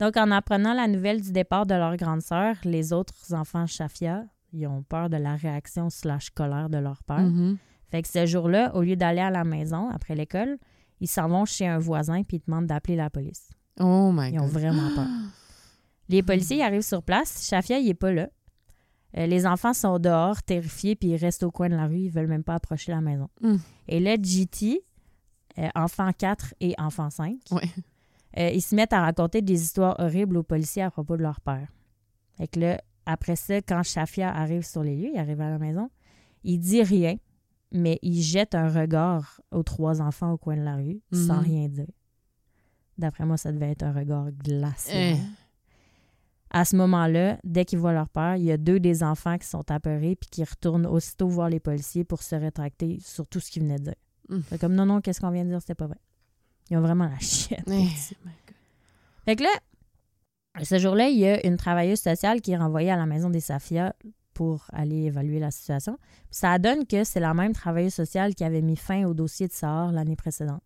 Donc, 0.00 0.16
en 0.16 0.30
apprenant 0.30 0.74
la 0.74 0.86
nouvelle 0.86 1.20
du 1.20 1.32
départ 1.32 1.66
de 1.66 1.74
leur 1.74 1.96
grande 1.96 2.22
sœur, 2.22 2.54
les 2.64 2.92
autres 2.92 3.34
enfants 3.34 3.66
Shafia, 3.66 4.24
ils 4.52 4.66
ont 4.66 4.82
peur 4.82 5.08
de 5.10 5.16
la 5.16 5.36
réaction 5.36 5.90
slash 5.90 6.30
colère 6.30 6.68
de 6.70 6.78
leur 6.78 7.02
père. 7.02 7.20
Mhm. 7.20 7.56
Fait 7.90 8.02
que 8.02 8.08
ce 8.08 8.26
jour-là, 8.26 8.74
au 8.74 8.82
lieu 8.82 8.96
d'aller 8.96 9.20
à 9.20 9.30
la 9.30 9.44
maison 9.44 9.88
après 9.90 10.14
l'école, 10.14 10.58
ils 11.00 11.08
s'en 11.08 11.28
vont 11.28 11.44
chez 11.44 11.66
un 11.66 11.78
voisin 11.78 12.22
puis 12.22 12.38
ils 12.38 12.42
demandent 12.46 12.66
d'appeler 12.66 12.96
la 12.96 13.08
police. 13.10 13.50
Oh 13.80 14.10
my 14.12 14.30
Ils 14.32 14.40
ont 14.40 14.44
God. 14.46 14.52
vraiment 14.52 14.94
peur. 14.94 15.06
Les 16.08 16.22
policiers 16.22 16.62
arrivent 16.62 16.80
sur 16.82 17.02
place. 17.02 17.46
Shafia, 17.48 17.78
il 17.78 17.88
est 17.88 17.94
pas 17.94 18.12
là. 18.12 18.28
Euh, 19.16 19.26
les 19.26 19.46
enfants 19.46 19.72
sont 19.74 19.98
dehors, 19.98 20.42
terrifiés, 20.42 20.96
puis 20.96 21.10
ils 21.10 21.16
restent 21.16 21.42
au 21.42 21.50
coin 21.50 21.68
de 21.68 21.76
la 21.76 21.86
rue. 21.86 21.98
Ils 22.00 22.10
veulent 22.10 22.26
même 22.26 22.44
pas 22.44 22.54
approcher 22.54 22.92
la 22.92 23.00
maison. 23.00 23.28
Mm. 23.42 23.56
Et 23.88 24.00
là, 24.00 24.16
GT, 24.20 24.80
euh, 25.58 25.68
enfant 25.74 26.10
4 26.12 26.54
et 26.60 26.74
enfant 26.78 27.08
5, 27.10 27.36
Ouais. 27.50 27.62
euh, 28.38 28.50
ils 28.50 28.60
se 28.62 28.74
mettent 28.74 28.92
à 28.92 29.00
raconter 29.02 29.40
des 29.42 29.62
histoires 29.62 29.96
horribles 29.98 30.36
aux 30.38 30.42
policiers 30.42 30.82
à 30.82 30.90
propos 30.90 31.16
de 31.16 31.22
leur 31.22 31.40
père. 31.40 31.68
Fait 32.36 32.48
que 32.48 32.60
là, 32.60 32.80
après 33.10 33.36
ça, 33.36 33.56
quand 33.62 33.82
Shafia 33.82 34.30
arrive 34.30 34.66
sur 34.66 34.82
les 34.82 34.94
lieux, 34.94 35.10
il 35.14 35.18
arrive 35.18 35.40
à 35.40 35.48
la 35.48 35.58
maison, 35.58 35.88
il 36.44 36.58
dit 36.58 36.82
rien, 36.82 37.16
mais 37.72 37.98
il 38.02 38.20
jette 38.20 38.54
un 38.54 38.68
regard 38.68 39.40
aux 39.50 39.62
trois 39.62 40.00
enfants 40.02 40.32
au 40.32 40.36
coin 40.36 40.56
de 40.56 40.62
la 40.62 40.76
rue, 40.76 41.00
sans 41.12 41.38
Mhm. 41.38 41.44
rien 41.44 41.68
dire. 41.68 41.86
D'après 42.98 43.24
moi, 43.24 43.36
ça 43.38 43.50
devait 43.50 43.70
être 43.70 43.82
un 43.82 43.92
regard 43.92 44.30
glacé. 44.32 44.92
Eh. 44.94 45.16
À 46.50 46.64
ce 46.64 46.76
moment-là, 46.76 47.38
dès 47.44 47.64
qu'ils 47.64 47.78
voient 47.78 47.92
leur 47.92 48.08
père, 48.08 48.36
il 48.36 48.44
y 48.44 48.52
a 48.52 48.56
deux 48.58 48.80
des 48.80 49.02
enfants 49.02 49.38
qui 49.38 49.46
sont 49.46 49.70
apeurés 49.70 50.16
puis 50.16 50.28
qui 50.30 50.44
retournent 50.44 50.86
aussitôt 50.86 51.28
voir 51.28 51.48
les 51.48 51.60
policiers 51.60 52.04
pour 52.04 52.22
se 52.22 52.34
rétracter 52.34 52.98
sur 53.00 53.26
tout 53.26 53.40
ce 53.40 53.50
qu'ils 53.50 53.62
venaient 53.62 53.78
de 53.78 53.84
dire. 53.84 53.94
Mm. 54.28 54.38
C'est 54.48 54.60
comme 54.60 54.74
non, 54.74 54.84
non, 54.86 55.00
qu'est-ce 55.00 55.20
qu'on 55.20 55.30
vient 55.30 55.44
de 55.44 55.50
dire, 55.50 55.60
c'était 55.60 55.74
pas 55.74 55.86
vrai. 55.86 55.98
Ils 56.70 56.76
ont 56.76 56.80
vraiment 56.82 57.06
la 57.06 57.18
chienne. 57.18 57.64
Eh. 57.68 57.86
Fait 59.24 59.36
que 59.36 59.42
là, 59.42 59.50
ce 60.62 60.78
jour-là, 60.78 61.08
il 61.08 61.18
y 61.18 61.26
a 61.26 61.46
une 61.46 61.56
travailleuse 61.56 62.00
sociale 62.00 62.40
qui 62.40 62.52
est 62.52 62.56
renvoyée 62.56 62.90
à 62.90 62.96
la 62.96 63.06
maison 63.06 63.30
des 63.30 63.40
Safia 63.40 63.94
pour 64.34 64.66
aller 64.72 65.06
évaluer 65.06 65.40
la 65.40 65.50
situation. 65.50 65.98
Ça 66.30 66.58
donne 66.58 66.86
que 66.86 67.04
c'est 67.04 67.20
la 67.20 67.34
même 67.34 67.52
travailleuse 67.52 67.94
sociale 67.94 68.34
qui 68.34 68.44
avait 68.44 68.62
mis 68.62 68.76
fin 68.76 69.04
au 69.04 69.14
dossier 69.14 69.48
de 69.48 69.52
Sahar 69.52 69.92
l'année 69.92 70.16
précédente. 70.16 70.62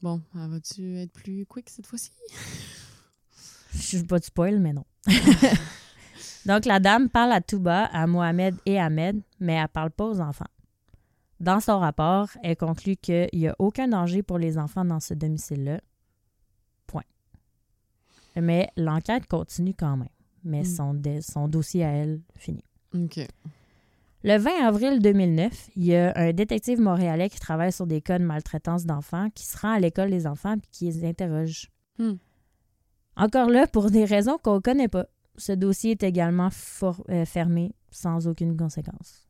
Bon, 0.00 0.20
va-tu 0.34 0.98
être 0.98 1.12
plus 1.12 1.46
quick 1.46 1.70
cette 1.70 1.86
fois-ci? 1.86 2.12
Je 3.74 3.98
veux 3.98 4.06
pas 4.06 4.18
de 4.18 4.24
spoil, 4.24 4.58
mais 4.58 4.72
non. 4.72 4.84
Donc, 6.46 6.64
la 6.64 6.80
dame 6.80 7.08
parle 7.08 7.32
à 7.32 7.40
Touba, 7.40 7.84
à 7.84 8.06
Mohamed 8.06 8.56
et 8.66 8.80
Ahmed, 8.80 9.20
mais 9.38 9.54
elle 9.54 9.68
parle 9.68 9.90
pas 9.90 10.06
aux 10.06 10.20
enfants. 10.20 10.48
Dans 11.40 11.60
son 11.60 11.78
rapport, 11.78 12.28
elle 12.42 12.56
conclut 12.56 12.96
qu'il 12.96 13.28
n'y 13.32 13.48
a 13.48 13.56
aucun 13.58 13.88
danger 13.88 14.22
pour 14.22 14.38
les 14.38 14.58
enfants 14.58 14.84
dans 14.84 15.00
ce 15.00 15.14
domicile-là. 15.14 15.80
Mais 18.40 18.68
l'enquête 18.76 19.26
continue 19.26 19.74
quand 19.74 19.96
même. 19.96 20.08
Mais 20.44 20.62
Mm. 20.62 21.20
son, 21.22 21.48
dossier 21.48 21.84
à 21.84 21.90
elle, 21.90 22.20
fini. 22.36 22.64
OK. 22.94 23.20
Le 24.24 24.38
20 24.38 24.50
avril 24.66 25.00
2009, 25.00 25.70
il 25.76 25.84
y 25.84 25.96
a 25.96 26.12
un 26.16 26.32
détective 26.32 26.80
montréalais 26.80 27.28
qui 27.28 27.40
travaille 27.40 27.72
sur 27.72 27.86
des 27.86 28.00
cas 28.00 28.18
de 28.18 28.24
maltraitance 28.24 28.84
d'enfants 28.86 29.28
qui 29.34 29.44
se 29.46 29.58
rend 29.58 29.72
à 29.72 29.80
l'école 29.80 30.10
des 30.10 30.26
enfants 30.26 30.54
et 30.54 30.60
qui 30.70 30.84
les 30.86 31.04
interroge. 31.04 31.70
Hmm. 31.98 32.14
Encore 33.16 33.50
là, 33.50 33.66
pour 33.66 33.90
des 33.90 34.04
raisons 34.04 34.38
qu'on 34.38 34.54
ne 34.56 34.60
connaît 34.60 34.88
pas. 34.88 35.06
Ce 35.36 35.52
dossier 35.52 35.92
est 35.92 36.02
également 36.02 36.50
euh, 37.10 37.24
fermé 37.24 37.74
sans 37.90 38.28
aucune 38.28 38.56
conséquence. 38.56 39.26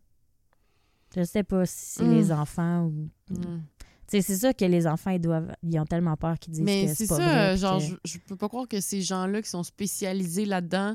Je 1.15 1.23
sais 1.25 1.43
pas 1.43 1.65
si 1.67 1.75
c'est 1.99 2.05
Hmm. 2.05 2.11
les 2.15 2.33
enfants 2.33 2.85
ou. 2.87 3.09
Mm. 3.31 3.63
C'est 4.21 4.37
sûr 4.37 4.55
que 4.55 4.65
les 4.67 4.87
enfants, 4.87 5.11
ils 5.11 5.21
doivent. 5.21 5.55
Ils 5.63 5.79
ont 5.81 5.87
tellement 5.87 6.17
peur 6.17 6.39
qu'ils 6.39 6.53
disent 6.53 6.63
Mais 6.63 6.83
que 6.85 6.89
c'est 6.89 7.07
c'est 7.07 7.09
pas 7.09 7.17
ça, 7.17 7.23
vrai. 7.25 7.57
genre, 7.57 7.79
que- 7.79 7.85
je, 7.85 7.95
je 8.05 8.19
peux 8.19 8.37
pas 8.37 8.49
croire 8.49 8.69
que 8.69 8.81
ces 8.81 9.01
gens-là 9.01 9.41
qui 9.41 9.49
sont 9.49 9.63
spécialisés 9.63 10.45
là-dedans, 10.45 10.95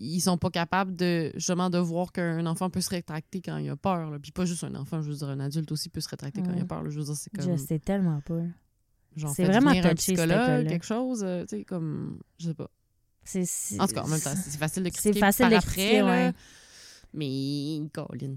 ils 0.00 0.20
sont 0.20 0.38
pas 0.38 0.50
capables 0.50 0.96
de 0.96 1.30
justement 1.34 1.68
de 1.70 1.78
voir 1.78 2.10
qu'un 2.12 2.46
enfant 2.46 2.70
peut 2.70 2.80
se 2.80 2.90
rétracter 2.90 3.40
quand 3.42 3.58
il 3.58 3.68
a 3.68 3.76
peur. 3.76 4.10
là. 4.10 4.18
Puis 4.18 4.32
pas 4.32 4.44
juste 4.44 4.64
un 4.64 4.74
enfant, 4.76 5.02
je 5.02 5.10
veux 5.10 5.16
dire, 5.16 5.28
un 5.28 5.40
adulte 5.40 5.70
aussi 5.72 5.88
peut 5.88 6.00
se 6.00 6.08
rétracter 6.08 6.42
quand 6.42 6.52
il 6.54 6.62
a 6.62 6.64
peur. 6.64 6.82
là. 6.82 6.90
Je 6.90 6.98
veux 6.98 7.04
dire, 7.04 7.14
c'est 7.16 7.30
Je 7.38 7.46
comme. 7.46 7.58
sais 7.58 7.78
tellement 7.78 8.20
pas. 8.22 8.40
genre, 9.16 9.32
c'est 9.34 9.44
vraiment 9.44 9.70
un 9.70 9.94
psychologue, 9.94 10.66
quelque 10.66 10.84
chose, 10.86 11.22
euh, 11.22 11.42
tu 11.44 11.58
sais, 11.58 11.64
comme. 11.64 12.18
Je 12.38 12.46
sais 12.48 12.54
pas. 12.54 12.70
C'est- 13.22 13.44
c'est- 13.46 13.80
En 13.80 13.86
tout 13.86 13.94
cas, 13.94 14.02
en 14.02 14.08
même 14.08 14.20
temps, 14.20 14.34
c'est 14.34 14.50
c'est 14.50 14.58
facile 14.58 14.82
de 14.82 14.88
C'est 14.88 14.94
critiquer 14.98 15.20
facile 15.20 15.42
par 15.44 15.50
de 15.50 15.56
après, 15.56 15.70
critiquer, 15.72 15.98
là. 16.00 16.06
ouais. 16.06 16.32
Mais, 17.12 17.88
Colin. 17.92 18.36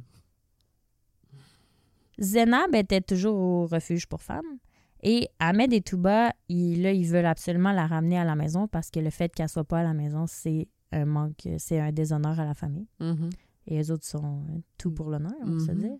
Zénab 2.19 2.73
était 2.75 3.01
toujours 3.01 3.35
au 3.37 3.65
refuge 3.67 4.07
pour 4.07 4.21
femmes. 4.21 4.57
Et 5.03 5.29
Ahmed 5.39 5.71
et 5.73 5.81
Touba, 5.81 6.33
ils, 6.49 6.81
là, 6.81 6.91
ils 6.91 7.05
veulent 7.07 7.25
absolument 7.27 7.71
la 7.71 7.85
ramener 7.85 8.17
à 8.17 8.23
la 8.25 8.35
maison 8.35 8.67
parce 8.67 8.89
que 8.89 8.99
le 8.99 9.09
fait 9.11 9.33
qu'elle 9.33 9.47
soit 9.49 9.63
pas 9.63 9.79
à 9.79 9.83
la 9.83 9.93
maison, 9.93 10.25
c'est 10.27 10.67
un 10.91 11.05
manque, 11.05 11.47
c'est 11.59 11.79
un 11.79 11.91
déshonneur 11.91 12.39
à 12.39 12.45
la 12.45 12.53
famille. 12.55 12.87
Mhm. 12.99 13.29
Et 13.67 13.75
les 13.77 13.91
autres 13.91 14.05
sont 14.05 14.43
euh, 14.49 14.59
tout 14.77 14.91
pour 14.91 15.09
l'honneur, 15.09 15.33
on 15.43 15.51
va 15.51 15.59
se 15.59 15.71
Mhm. 15.71 15.77
dire. 15.79 15.97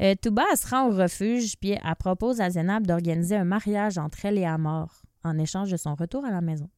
Euh, 0.00 0.14
Touba, 0.20 0.42
elle 0.50 0.58
se 0.58 0.66
rend 0.68 0.88
au 0.88 0.94
refuge, 0.96 1.56
puis 1.58 1.70
elle 1.70 1.96
propose 1.98 2.40
à 2.40 2.50
Zénab 2.50 2.86
d'organiser 2.86 3.36
un 3.36 3.44
mariage 3.44 3.96
entre 3.96 4.24
elle 4.24 4.38
et 4.38 4.44
Amor 4.44 5.02
en 5.22 5.38
échange 5.38 5.70
de 5.70 5.76
son 5.76 5.94
retour 5.94 6.24
à 6.24 6.30
la 6.30 6.40
maison. 6.40 6.68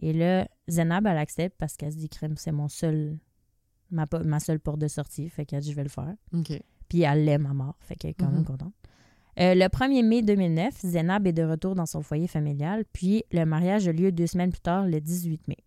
Et 0.00 0.12
là, 0.12 0.46
Zénab, 0.68 1.06
elle 1.06 1.18
accepte 1.18 1.56
parce 1.58 1.76
qu'elle 1.76 1.92
se 1.92 1.98
dit, 1.98 2.08
crème, 2.08 2.36
c'est 2.36 2.52
mon 2.52 2.68
seul, 2.68 3.18
ma, 3.90 4.04
ma 4.24 4.38
seule 4.38 4.60
porte 4.60 4.78
de 4.78 4.88
sortie, 4.88 5.28
fait 5.28 5.44
qu'elle 5.44 5.60
dit, 5.60 5.72
je 5.72 5.76
vais 5.76 5.82
le 5.82 5.88
faire. 5.88 6.14
OK. 6.32 6.52
Puis 6.88 7.02
elle 7.02 7.24
l'aime 7.24 7.46
à 7.46 7.54
mort, 7.54 7.76
fait 7.80 7.94
qu'elle 7.96 8.10
est 8.12 8.14
quand 8.14 8.30
même 8.30 8.40
Mhm. 8.40 8.44
contente. 8.46 8.72
Euh, 9.40 9.54
le 9.54 9.66
1er 9.68 10.02
mai 10.02 10.22
2009, 10.22 10.74
Zénab 10.80 11.26
est 11.26 11.32
de 11.32 11.44
retour 11.44 11.74
dans 11.76 11.86
son 11.86 12.02
foyer 12.02 12.26
familial, 12.26 12.84
puis 12.92 13.22
le 13.30 13.44
mariage 13.44 13.86
a 13.86 13.92
lieu 13.92 14.10
deux 14.10 14.26
semaines 14.26 14.50
plus 14.50 14.60
tard, 14.60 14.86
le 14.86 15.00
18 15.00 15.46
mai. 15.46 15.58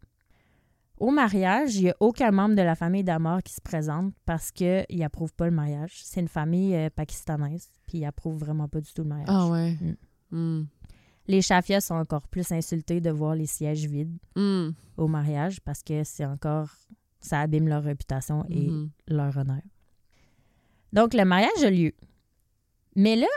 Au 0.98 1.10
mariage, 1.10 1.76
il 1.78 1.84
n'y 1.86 1.90
a 1.90 1.96
aucun 2.00 2.32
membre 2.32 2.56
de 2.56 2.62
la 2.62 2.76
famille 2.76 3.04
d'Amor 3.04 3.42
qui 3.42 3.54
se 3.54 3.62
présente 3.62 4.14
parce 4.26 4.52
qu'ils 4.52 4.86
n'approuvent 4.92 5.34
pas 5.34 5.46
le 5.46 5.52
mariage. 5.56 6.02
C'est 6.04 6.20
une 6.22 6.28
famille 6.28 6.76
euh, 6.76 6.90
pakistanaise, 6.94 7.70
puis 7.88 8.00
ils 8.00 8.02
n'approuvent 8.02 8.38
vraiment 8.38 8.68
pas 8.68 8.82
du 8.82 8.94
tout 8.94 9.02
le 9.04 9.10
mariage. 9.10 9.28
Ah 9.32 9.48
ouais. 9.48 9.78
Mm. 10.32 10.38
Mm. 10.38 10.68
Les 11.28 11.42
Chafias 11.42 11.82
sont 11.82 11.96
encore 11.96 12.28
plus 12.28 12.52
insultés 12.52 13.00
de 13.02 13.10
voir 13.10 13.36
les 13.36 13.46
sièges 13.48 13.86
vides 13.88 14.18
Mm. 14.36 14.70
au 14.98 15.08
mariage 15.08 15.60
parce 15.62 15.82
que 15.82 16.04
c'est 16.04 16.26
encore... 16.26 16.70
ça 17.20 17.40
abîme 17.42 17.68
leur 17.68 17.84
réputation 17.84 18.46
et 18.50 18.70
Mhm. 18.70 18.90
leur 19.08 19.38
honneur. 19.38 19.62
Donc, 20.94 21.14
le 21.14 21.26
mariage 21.26 21.64
a 21.64 21.70
lieu. 21.70 21.94
Mais 22.96 23.16
là, 23.16 23.28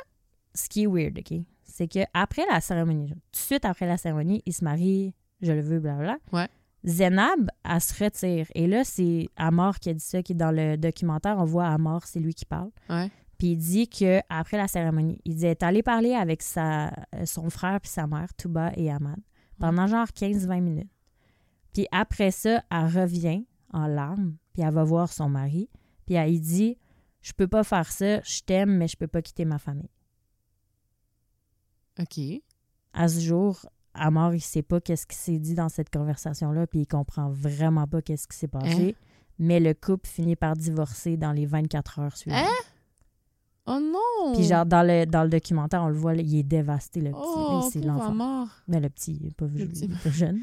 ce 0.55 0.69
qui 0.69 0.85
est 0.85 0.87
weird, 0.87 1.19
OK, 1.19 1.39
c'est 1.63 1.89
que 1.89 2.01
après 2.13 2.45
la 2.51 2.61
cérémonie, 2.61 3.09
tout 3.09 3.17
de 3.33 3.37
suite 3.37 3.65
après 3.65 3.87
la 3.87 3.97
cérémonie, 3.97 4.43
ils 4.47 4.53
se 4.53 4.65
marient, 4.65 5.15
je 5.41 5.53
le 5.53 5.61
veux, 5.61 5.81
blablabla. 5.81 6.19
Ouais. 6.33 6.49
Zénab, 6.85 7.51
elle 7.65 7.81
se 7.81 8.05
retire. 8.05 8.47
Et 8.55 8.67
là, 8.67 8.85
c'est 8.85 9.29
Amor 9.37 9.79
qui 9.79 9.89
a 9.89 9.95
dit 9.95 10.05
ça, 10.05 10.23
qui 10.23 10.33
est 10.33 10.37
dans 10.37 10.51
le 10.51 10.77
documentaire, 10.77 11.37
on 11.39 11.45
voit 11.45 11.67
Amor, 11.67 12.05
c'est 12.05 12.21
lui 12.21 12.35
qui 12.35 12.45
parle. 12.45 12.71
Ouais. 12.91 13.11
Puis 13.39 13.49
il 13.49 13.57
dit 13.57 13.89
que 13.89 14.21
après 14.29 14.57
la 14.57 14.69
cérémonie, 14.69 15.21
il 15.25 15.37
dit 15.37 15.47
être 15.47 15.63
allé 15.63 15.83
parler 15.83 16.15
avec 16.15 16.43
sa, 16.43 16.89
euh, 17.15 17.25
son 17.25 17.51
frère 17.51 17.81
puis 17.81 17.91
sa 17.91 18.07
mère, 18.07 18.33
Touba 18.35 18.73
et 18.77 18.91
Ahmad, 18.91 19.19
pendant 19.59 19.87
genre 19.87 20.07
15-20 20.07 20.61
minutes. 20.61 20.91
Puis 21.73 21.87
après 21.91 22.31
ça, 22.31 22.63
elle 22.71 22.87
revient 22.87 23.45
en 23.73 23.87
larmes, 23.87 24.37
puis 24.53 24.63
elle 24.63 24.73
va 24.73 24.85
voir 24.85 25.13
son 25.13 25.29
mari, 25.29 25.69
puis 26.07 26.15
elle 26.15 26.31
lui 26.31 26.41
dit 26.41 26.79
Je 27.25 27.33
peux 27.33 27.49
pas 27.49 27.65
faire 27.65 27.91
ça, 27.91 28.21
je 28.21 28.43
t'aime, 28.43 28.77
mais 28.77 28.87
je 28.87 28.99
peux 28.99 29.07
pas 29.07 29.23
quitter 29.23 29.47
ma 29.47 29.59
famille. 29.59 29.89
OK. 31.99 32.21
À 32.93 33.09
ce 33.09 33.21
jour, 33.21 33.65
Amor, 33.95 34.35
il 34.35 34.43
sait 34.43 34.63
pas 34.63 34.79
qu'est-ce 34.79 35.07
qui 35.07 35.17
s'est 35.17 35.39
dit 35.39 35.55
dans 35.55 35.71
cette 35.71 35.89
conversation-là, 35.89 36.67
puis 36.67 36.81
il 36.81 36.87
comprend 36.87 37.31
vraiment 37.31 37.87
pas 37.87 38.03
qu'est-ce 38.03 38.29
qui 38.29 38.37
s'est 38.37 38.47
passé. 38.47 38.95
Mais 39.39 39.59
le 39.59 39.73
couple 39.73 40.07
finit 40.07 40.37
par 40.37 40.55
divorcer 40.55 41.17
dans 41.17 41.33
les 41.33 41.47
24 41.47 41.99
heures 42.01 42.17
suivantes. 42.17 42.45
Hein? 42.47 42.65
Oh 43.67 43.81
non! 43.81 44.35
Puis 44.35 44.45
genre, 44.45 44.67
dans 44.67 44.87
le, 44.87 45.07
dans 45.07 45.23
le 45.23 45.31
documentaire, 45.31 45.83
on 45.83 45.89
le 45.89 45.95
voit, 45.97 46.15
là, 46.15 46.21
il 46.21 46.37
est 46.39 46.43
dévasté, 46.43 47.01
le 47.01 47.11
petit. 47.11 47.19
oh, 47.25 47.67
c'est 47.73 47.81
l'enfant. 47.81 48.13
mort. 48.15 48.49
Mais 48.69 48.81
le 48.81 48.91
petit, 48.91 49.17
il 49.19 49.29
est 49.29 49.35
pas, 49.35 49.47
petit. 49.47 49.87
il 49.87 49.93
est 49.95 50.03
pas 50.03 50.11
jeune. 50.11 50.39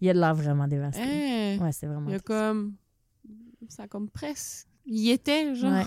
Il 0.00 0.08
a 0.08 0.14
de 0.14 0.18
l'air 0.18 0.34
vraiment 0.34 0.66
dévasté. 0.66 1.02
Hein? 1.02 1.58
Ouais, 1.62 1.70
c'est 1.72 1.86
vraiment 1.86 2.08
Il 2.08 2.12
y 2.12 2.14
a 2.14 2.18
triste. 2.20 2.26
comme. 2.26 2.74
Ça 3.68 3.82
a 3.82 3.88
comme 3.88 4.08
presque. 4.08 4.66
Il 4.86 4.98
y 4.98 5.10
était, 5.10 5.54
genre. 5.54 5.72
Ouais. 5.72 5.84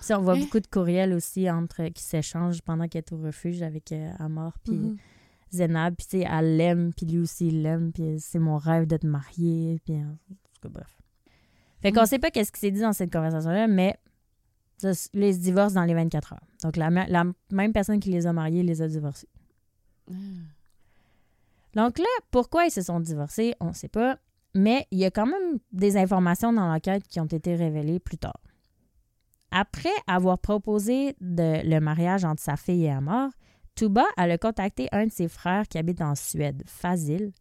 Puis 0.00 0.14
on 0.14 0.22
voit 0.22 0.34
Hein? 0.34 0.40
beaucoup 0.40 0.60
de 0.60 0.66
courriels 0.66 1.12
aussi 1.12 1.50
entre 1.50 1.88
qui 1.88 2.02
s'échangent 2.02 2.62
pendant 2.62 2.88
qu'elle 2.88 3.00
est 3.06 3.12
au 3.12 3.18
refuge 3.18 3.62
avec 3.62 3.92
euh, 3.92 4.10
Amor 4.18 4.52
puis 4.64 4.74
Mhm. 4.74 4.96
Zénab. 5.52 5.94
Puis 5.96 6.06
tu 6.06 6.18
sais, 6.20 6.26
elle 6.30 6.56
l'aime, 6.56 6.92
puis 6.94 7.06
lui 7.06 7.18
aussi 7.18 7.48
il 7.48 7.62
l'aime, 7.62 7.92
puis 7.92 8.16
c'est 8.18 8.38
mon 8.38 8.56
rêve 8.56 8.86
de 8.86 8.96
te 8.96 9.06
marier, 9.06 9.78
puis 9.84 9.96
en 9.96 10.16
tout 10.54 10.60
cas, 10.62 10.68
bref. 10.70 10.96
Fait 11.82 11.92
qu'on 11.92 12.00
Mhm. 12.00 12.06
sait 12.06 12.18
pas 12.18 12.30
qu'est-ce 12.30 12.50
qui 12.52 12.60
s'est 12.60 12.70
dit 12.70 12.80
dans 12.80 12.92
cette 12.92 13.12
conversation-là, 13.12 13.66
mais 13.68 13.98
se 14.78 15.38
divorcent 15.38 15.74
dans 15.74 15.84
les 15.84 15.94
24 15.94 16.32
heures. 16.32 16.46
Donc 16.62 16.76
la, 16.76 16.88
la 16.90 17.24
même 17.50 17.72
personne 17.74 18.00
qui 18.00 18.08
les 18.10 18.26
a 18.26 18.32
mariés 18.32 18.62
les 18.62 18.80
a 18.80 18.88
divorcés. 18.88 19.28
Ah. 20.10 20.14
Donc 21.74 21.98
là, 21.98 22.06
pourquoi 22.30 22.64
ils 22.64 22.70
se 22.70 22.82
sont 22.82 23.00
divorcés, 23.00 23.54
on 23.60 23.68
ne 23.68 23.72
sait 23.74 23.88
pas. 23.88 24.18
Mais 24.54 24.86
il 24.90 24.98
y 24.98 25.04
a 25.04 25.10
quand 25.10 25.26
même 25.26 25.58
des 25.72 25.96
informations 25.96 26.52
dans 26.52 26.66
l'enquête 26.66 27.06
qui 27.08 27.20
ont 27.20 27.26
été 27.26 27.54
révélées 27.54 28.00
plus 28.00 28.18
tard. 28.18 28.40
après 29.52 29.90
avoir 30.06 30.38
proposé 30.38 31.16
de, 31.20 31.66
le 31.68 31.80
mariage 31.80 32.24
entre 32.24 32.42
sa 32.42 32.56
fille 32.56 32.84
et 32.84 32.90
Amor, 32.90 33.30
Touba, 33.74 34.04
elle 34.16 34.30
a 34.32 34.38
contacté 34.38 34.88
un 34.92 35.06
de 35.06 35.12
ses 35.12 35.28
frères 35.28 35.66
qui 35.66 35.78
habite 35.78 36.00
en 36.02 36.14
Suède, 36.14 36.62
Fazil. 36.66 37.32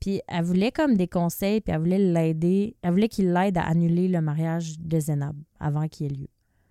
Puis 0.00 0.22
elle 0.28 0.44
voulait 0.44 0.72
comme 0.72 0.96
des 0.96 1.08
conseils, 1.08 1.60
puis 1.60 1.74
elle 1.74 1.80
voulait 1.80 1.98
l'aider. 1.98 2.76
Elle 2.82 2.92
voulait 2.92 3.08
qu'il 3.08 3.32
l'aide 3.32 3.58
à 3.58 3.62
annuler 3.62 4.08
le 4.08 4.20
mariage 4.22 4.78
de 4.78 4.98
Zénab 4.98 5.36
avant 5.58 5.86
qu'il 5.88 6.06
ait 6.06 6.16
lieu. 6.16 6.28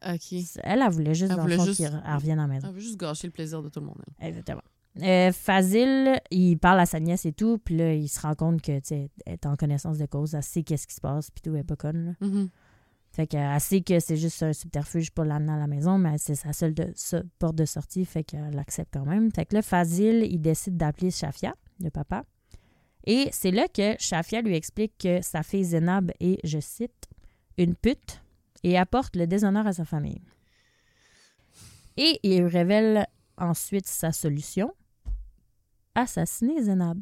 OK. 0.07 0.33
Elle, 0.63 0.81
elle 0.81 0.89
voulait 0.91 1.13
juste, 1.13 1.31
Elle 1.31 1.37
dans 1.37 1.43
voulait 1.43 1.55
le 1.57 1.61
fond, 1.61 1.65
juste- 1.67 1.77
qu'il 1.77 1.87
revienne 1.87 2.39
à 2.39 2.43
la 2.43 2.47
maison. 2.47 2.67
Elle 2.69 2.73
veut 2.73 2.79
juste 2.79 2.99
gâcher 2.99 3.27
le 3.27 3.33
plaisir 3.33 3.61
de 3.61 3.69
tout 3.69 3.79
le 3.81 3.85
monde. 3.87 4.01
Exactement. 4.19 4.61
Euh, 5.01 5.31
Fazil, 5.31 6.19
il 6.31 6.57
parle 6.57 6.79
à 6.79 6.85
sa 6.85 6.99
nièce 6.99 7.25
et 7.25 7.31
tout, 7.31 7.57
puis 7.59 7.77
là, 7.77 7.93
il 7.93 8.09
se 8.09 8.19
rend 8.19 8.35
compte 8.35 8.61
que, 8.61 8.79
tu 8.79 8.93
est 9.25 9.45
en 9.45 9.55
connaissance 9.55 9.97
de 9.97 10.05
cause, 10.05 10.33
elle 10.33 10.43
sait 10.43 10.63
qu'est-ce 10.63 10.87
qui 10.87 10.95
se 10.95 11.01
passe, 11.01 11.29
puis 11.31 11.41
tout, 11.41 11.53
elle 11.53 11.61
est 11.61 11.63
pas 11.63 11.75
conne, 11.75 12.05
là. 12.19 12.27
Mhm. 12.27 12.49
Fait 13.11 13.25
qu'elle 13.25 13.59
sait 13.59 13.81
que 13.81 13.99
c'est 13.99 14.17
juste 14.17 14.43
un 14.43 14.53
subterfuge 14.53 15.11
pour 15.11 15.23
l'amener 15.23 15.53
à 15.53 15.57
la 15.57 15.67
maison, 15.67 15.97
mais 15.97 16.17
c'est 16.17 16.35
sa 16.35 16.53
seule 16.53 16.73
de- 16.73 16.91
so- 16.95 17.17
porte 17.39 17.55
de 17.55 17.65
sortie, 17.65 18.05
fait 18.05 18.23
qu'elle 18.23 18.51
l'accepte 18.53 18.93
quand 18.93 19.05
même. 19.05 19.31
Fait 19.31 19.45
que 19.45 19.55
là, 19.55 19.61
Fazil, 19.61 20.23
il 20.29 20.39
décide 20.39 20.77
d'appeler 20.77 21.09
Shafia, 21.11 21.55
le 21.79 21.89
papa. 21.89 22.23
Et 23.05 23.29
c'est 23.31 23.51
là 23.51 23.67
que 23.67 23.95
Shafia 23.97 24.41
lui 24.41 24.55
explique 24.55 24.93
que 24.99 25.21
sa 25.21 25.41
fille 25.41 25.63
Zénab 25.63 26.11
est, 26.19 26.39
je 26.43 26.59
cite, 26.59 27.07
une 27.57 27.75
pute 27.75 28.21
et 28.63 28.77
apporte 28.77 29.15
le 29.15 29.25
déshonneur 29.25 29.65
à 29.65 29.73
sa 29.73 29.85
famille. 29.85 30.21
Et 31.97 32.19
il 32.23 32.43
révèle 32.45 33.07
ensuite 33.37 33.87
sa 33.87 34.11
solution 34.11 34.71
assassiner 35.95 36.61
Zénab. 36.63 36.99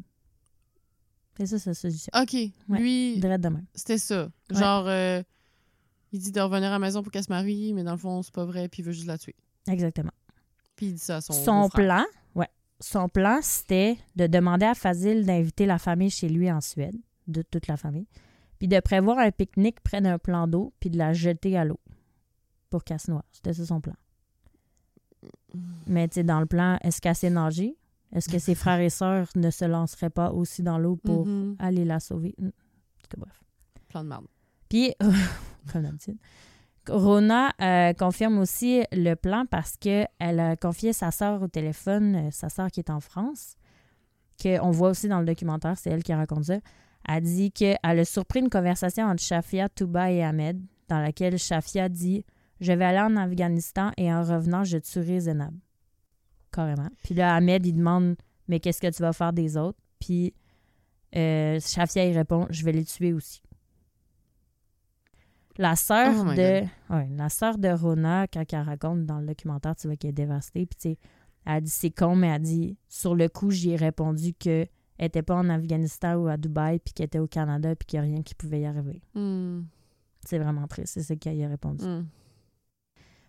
C'est 1.36 1.46
ça 1.46 1.58
sa 1.58 1.74
solution. 1.74 2.10
OK. 2.20 2.34
Lui, 2.68 3.18
Direct 3.20 3.44
de 3.44 3.48
même. 3.48 3.66
c'était 3.74 3.98
ça. 3.98 4.28
Genre, 4.50 4.86
euh, 4.88 5.22
il 6.12 6.20
dit 6.20 6.32
de 6.32 6.40
revenir 6.40 6.68
à 6.68 6.72
la 6.72 6.78
maison 6.80 7.02
pour 7.02 7.12
qu'elle 7.12 7.22
se 7.22 7.30
marie, 7.30 7.72
mais 7.74 7.84
dans 7.84 7.92
le 7.92 7.98
fond, 7.98 8.22
c'est 8.22 8.34
pas 8.34 8.44
vrai, 8.44 8.68
puis 8.68 8.82
il 8.82 8.84
veut 8.86 8.92
juste 8.92 9.06
la 9.06 9.18
tuer. 9.18 9.36
Exactement. 9.68 10.10
Puis 10.74 10.86
il 10.86 10.92
dit 10.94 10.98
ça 10.98 11.16
à 11.16 11.20
son, 11.20 11.32
Son 11.32 11.68
plan, 11.68 12.04
ouais. 12.34 12.48
Son 12.80 13.08
plan, 13.08 13.38
c'était 13.42 13.96
de 14.16 14.26
demander 14.26 14.66
à 14.66 14.74
Fazil 14.74 15.24
d'inviter 15.26 15.66
la 15.66 15.78
famille 15.78 16.10
chez 16.10 16.28
lui 16.28 16.50
en 16.50 16.60
Suède, 16.60 16.96
de 17.28 17.42
toute 17.42 17.66
la 17.68 17.76
famille, 17.76 18.06
puis 18.58 18.66
de 18.66 18.80
prévoir 18.80 19.18
un 19.18 19.30
pique-nique 19.30 19.80
près 19.80 20.00
d'un 20.00 20.18
plan 20.18 20.48
d'eau, 20.48 20.72
puis 20.80 20.90
de 20.90 20.98
la 20.98 21.12
jeter 21.12 21.56
à 21.56 21.64
l'eau 21.64 21.78
pour 22.70 22.82
qu'elle 22.84 23.00
se 23.00 23.10
noie. 23.12 23.24
C'était 23.32 23.52
ça 23.54 23.64
son 23.66 23.80
plan. 23.80 23.94
Mais 25.86 26.08
tu 26.08 26.14
sais, 26.16 26.24
dans 26.24 26.40
le 26.40 26.46
plan, 26.46 26.78
est-ce 26.82 27.00
qu'elle 27.00 27.14
sait 27.16 27.30
nager? 27.30 27.76
Est-ce 28.14 28.28
que 28.28 28.38
ses 28.38 28.54
frères 28.54 28.80
et 28.80 28.90
sœurs 28.90 29.28
ne 29.36 29.50
se 29.50 29.64
lanceraient 29.64 30.10
pas 30.10 30.30
aussi 30.32 30.62
dans 30.62 30.78
l'eau 30.78 30.96
pour 30.96 31.26
Mhm. 31.26 31.56
aller 31.58 31.84
la 31.84 32.00
sauver? 32.00 32.34
Hmm. 32.38 32.46
En 32.46 32.50
tout 33.02 33.08
cas, 33.10 33.16
bref. 33.18 33.42
Plan 33.88 34.02
de 34.04 34.08
merde. 34.08 34.26
Puis, 34.68 34.94
comme 35.72 35.82
d'habitude, 35.82 36.16
Rona 36.88 37.52
euh, 37.60 37.92
confirme 37.92 38.38
aussi 38.38 38.82
le 38.92 39.14
plan 39.14 39.44
parce 39.50 39.76
qu'elle 39.76 40.08
a 40.20 40.56
confié 40.56 40.92
sa 40.94 41.10
sœur 41.10 41.42
au 41.42 41.48
téléphone, 41.48 42.14
euh, 42.16 42.30
sa 42.30 42.48
sœur 42.48 42.70
qui 42.70 42.80
est 42.80 42.90
en 42.90 43.00
France, 43.00 43.56
qu'on 44.42 44.70
voit 44.70 44.90
aussi 44.90 45.08
dans 45.08 45.20
le 45.20 45.26
documentaire, 45.26 45.76
c'est 45.76 45.90
elle 45.90 46.02
qui 46.02 46.14
raconte 46.14 46.44
ça. 46.44 46.58
Elle 47.06 47.22
dit 47.24 47.50
qu'elle 47.52 47.78
a 47.82 48.04
surpris 48.04 48.40
une 48.40 48.50
conversation 48.50 49.04
entre 49.06 49.22
Shafia, 49.22 49.68
Touba 49.68 50.10
et 50.10 50.22
Ahmed, 50.22 50.60
dans 50.88 51.00
laquelle 51.00 51.38
Shafia 51.38 51.88
dit 51.88 52.24
Je 52.60 52.72
vais 52.72 52.84
aller 52.84 53.00
en 53.00 53.16
Afghanistan 53.16 53.90
et 53.96 54.12
en 54.12 54.22
revenant, 54.22 54.64
je 54.64 54.78
tuerai 54.78 55.20
Zenab. 55.20 55.54
Carrément. 56.52 56.88
Puis 57.02 57.14
là, 57.14 57.34
Ahmed, 57.34 57.64
il 57.66 57.74
demande 57.74 58.16
Mais 58.48 58.60
qu'est-ce 58.60 58.80
que 58.80 58.90
tu 58.90 59.02
vas 59.02 59.12
faire 59.12 59.32
des 59.32 59.56
autres? 59.56 59.78
Puis 59.98 60.34
euh, 61.16 61.58
Shafia, 61.60 62.06
il 62.06 62.16
répond 62.16 62.46
Je 62.50 62.64
vais 62.64 62.72
les 62.72 62.84
tuer 62.84 63.12
aussi. 63.12 63.42
La 65.56 65.74
sœur 65.74 66.14
Oh 66.20 66.34
de 66.34 66.62
ouais, 66.94 67.08
la 67.16 67.28
sœur 67.28 67.58
de 67.58 67.68
Rona, 67.68 68.28
quand 68.28 68.44
elle 68.52 68.60
raconte 68.60 69.06
dans 69.06 69.18
le 69.18 69.26
documentaire, 69.26 69.74
tu 69.74 69.88
vois 69.88 69.96
qu'elle 69.96 70.10
est 70.10 70.12
dévastée. 70.12 70.66
Puis 70.66 70.76
tu 70.76 70.88
sais, 70.90 70.98
elle 71.44 71.62
dit 71.62 71.70
c'est 71.70 71.90
con, 71.90 72.14
mais 72.14 72.28
elle 72.28 72.42
dit 72.42 72.76
sur 72.88 73.16
le 73.16 73.28
coup, 73.28 73.50
j'y 73.50 73.70
ai 73.70 73.76
répondu 73.76 74.34
que 74.34 74.66
elle 74.98 75.06
était 75.06 75.22
pas 75.22 75.36
en 75.36 75.48
Afghanistan 75.48 76.16
ou 76.16 76.28
à 76.28 76.36
Dubaï, 76.36 76.78
puis 76.80 76.92
qu'elle 76.92 77.06
était 77.06 77.18
au 77.18 77.26
Canada, 77.28 77.74
puis 77.74 77.86
qu'il 77.86 78.00
n'y 78.00 78.06
a 78.06 78.10
rien 78.14 78.22
qui 78.22 78.34
pouvait 78.34 78.60
y 78.60 78.66
arriver. 78.66 79.00
Hmm. 79.14 79.62
C'est 80.24 80.38
vraiment 80.38 80.66
triste, 80.66 80.94
c'est 80.94 81.02
ce 81.02 81.14
qu'elle 81.14 81.36
y 81.36 81.44
a 81.44 81.48
répondu. 81.48 81.84
Hmm. 81.84 82.06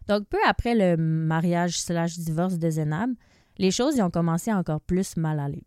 Donc, 0.10 0.26
peu 0.28 0.39
après 0.45 0.74
le 0.76 0.97
mariage 0.97 1.80
slash 1.80 2.18
divorce 2.18 2.57
de 2.57 2.70
Zénab, 2.70 3.12
les 3.60 3.70
choses 3.72 3.95
y 3.95 4.01
ont 4.01 4.10
commencé 4.10 4.49
à 4.49 4.57
encore 4.57 4.82
plus 4.82 5.16
mal 5.18 5.39
aller. 5.39 5.64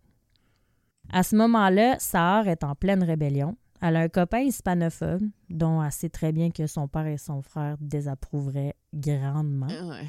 À 1.12 1.22
ce 1.22 1.36
moment-là, 1.36 1.97
Sahar 2.01 2.49
est 2.49 2.64
en 2.64 2.74
pleine 2.74 3.05
rébellion. 3.05 3.57
Elle 3.80 3.97
a 3.97 4.01
un 4.01 4.09
copain 4.09 4.40
hispanophobe 4.40 5.22
dont 5.49 5.82
elle 5.82 5.93
sait 5.93 6.09
très 6.09 6.32
bien 6.32 6.51
que 6.51 6.66
son 6.66 6.88
père 6.88 7.07
et 7.07 7.18
son 7.18 7.40
frère 7.43 7.76
désapprouveraient 7.80 8.74
grandement. 8.93 9.66
Ouais. 9.68 10.07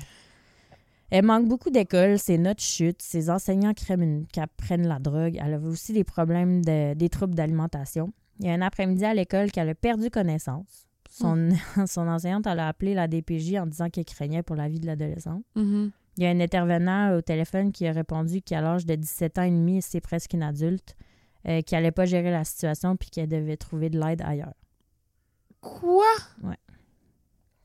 Elle 1.11 1.25
manque 1.25 1.47
beaucoup 1.47 1.69
d'école, 1.69 2.17
ses 2.17 2.39
notes 2.39 2.61
chutent, 2.61 3.01
ses 3.03 3.29
enseignants 3.29 3.73
une- 3.89 4.25
qu'elle 4.27 4.47
prenne 4.57 4.87
la 4.87 4.97
drogue. 4.97 5.37
Elle 5.39 5.53
avait 5.53 5.67
aussi 5.67 5.93
des 5.93 6.03
problèmes, 6.03 6.65
de, 6.65 6.95
des 6.95 7.09
troubles 7.09 7.35
d'alimentation. 7.35 8.11
Il 8.39 8.47
y 8.47 8.49
a 8.49 8.53
un 8.53 8.61
après-midi 8.61 9.05
à 9.05 9.13
l'école 9.13 9.51
qu'elle 9.51 9.69
a 9.69 9.75
perdu 9.75 10.09
connaissance. 10.09 10.87
Son, 11.13 11.49
son 11.87 12.07
enseignante, 12.07 12.47
elle 12.47 12.59
a 12.59 12.67
appelé 12.67 12.95
la 12.95 13.07
DPJ 13.07 13.55
en 13.57 13.67
disant 13.67 13.89
qu'elle 13.89 14.05
craignait 14.05 14.41
pour 14.41 14.55
la 14.55 14.67
vie 14.67 14.79
de 14.79 14.87
l'adolescente. 14.87 15.43
Mhm. 15.55 15.91
Il 16.17 16.23
y 16.23 16.25
a 16.25 16.29
un 16.29 16.39
intervenant 16.39 17.15
au 17.15 17.21
téléphone 17.21 17.71
qui 17.71 17.87
a 17.87 17.91
répondu 17.91 18.41
qu'à 18.41 18.61
l'âge 18.61 18.85
de 18.85 18.95
17 18.95 19.37
ans 19.37 19.43
et 19.43 19.51
demi, 19.51 19.81
c'est 19.81 20.01
presque 20.01 20.33
une 20.33 20.43
adulte, 20.43 20.95
euh, 21.47 21.61
qui 21.61 21.75
n'allait 21.75 21.91
pas 21.91 22.05
gérer 22.05 22.31
la 22.31 22.43
situation 22.43 22.95
puis 22.95 23.09
qu'elle 23.09 23.27
devait 23.29 23.57
trouver 23.57 23.89
de 23.89 23.99
l'aide 23.99 24.21
ailleurs. 24.21 24.53
Quoi? 25.61 26.05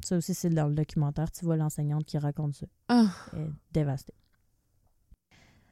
Ça 0.05 0.17
aussi, 0.17 0.35
c'est 0.35 0.51
dans 0.51 0.69
le 0.69 0.75
documentaire. 0.75 1.31
Tu 1.31 1.45
vois 1.45 1.57
l'enseignante 1.57 2.05
qui 2.05 2.17
raconte 2.19 2.55
ça. 2.55 2.67
Ah. 2.89 3.09
Elle 3.33 3.41
est 3.41 3.51
dévastée. 3.73 4.15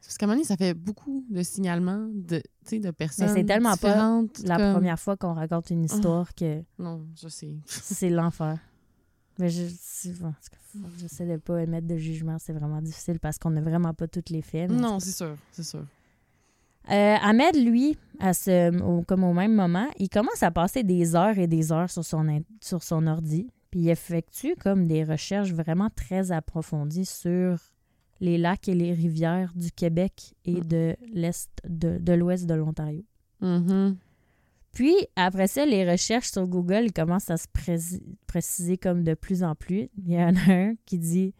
Parce 0.07 0.17
qu'à 0.17 0.25
un 0.25 0.27
moment 0.27 0.37
donné, 0.37 0.45
ça 0.47 0.55
fait 0.55 0.73
beaucoup 0.73 1.25
de 1.29 1.41
signalements 1.43 2.07
de, 2.13 2.41
de 2.71 2.91
personnes 2.91 3.27
c'est 3.35 3.43
tellement 3.43 3.75
pas. 3.75 4.21
La 4.45 4.55
comme- 4.57 4.73
première 4.73 4.97
fois 4.99 5.17
qu'on 5.17 5.33
raconte 5.33 5.69
une 5.69 5.83
histoire 5.83 6.33
que 6.33 6.63
Non, 6.79 7.05
je 7.21 7.27
sais. 7.27 7.53
c'est 7.65 8.09
l'enfer. 8.09 8.57
Mais 9.37 9.49
je, 9.49 9.63
bon, 10.21 10.33
j'essaie 10.97 11.25
de 11.27 11.35
pas 11.37 11.61
émettre 11.61 11.85
de 11.87 11.97
jugement. 11.97 12.37
C'est 12.39 12.53
vraiment 12.53 12.81
difficile 12.81 13.19
parce 13.19 13.37
qu'on 13.37 13.51
n'a 13.51 13.61
vraiment 13.61 13.93
pas 13.93 14.07
tous 14.07 14.31
les 14.31 14.41
faits. 14.41 14.71
Non, 14.71 14.99
c'est 15.01 15.11
sûr, 15.11 15.35
c'est 15.51 15.63
sûr. 15.63 15.83
Euh, 16.89 17.15
Ahmed, 17.21 17.55
lui, 17.57 17.97
à 18.19 18.33
ce, 18.33 18.81
au- 18.81 19.03
comme 19.03 19.25
au 19.25 19.33
même 19.33 19.53
moment, 19.53 19.87
il 19.97 20.07
commence 20.09 20.41
à 20.41 20.51
passer 20.51 20.83
des 20.83 21.15
heures 21.15 21.37
et 21.37 21.47
des 21.47 21.71
heures 21.73 21.89
sur 21.89 22.05
son, 22.05 22.25
sur 22.61 22.81
son 22.81 23.05
ordi. 23.07 23.49
Puis 23.71 23.81
il 23.81 23.89
effectue 23.89 24.55
comme 24.55 24.87
des 24.87 25.03
recherches 25.03 25.51
vraiment 25.51 25.89
très 25.93 26.31
approfondies 26.31 27.05
sur 27.05 27.59
les 28.19 28.37
lacs 28.37 28.67
et 28.67 28.73
les 28.73 28.93
rivières 28.93 29.51
du 29.55 29.71
Québec 29.71 30.33
et 30.45 30.59
de 30.61 30.95
l'est 31.13 31.49
de, 31.67 31.97
de 31.99 32.13
l'ouest 32.13 32.45
de 32.45 32.53
l'Ontario. 32.53 33.03
Mhm. 33.41 33.97
Puis, 34.73 34.93
après 35.15 35.47
ça, 35.47 35.65
les 35.65 35.89
recherches 35.89 36.29
sur 36.31 36.45
Google 36.47 36.91
commencent 36.93 37.31
à 37.31 37.37
se 37.37 37.47
préciser 38.27 38.77
comme 38.77 39.03
de 39.03 39.13
plus 39.15 39.43
en 39.43 39.55
plus. 39.55 39.89
Il 39.97 40.11
y 40.11 40.17
en 40.17 40.35
a 40.35 40.51
un 40.51 40.73
qui 40.85 40.99
dit 40.99 41.33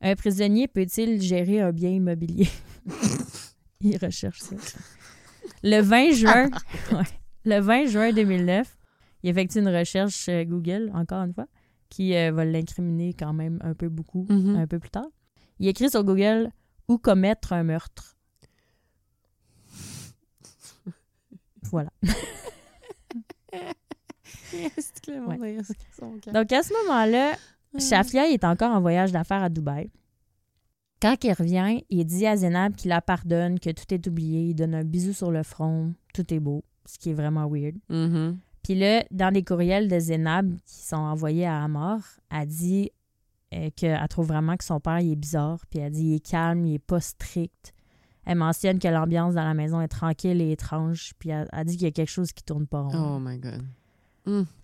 Un 0.00 0.14
prisonnier 0.14 0.68
peut-il 0.68 1.20
gérer 1.20 1.60
un 1.60 1.72
bien 1.72 1.90
immobilier 1.90 2.48
Il 3.80 3.96
recherche 3.96 4.40
ça. 4.40 4.56
Le 5.62 5.80
20 5.80 6.12
juin, 6.12 6.50
ouais, 6.92 7.02
le 7.44 7.60
20 7.60 7.86
juin 7.86 8.12
2009, 8.12 8.78
il 9.22 9.30
effectue 9.30 9.58
une 9.58 9.68
recherche 9.68 10.28
euh, 10.28 10.44
Google, 10.44 10.90
encore 10.94 11.22
une 11.24 11.32
fois, 11.34 11.46
qui 11.88 12.14
euh, 12.14 12.30
va 12.32 12.44
l'incriminer 12.44 13.14
quand 13.14 13.32
même 13.32 13.58
un 13.62 13.74
peu 13.74 13.88
beaucoup 13.88 14.26
Mhm. 14.28 14.56
un 14.56 14.66
peu 14.66 14.78
plus 14.78 14.90
tard. 14.90 15.08
Il 15.60 15.68
écrit 15.68 15.90
sur 15.90 16.02
Google 16.02 16.50
Où 16.88 16.98
commettre 16.98 17.52
un 17.52 17.62
meurtre. 17.62 18.16
Voilà. 21.62 21.90
Ouais. 22.02 22.10
Donc, 26.32 26.52
à 26.52 26.62
ce 26.62 26.72
moment-là, 26.82 27.36
Shafia 27.78 28.28
est 28.28 28.42
encore 28.42 28.72
en 28.72 28.80
voyage 28.80 29.12
d'affaires 29.12 29.42
à 29.42 29.48
Dubaï. 29.48 29.90
Quand 31.00 31.22
il 31.22 31.32
revient, 31.32 31.84
il 31.88 32.04
dit 32.04 32.26
à 32.26 32.36
Zénab 32.36 32.74
qu'il 32.74 32.88
la 32.88 33.00
pardonne, 33.00 33.60
que 33.60 33.70
tout 33.70 33.94
est 33.94 34.06
oublié, 34.06 34.48
il 34.48 34.54
donne 34.54 34.74
un 34.74 34.84
bisou 34.84 35.12
sur 35.12 35.30
le 35.30 35.42
front, 35.42 35.94
tout 36.12 36.34
est 36.34 36.40
beau, 36.40 36.64
ce 36.84 36.98
qui 36.98 37.10
est 37.10 37.14
vraiment 37.14 37.48
weird. 37.48 37.76
Mhm. 37.88 38.38
Puis 38.64 38.74
là, 38.74 39.04
dans 39.10 39.32
des 39.32 39.44
courriels 39.44 39.88
de 39.88 39.98
Zénab 39.98 40.52
qui 40.66 40.82
sont 40.82 40.96
envoyés 40.96 41.46
à 41.46 41.62
Amor, 41.62 42.00
elle 42.30 42.48
dit 42.48 42.90
euh, 43.54 43.70
qu'elle 43.74 44.06
trouve 44.08 44.28
vraiment 44.28 44.56
que 44.56 44.64
son 44.64 44.80
père 44.80 45.00
il 45.00 45.12
est 45.12 45.16
bizarre, 45.16 45.58
puis 45.70 45.80
elle 45.80 45.92
dit 45.92 46.04
il 46.04 46.14
est 46.16 46.30
calme, 46.30 46.66
il 46.66 46.74
est 46.74 46.78
pas 46.78 47.00
strict. 47.00 47.74
Elle 48.24 48.36
mentionne 48.38 48.78
que 48.78 48.88
l'ambiance 48.88 49.34
dans 49.34 49.44
la 49.44 49.54
maison 49.54 49.80
est 49.80 49.88
tranquille 49.88 50.40
et 50.40 50.52
étrange, 50.52 51.12
puis 51.18 51.30
elle, 51.30 51.48
elle 51.52 51.64
dit 51.64 51.76
qu'il 51.76 51.86
y 51.86 51.88
a 51.88 51.92
quelque 51.92 52.10
chose 52.10 52.32
qui 52.32 52.44
tourne 52.44 52.66
pas 52.66 52.82
rond. 52.82 53.16
Oh 53.16 53.18
my 53.18 53.38
God. 53.38 53.64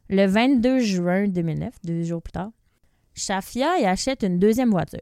Le 0.09 0.27
22 0.27 0.79
juin 0.81 1.27
2009, 1.27 1.75
deux 1.83 2.03
jours 2.05 2.23
plus 2.23 2.33
tard, 2.33 2.51
Shafia 3.15 3.79
y 3.81 3.87
achète 3.87 4.23
une 4.23 4.39
deuxième 4.39 4.71
voiture, 4.71 5.01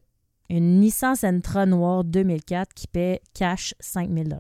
une 0.49 0.81
Nissan 0.81 1.17
Sentra 1.17 1.67
noire 1.67 2.05
2004 2.05 2.73
qui 2.73 2.87
paie 2.87 3.21
cash 3.35 3.75
5000 3.81 4.39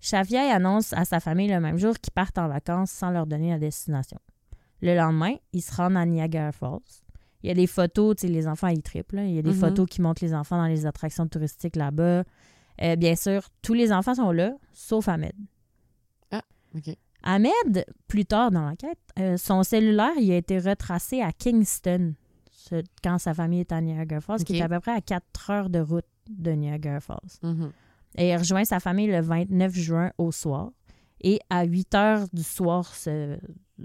Shafia 0.00 0.46
y 0.46 0.50
annonce 0.50 0.92
à 0.92 1.04
sa 1.04 1.20
famille 1.20 1.48
le 1.48 1.60
même 1.60 1.78
jour 1.78 1.94
qu'ils 1.98 2.12
partent 2.12 2.38
en 2.38 2.48
vacances 2.48 2.92
sans 2.92 3.10
leur 3.10 3.26
donner 3.26 3.50
la 3.50 3.58
destination. 3.58 4.18
Le 4.80 4.94
lendemain, 4.94 5.34
ils 5.52 5.62
se 5.62 5.74
rendent 5.74 5.96
à 5.96 6.06
Niagara 6.06 6.52
Falls. 6.52 6.78
Il 7.46 7.48
y 7.48 7.52
a 7.52 7.54
des 7.54 7.68
photos, 7.68 8.16
tu 8.16 8.26
sais, 8.26 8.32
les 8.32 8.48
enfants, 8.48 8.66
ils 8.66 8.82
trippent. 8.82 9.12
là. 9.12 9.24
Il 9.24 9.32
y 9.34 9.38
a 9.38 9.42
des 9.42 9.50
Mhm. 9.52 9.56
photos 9.60 9.86
qui 9.88 10.02
montrent 10.02 10.24
les 10.24 10.34
enfants 10.34 10.56
dans 10.56 10.66
les 10.66 10.84
attractions 10.84 11.28
touristiques 11.28 11.76
là-bas. 11.76 12.24
Euh, 12.82 12.96
bien 12.96 13.14
sûr, 13.14 13.48
tous 13.62 13.72
les 13.74 13.92
enfants 13.92 14.16
sont 14.16 14.32
là, 14.32 14.52
sauf 14.72 15.08
Ahmed. 15.08 15.32
OK. 16.74 16.94
Ahmed, 17.22 17.86
plus 18.08 18.24
tard 18.26 18.50
dans 18.50 18.60
l'enquête, 18.62 18.98
euh, 19.18 19.36
son 19.36 19.62
cellulaire 19.62 20.12
il 20.20 20.30
a 20.32 20.36
été 20.36 20.58
retracé 20.58 21.22
à 21.22 21.32
Kingston 21.32 22.14
ce- 22.50 22.82
quand 23.02 23.18
sa 23.18 23.32
famille 23.32 23.60
est 23.60 23.72
à 23.72 23.80
Niagara 23.80 24.20
Falls, 24.20 24.44
qui 24.44 24.58
est 24.58 24.62
à 24.62 24.68
peu 24.68 24.80
près 24.80 24.92
à 24.92 25.00
4 25.00 25.50
heures 25.50 25.70
de 25.70 25.78
route 25.78 26.04
de 26.28 26.50
Niagara 26.52 27.00
Falls. 27.00 27.16
Mhm. 27.42 27.72
Et 28.18 28.28
il 28.30 28.36
rejoint 28.36 28.64
sa 28.64 28.80
famille 28.80 29.06
le 29.06 29.20
29 29.20 29.72
juin 29.74 30.10
au 30.18 30.32
soir. 30.32 30.70
Et 31.22 31.38
à 31.48 31.64
8 31.64 31.94
heures 31.94 32.26
du 32.32 32.42
soir 32.42 32.94
ce, 32.94 33.38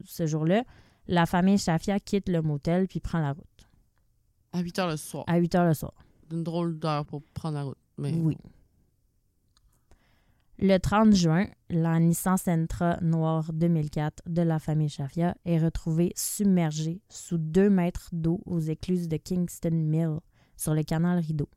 ce 0.04 0.26
jour-là, 0.26 0.64
la 1.08 1.26
famille 1.26 1.58
Shafia 1.58 2.00
quitte 2.00 2.28
le 2.30 2.42
motel 2.42 2.88
puis 2.88 3.00
prend 3.00 3.20
la 3.20 3.32
route. 3.34 3.46
À 4.54 4.60
8 4.60 4.80
heures 4.80 4.90
le 4.90 4.98
soir. 4.98 5.24
À 5.28 5.38
8 5.38 5.56
heures 5.56 5.66
le 5.66 5.74
soir. 5.74 5.94
Une 6.32 6.44
drôle 6.44 6.78
d'heure 6.78 7.06
pour 7.06 7.22
prendre 7.34 7.56
la 7.56 7.64
route. 7.64 7.78
Mais 7.98 8.14
Oui. 8.14 8.38
Le 10.60 10.78
30 10.78 11.14
juin, 11.16 11.48
la 11.72 12.00
Nissan 12.00 12.38
Sentra 12.38 12.98
noire 13.02 13.52
2004 13.52 14.22
de 14.28 14.44
la 14.44 14.60
famille 14.60 14.90
Shafia 14.90 15.36
est 15.44 15.58
retrouvée 15.58 16.12
submergée 16.16 17.02
sous 17.10 17.40
2 17.40 17.70
mètres 17.70 18.10
d'eau 18.12 18.42
aux 18.46 18.60
écluses 18.60 19.08
de 19.08 19.18
Kingston 19.18 19.72
Mill 19.72 20.20
sur 20.58 20.76
le 20.76 20.84
canal 20.84 21.18
Rideau. 21.18 21.50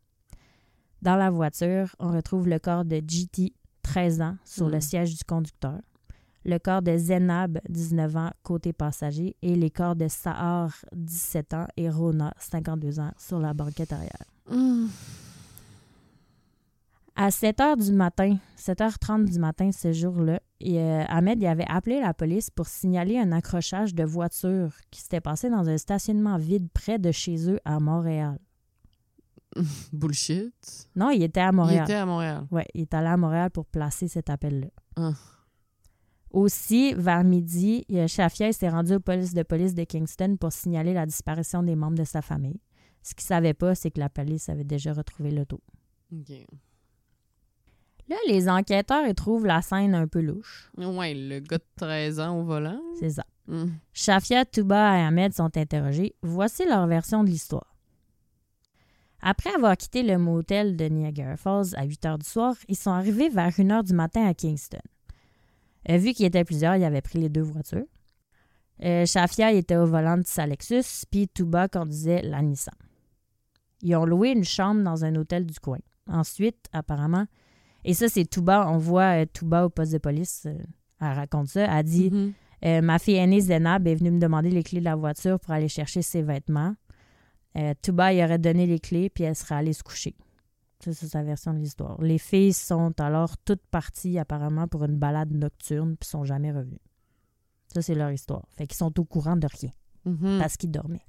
Dans 1.03 1.16
la 1.16 1.28
voiture, 1.30 1.95
on 1.99 2.12
retrouve 2.12 2.49
le 2.49 2.59
corps 2.59 2.86
de 2.86 3.03
GT, 3.07 3.53
13 3.82 4.22
ans, 4.22 4.36
sur 4.47 4.70
le 4.70 4.78
Mm. 4.78 4.80
siège 4.80 5.14
du 5.18 5.24
conducteur, 5.24 5.80
le 6.45 6.59
corps 6.59 6.82
de 6.82 6.97
Zenab, 6.97 7.59
19 7.68 8.16
ans, 8.16 8.30
côté 8.42 8.72
passager, 8.72 9.36
et 9.42 9.55
les 9.57 9.70
corps 9.70 9.97
de 9.97 10.09
Sahar, 10.09 10.74
17 10.95 11.55
ans, 11.55 11.66
et 11.76 11.88
Rona, 11.90 12.34
52 12.38 13.01
ans, 13.01 13.12
sur 13.18 13.38
la 13.38 13.55
banquette 13.55 13.92
arrière. 13.92 14.22
Hum. 14.51 14.88
À 17.16 17.30
7 17.30 17.59
h 17.59 17.84
du 17.84 17.92
matin, 17.92 18.38
7h30 18.59 19.30
du 19.30 19.38
matin 19.38 19.70
ce 19.70 19.92
jour-là, 19.92 20.40
euh, 20.66 21.05
Ahmed 21.09 21.40
il 21.40 21.47
avait 21.47 21.64
appelé 21.68 22.01
la 22.01 22.12
police 22.12 22.51
pour 22.51 22.66
signaler 22.66 23.18
un 23.18 23.30
accrochage 23.30 23.95
de 23.95 24.03
voiture 24.03 24.72
qui 24.90 25.01
s'était 25.01 25.20
passé 25.20 25.49
dans 25.49 25.68
un 25.68 25.78
stationnement 25.78 26.38
vide 26.38 26.66
près 26.74 26.99
de 26.99 27.12
chez 27.12 27.49
eux 27.49 27.61
à 27.64 27.78
Montréal. 27.78 28.36
Bullshit. 29.92 30.88
Non, 30.97 31.11
il 31.11 31.22
était 31.22 31.38
à 31.40 31.51
Il 31.51 31.55
Montréal. 31.55 31.84
était 31.84 31.95
à 31.95 32.05
Montréal. 32.07 32.49
Ouais, 32.51 32.66
il 32.74 32.80
est 32.82 32.95
allé 32.95 33.07
à 33.07 33.16
Montréal 33.16 33.51
pour 33.51 33.66
placer 33.66 34.09
cet 34.09 34.28
appel-là. 34.28 34.66
Ah. 34.97 35.12
Aussi, 36.35 36.95
vers 36.95 37.22
midi, 37.22 37.87
a 37.97 38.09
Shafia 38.09 38.53
s'est 38.53 38.68
rendu 38.68 38.95
au 38.95 38.99
police 38.99 39.35
de 39.35 39.45
police 39.45 39.72
de 39.72 39.85
Kingston 39.85 40.37
pour 40.37 40.51
signaler 40.51 40.93
la 40.93 41.07
disparition 41.07 41.62
des 41.62 41.76
membres 41.76 41.97
de 41.97 42.03
sa 42.03 42.22
famille. 42.22 42.61
Ce 43.05 43.14
qu'il 43.14 43.24
savait 43.24 43.55
pas, 43.55 43.76
c'est 43.76 43.93
que 43.93 44.01
la 44.01 44.09
police 44.09 44.49
avait 44.49 44.64
déjà 44.64 44.93
retrouvé 44.93 45.30
l'auto. 45.30 45.61
OK. 46.12 46.35
Là, 48.09 48.16
les 48.26 48.49
enquêteurs 48.49 49.07
ils 49.07 49.14
trouvent 49.14 49.47
la 49.47 49.62
scène 49.62 49.95
un 49.95 50.09
peu 50.09 50.20
louche. 50.20 50.72
Ouais, 50.76 51.14
le 51.14 51.39
gars 51.39 51.59
de 51.59 51.64
13 51.76 52.18
ans 52.18 52.41
au 52.41 52.43
volant. 52.43 52.80
C'est 52.99 53.11
ça. 53.11 53.24
Hum. 53.49 53.72
Shafia, 53.93 54.45
Touba 54.45 54.99
et 54.99 55.03
Ahmed 55.03 55.32
sont 55.35 55.57
interrogés. 55.57 56.16
Voici 56.22 56.66
leur 56.66 56.89
version 56.89 57.22
de 57.22 57.28
l'histoire. 57.30 57.76
Après 59.20 59.55
avoir 59.55 59.76
quitté 59.76 60.03
le 60.03 60.18
motel 60.18 60.76
de 60.76 60.87
Niagara 60.87 61.37
Falls 61.37 61.76
à 61.76 61.85
8 61.85 62.07
heures 62.07 62.18
du 62.18 62.26
soir, 62.26 62.57
ils 62.66 62.76
sont 62.76 62.91
arrivés 62.91 63.28
vers 63.28 63.53
1 63.57 63.70
heure 63.70 63.85
du 63.85 63.95
matin 63.95 64.26
à 64.26 64.35
Kingston. 64.35 64.80
Euh, 65.91 65.97
vu 65.99 66.12
qu'ils 66.12 66.26
étaient 66.26 66.45
plusieurs, 66.45 66.76
ils 66.76 66.85
avaient 66.85 67.03
pris 67.03 67.18
les 67.18 67.28
deux 67.28 67.43
voitures. 67.43 67.85
Euh, 68.82 69.07
Shafia 69.07 69.53
était 69.53 69.76
au 69.76 69.87
volant 69.87 70.16
de 70.16 70.26
sa 70.26 70.47
Lexus, 70.47 71.05
puis 71.11 71.28
Touba 71.28 71.68
conduisait 71.68 72.22
la 72.22 72.43
Nissan. 72.43 72.74
Ils 73.82 73.95
ont 73.97 74.05
loué 74.05 74.30
une 74.30 74.45
chambre 74.45 74.82
dans 74.82 75.05
un 75.05 75.14
hôtel 75.14 75.47
du 75.47 75.61
coin. 75.61 75.78
Ensuite, 76.09 76.66
apparemment, 76.72 77.26
et 77.85 77.93
ça, 77.95 78.09
c'est 78.09 78.24
Touba, 78.24 78.66
on 78.68 78.78
voit 78.78 79.22
euh, 79.22 79.26
Touba 79.32 79.66
au 79.66 79.68
poste 79.70 79.93
de 79.93 79.99
police, 79.99 80.45
euh, 80.47 80.57
elle 81.01 81.12
raconte 81.12 81.49
ça, 81.49 81.66
elle 81.66 81.85
dit 81.85 82.11
Mhm. 82.11 82.32
euh, 82.64 82.80
ma 82.80 82.99
fille 82.99 83.16
aînée, 83.16 83.41
Zenab, 83.41 83.87
est 83.87 83.95
venue 83.95 84.11
me 84.11 84.18
demander 84.20 84.51
les 84.51 84.62
clés 84.62 84.80
de 84.80 84.85
la 84.85 84.97
voiture 84.97 85.39
pour 85.39 85.53
aller 85.53 85.68
chercher 85.68 86.03
ses 86.03 86.22
vêtements. 86.22 86.74
Touba 87.82 88.12
y 88.12 88.24
aurait 88.24 88.39
donné 88.39 88.66
les 88.66 88.80
clés, 88.80 89.09
puis 89.09 89.22
elle 89.22 89.37
serait 89.37 89.55
allée 89.55 89.72
se 89.72 89.85
coucher. 89.85 90.16
Ça, 90.85 90.93
c'est 90.93 91.09
sa 91.09 91.22
version 91.22 91.53
de 91.55 91.59
l'histoire. 91.59 92.01
Les 92.03 92.18
filles 92.18 92.53
sont 92.53 92.93
alors 93.01 93.37
toutes 93.39 93.64
parties, 93.70 94.18
apparemment, 94.18 94.68
pour 94.68 94.85
une 94.85 94.97
balade 94.97 95.30
nocturne, 95.32 95.97
puis 95.97 96.09
sont 96.09 96.24
jamais 96.24 96.53
revenues. 96.53 96.80
Ça, 97.72 97.80
c'est 97.82 97.95
leur 97.95 98.11
histoire. 98.12 98.45
Fait 98.57 98.66
qu'ils 98.66 98.76
sont 98.76 98.99
au 99.01 99.05
courant 99.05 99.37
de 99.37 99.47
rien, 99.47 99.70
Mhm. 100.05 100.39
parce 100.39 100.57
qu'ils 100.57 100.70
dormaient. 100.70 101.07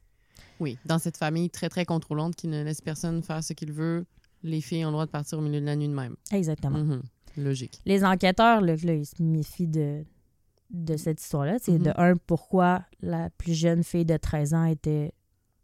Oui, 0.60 0.78
dans 0.86 1.00
cette 1.00 1.18
famille 1.18 1.50
très, 1.50 1.68
très 1.70 1.86
contrôlante 1.86 2.36
qui 2.36 2.48
ne 2.48 2.64
laisse 2.64 2.80
personne 2.82 3.22
faire 3.22 3.44
ce 3.44 3.54
qu'il 3.54 3.72
veut, 3.74 4.06
les 4.44 4.62
filles 4.62 4.86
ont 4.86 4.90
le 4.90 4.94
droit 4.94 5.06
de 5.06 5.12
partir 5.12 5.38
au 5.40 5.42
milieu 5.42 5.60
de 5.60 5.66
la 5.66 5.76
nuit 5.76 5.88
de 5.90 5.94
même. 5.94 6.16
Exactement. 6.32 6.78
Mhm. 6.80 7.02
Logique. 7.38 7.82
Les 7.86 8.06
enquêteurs, 8.06 8.62
là, 8.62 8.76
là, 8.82 8.94
ils 8.94 9.06
se 9.06 9.22
méfient 9.22 9.68
de, 9.68 10.06
de 10.70 10.96
cette 10.98 11.22
histoire-là. 11.22 11.58
C'est 11.62 11.78
de 11.78 11.90
Mhm. 11.90 11.94
un, 11.98 12.16
pourquoi 12.16 12.86
la 13.02 13.30
plus 13.32 13.54
jeune 13.54 13.84
fille 13.84 14.06
de 14.06 14.16
13 14.16 14.54
ans 14.54 14.64
était 14.64 15.12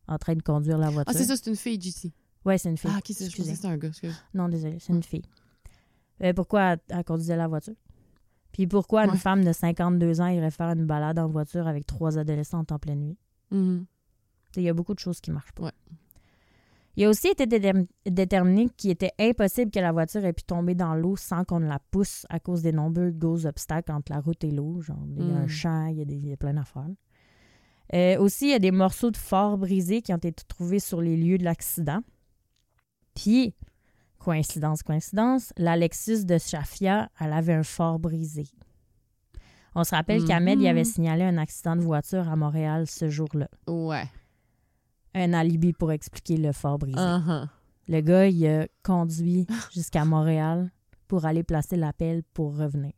en 0.08 0.18
train 0.18 0.36
de 0.36 0.42
conduire 0.42 0.78
la 0.78 0.90
voiture. 0.90 1.14
Ah, 1.16 1.18
c'est 1.18 1.26
ça, 1.26 1.38
c'est 1.38 1.50
une 1.50 1.56
fille, 1.56 1.80
GT. 1.80 2.12
Ouais, 2.46 2.58
c'est 2.58 2.70
une 2.70 2.78
fille. 2.78 2.92
Ah, 2.94 2.98
ok, 2.98 3.04
c'est- 3.08 3.30
je 3.30 3.38
pensais 3.38 3.50
que 3.52 3.56
c'était 3.56 3.68
un 3.68 3.78
gars. 3.78 3.88
excuse. 3.90 4.16
Non, 4.34 4.50
désolé, 4.50 4.78
c'est 4.80 4.94
une 4.94 5.04
fille. 5.04 5.22
Euh, 6.24 6.34
pourquoi 6.34 6.62
elle, 6.74 6.80
elle 6.90 7.04
conduisait 7.04 7.36
la 7.36 7.48
voiture? 7.48 7.76
Puis 8.52 8.68
pourquoi 8.68 9.06
une 9.06 9.16
femme 9.18 9.44
de 9.46 9.54
52 9.54 10.20
ans 10.22 10.28
irait 10.28 10.52
faire 10.52 10.70
une 10.70 10.86
balade 10.86 11.18
en 11.20 11.28
voiture 11.28 11.68
avec 11.68 11.86
trois 11.86 12.18
adolescentes 12.18 12.72
en 12.72 12.80
pleine 12.80 13.00
nuit? 13.00 13.18
Mhm. 13.52 13.86
Il 14.58 14.64
y 14.64 14.70
a 14.70 14.74
beaucoup 14.74 14.94
de 14.94 15.00
choses 15.00 15.22
qui 15.22 15.32
marchent 15.32 15.54
pas. 15.54 15.64
Ouais. 15.66 15.72
Il 16.98 17.06
a 17.06 17.10
aussi 17.10 17.30
été 17.30 17.46
déterm- 17.46 17.88
déterminé 18.06 18.68
qu'il 18.76 18.90
était 18.92 19.12
impossible 19.18 19.72
que 19.72 19.80
la 19.80 19.94
voiture 19.94 20.26
ait 20.26 20.34
pu 20.34 20.44
tomber 20.44 20.76
dans 20.76 20.94
l'eau 20.94 21.16
sans 21.16 21.46
qu'on 21.46 21.62
ne 21.62 21.68
la 21.68 21.80
pousse 21.80 22.26
à 22.30 22.42
cause 22.42 22.62
des 22.64 22.74
nombreux 22.74 23.12
gros 23.12 23.46
obstacles 23.46 23.94
entre 23.94 24.12
la 24.12 24.20
route 24.20 24.44
et 24.44 24.52
l'eau. 24.52 24.82
Genre, 24.82 25.00
il 25.08 25.26
y 25.26 25.32
a 25.32 25.36
un 25.38 25.46
Mm. 25.46 25.50
champ, 25.50 25.86
il 25.86 25.98
y 26.00 26.02
a, 26.02 26.06
des, 26.06 26.16
il 26.16 26.28
y 26.28 26.34
a 26.34 26.38
plein 26.38 26.54
d'affaires. 26.54 26.90
Euh, 27.94 28.18
aussi, 28.20 28.48
il 28.48 28.52
y 28.52 28.54
a 28.56 28.60
des 28.60 28.72
morceaux 28.72 29.10
de 29.12 29.18
phare 29.18 29.58
brisés 29.58 30.02
qui 30.02 30.12
ont 30.14 30.18
été 30.18 30.34
trouvés 30.34 30.80
sur 30.80 31.02
les 31.02 31.16
lieux 31.16 31.38
de 31.38 31.46
l'accident. 31.46 32.02
Puis, 33.22 33.54
coïncidence, 34.18 34.82
coïncidence, 34.82 35.54
la 35.56 35.78
Lexus 35.78 36.26
de 36.26 36.40
Shafia, 36.40 37.10
elle 37.20 37.34
avait 37.34 37.54
un 37.54 37.62
phare 37.62 38.00
brisé. 38.00 38.48
On 39.76 39.84
se 39.84 39.94
rappelle 39.94 40.26
qu'Ahmed 40.26 40.60
y 40.60 40.68
avait 40.68 40.80
Mhm. 40.80 40.86
signalé 40.86 41.24
un 41.24 41.38
accident 41.38 41.76
de 41.76 41.82
voiture 41.82 42.28
à 42.28 42.36
Montréal 42.36 42.88
ce 42.88 43.10
jour-là 43.10 43.48
Ouais. 43.68 44.06
un 45.14 45.34
alibi 45.34 45.72
pour 45.72 45.92
expliquer 45.92 46.38
le 46.38 46.52
fort 46.52 46.80
brisé. 46.80 46.98
Uh-huh. 47.00 47.48
Le 47.88 48.02
gars, 48.02 48.26
il 48.28 48.48
a 48.48 48.68
conduit 48.84 49.46
jusqu'à 49.72 50.04
Montréal 50.04 50.72
pour 51.08 51.26
aller 51.26 51.44
placer 51.44 51.76
l'appel 51.76 52.24
pour 52.34 52.58
revenir. 52.58 52.94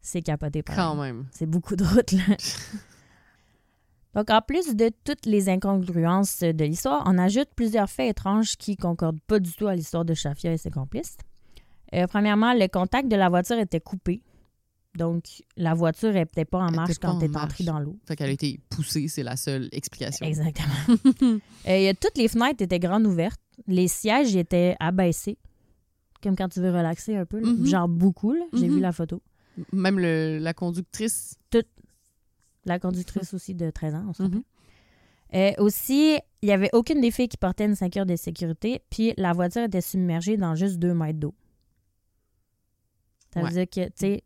C'est 0.00 0.22
capoté 0.22 0.62
par 0.62 0.76
Quand 0.76 0.94
même. 0.94 1.26
C'est 1.32 1.46
beaucoup 1.46 1.74
de 1.74 1.84
route, 1.84 2.12
là. 2.12 2.22
Donc, 4.18 4.30
en 4.30 4.40
plus 4.42 4.74
de 4.74 4.90
toutes 5.04 5.26
les 5.26 5.48
incongruences 5.48 6.40
de 6.40 6.64
l'histoire, 6.64 7.04
on 7.06 7.18
ajoute 7.18 7.48
plusieurs 7.54 7.88
faits 7.88 8.10
étranges 8.10 8.56
qui 8.56 8.76
concordent 8.76 9.20
pas 9.28 9.38
du 9.38 9.52
tout 9.52 9.68
à 9.68 9.76
l'histoire 9.76 10.04
de 10.04 10.12
Shafia 10.12 10.52
et 10.52 10.56
ses 10.58 10.70
complices. 10.70 11.16
Euh, 11.94 12.08
premièrement, 12.08 12.52
le 12.52 12.66
contact 12.66 13.06
de 13.08 13.14
la 13.14 13.28
voiture 13.28 13.58
était 13.60 13.78
coupé. 13.78 14.20
Donc, 14.96 15.22
la 15.56 15.74
voiture 15.74 16.12
n'était 16.12 16.44
pas 16.44 16.58
en 16.58 16.68
Elle 16.70 16.74
marche 16.74 16.98
quand 17.00 17.12
en 17.12 17.18
tu 17.20 17.26
es 17.26 17.28
marche. 17.28 17.44
entré 17.44 17.62
dans 17.64 17.78
l'eau. 17.78 17.96
Fait 18.08 18.16
qu'elle 18.16 18.30
a 18.30 18.32
été 18.32 18.58
poussée, 18.70 19.06
c'est 19.06 19.22
la 19.22 19.36
seule 19.36 19.68
explication. 19.70 20.26
Exactement. 20.26 21.38
Euh, 21.68 21.92
toutes 22.00 22.16
les 22.18 22.26
fenêtres 22.26 22.62
étaient 22.62 22.78
grandes 22.80 23.06
ouvertes. 23.06 23.40
Les 23.68 23.86
sièges 23.86 24.34
étaient 24.34 24.74
abaissés. 24.80 25.38
Comme 26.22 26.34
quand 26.34 26.48
tu 26.48 26.58
veux 26.60 26.70
relaxer 26.70 27.14
un 27.14 27.24
peu. 27.24 27.38
là. 27.38 27.46
Mhm. 27.48 27.66
Genre 27.66 27.86
beaucoup. 27.88 28.32
là. 28.32 28.46
J'ai 28.52 28.66
Mhm. 28.68 28.74
vu 28.74 28.80
la 28.80 28.90
photo. 28.90 29.22
Même 29.72 30.00
le, 30.00 30.38
la 30.38 30.54
conductrice. 30.54 31.36
La 32.68 32.78
conductrice 32.78 33.34
aussi 33.34 33.54
de 33.54 33.70
13 33.70 33.94
ans, 33.94 34.04
on 34.08 34.12
se 34.12 34.22
Mhm. 34.22 34.28
rappelle. 34.28 34.42
Euh, 35.34 35.62
aussi, 35.62 36.18
il 36.42 36.46
n'y 36.46 36.52
avait 36.52 36.70
aucune 36.72 37.00
des 37.00 37.10
filles 37.10 37.28
qui 37.28 37.36
portait 37.36 37.64
une 37.66 37.74
ceinture 37.74 38.06
de 38.06 38.16
sécurité. 38.16 38.80
Puis 38.90 39.12
la 39.16 39.32
voiture 39.32 39.62
était 39.64 39.80
submergée 39.80 40.36
dans 40.36 40.54
juste 40.54 40.78
deux 40.78 40.94
mètres 40.94 41.18
d'eau. 41.18 41.34
Ça 43.34 43.40
veut 43.40 43.46
Ouais. 43.46 43.52
dire 43.52 43.66
que, 43.68 43.88
tu 43.90 43.92
sais, 43.96 44.22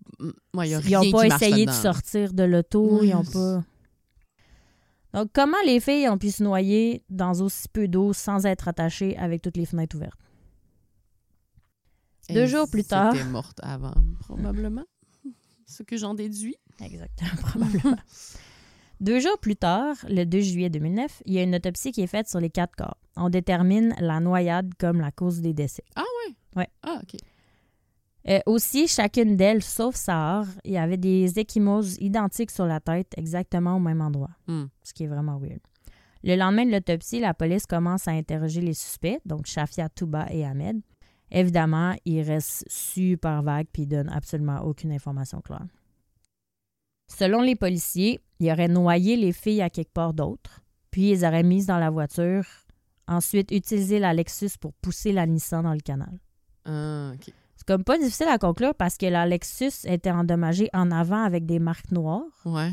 ouais, 0.55 0.69
ils 0.71 0.91
n'ont 0.93 1.11
pas 1.11 1.27
essayé 1.27 1.67
de 1.67 1.71
sortir 1.73 2.33
de 2.33 2.45
l'auto, 2.45 3.03
ils 3.03 3.11
n'ont 3.11 3.25
pas. 3.25 3.63
Donc, 5.13 5.31
comment 5.35 5.57
les 5.67 5.81
filles 5.81 6.09
ont 6.09 6.19
pu 6.19 6.31
se 6.31 6.43
noyer 6.43 7.03
dans 7.11 7.41
aussi 7.43 7.69
peu 7.69 7.89
d'eau 7.89 8.13
sans 8.13 8.47
être 8.47 8.69
attachées 8.69 9.17
avec 9.19 9.43
toutes 9.43 9.57
les 9.57 9.67
fenêtres 9.67 9.97
ouvertes? 9.97 10.19
Deux 12.31 12.47
jours 12.47 12.69
plus 12.71 12.85
tard. 12.85 13.15
étaient 13.15 13.25
mortes 13.25 13.59
avant, 13.63 13.93
probablement. 14.21 14.85
Ce 15.73 15.83
que 15.83 15.97
j'en 15.97 16.13
déduis. 16.13 16.57
Exactement, 16.85 17.31
probablement. 17.41 17.97
Deux 19.01 19.21
jours 19.21 19.39
plus 19.41 19.57
tard, 19.57 19.97
le 20.09 20.25
2 20.25 20.41
juillet 20.41 20.71
2009, 20.71 21.23
il 21.25 21.33
y 21.33 21.39
a 21.39 21.43
une 21.43 21.55
autopsie 21.55 21.93
qui 21.93 22.03
est 22.03 22.07
faite 22.07 22.29
sur 22.29 22.41
les 22.41 22.51
quatre 22.51 22.77
corps. 22.77 22.99
On 23.17 23.31
détermine 23.31 23.95
la 23.99 24.21
noyade 24.21 24.71
comme 24.79 25.01
la 25.01 25.11
cause 25.11 25.41
des 25.41 25.55
décès. 25.55 25.83
Ah 25.97 26.05
ouais? 26.27 26.35
Ouais. 26.57 26.69
Ah, 26.83 27.01
OK. 27.03 27.19
Euh, 28.29 28.39
aussi, 28.47 28.87
chacune 28.87 29.37
d'elles, 29.37 29.63
sauf 29.63 29.97
Sahar, 29.97 30.47
il 30.65 30.73
y 30.73 30.79
avait 30.79 30.99
des 30.99 31.39
échymoses 31.39 31.97
identiques 32.01 32.51
sur 32.51 32.67
la 32.67 32.79
tête, 32.81 33.13
exactement 33.17 33.77
au 33.77 33.81
même 33.81 34.03
endroit. 34.03 34.31
Hmm. 34.47 34.67
ce 34.85 34.93
qui 34.93 35.05
est 35.05 35.09
vraiment 35.09 35.39
weird. 35.39 35.61
Le 36.23 36.37
lendemain 36.37 36.67
de 36.67 36.71
l'autopsie, 36.71 37.19
la 37.19 37.35
police 37.35 37.67
commence 37.67 38.07
à 38.07 38.13
interroger 38.13 38.61
les 38.61 38.75
suspects, 38.75 39.21
donc 39.25 39.47
Shafia, 39.47 39.89
Touba 39.89 40.27
et 40.31 40.45
Ahmed. 40.45 40.81
Évidemment, 41.35 41.97
ils 42.05 42.21
restent 42.21 42.65
super 42.69 43.43
vagues 43.43 43.67
puis 43.73 43.83
ils 43.83 43.89
donnent 43.89 44.11
absolument 44.11 44.61
aucune 44.61 44.93
information 44.93 45.41
claire. 45.41 45.67
Selon 47.09 47.41
les 47.41 47.57
policiers, 47.57 48.21
ils 48.39 48.51
auraient 48.53 48.69
noyé 48.69 49.17
les 49.17 49.33
filles 49.33 49.63
à 49.63 49.71
quelque 49.71 49.93
part 49.93 50.13
d'autre, 50.15 50.61
puis 50.91 51.11
ils 51.11 51.25
auraient 51.25 51.43
mises 51.43 51.67
dans 51.67 51.79
la 51.79 51.91
voiture, 51.91 52.45
ensuite 53.09 53.51
utilisé 53.51 53.99
la 53.99 54.13
Lexus 54.13 54.59
pour 54.61 54.73
pousser 54.75 55.13
la 55.13 55.27
Nissan 55.27 55.63
dans 55.63 55.73
le 55.75 55.81
canal. 55.81 56.19
Ah, 56.65 57.13
OK. 57.15 57.33
C'est 57.57 57.67
comme 57.67 57.85
pas 57.85 57.99
difficile 57.99 58.29
à 58.29 58.39
conclure 58.39 58.75
parce 58.75 58.97
que 58.97 59.07
la 59.07 59.27
Lexus 59.27 59.87
était 59.87 60.11
endommagée 60.11 60.69
en 60.73 60.91
avant 60.91 61.23
avec 61.23 61.47
des 61.47 61.59
marques 61.59 61.91
noires, 61.93 62.23
Ouais. 62.45 62.73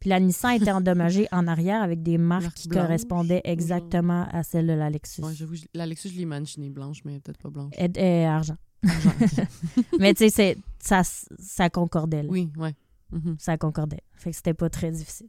Puis 0.00 0.10
la 0.10 0.20
Nissan 0.20 0.52
était 0.52 0.70
endommagée 0.70 1.26
en 1.32 1.46
arrière 1.46 1.82
avec 1.82 2.02
des 2.02 2.18
marques 2.18 2.54
qui 2.54 2.68
correspondaient 2.68 3.40
exactement 3.44 4.26
à 4.30 4.42
celles 4.42 4.66
de 4.66 4.72
la 4.72 4.90
Lexus. 4.90 5.22
Ouais, 5.22 5.34
j'avoue, 5.34 5.54
je- 5.56 5.64
la 5.74 5.86
Lexus, 5.86 6.08
je 6.10 6.14
l'ai 6.16 6.22
imaginée 6.22 6.70
blanche, 6.70 7.04
mais 7.04 7.18
peut-être 7.20 7.38
pas 7.38 7.50
blanche. 7.50 7.72
Et, 7.76 7.88
et 7.96 8.24
argent. 8.26 8.56
Mais 9.98 10.14
tu 10.14 10.30
sais, 10.30 10.56
ça, 10.78 11.02
ça 11.04 11.68
concordait. 11.70 12.22
là. 12.22 12.28
oui, 12.30 12.48
ouais. 12.56 12.74
Mhm. 13.10 13.36
Ça 13.38 13.56
concordait. 13.58 14.02
Fait 14.14 14.30
que 14.30 14.36
c'était 14.36 14.54
pas 14.54 14.68
très 14.70 14.90
difficile. 14.90 15.28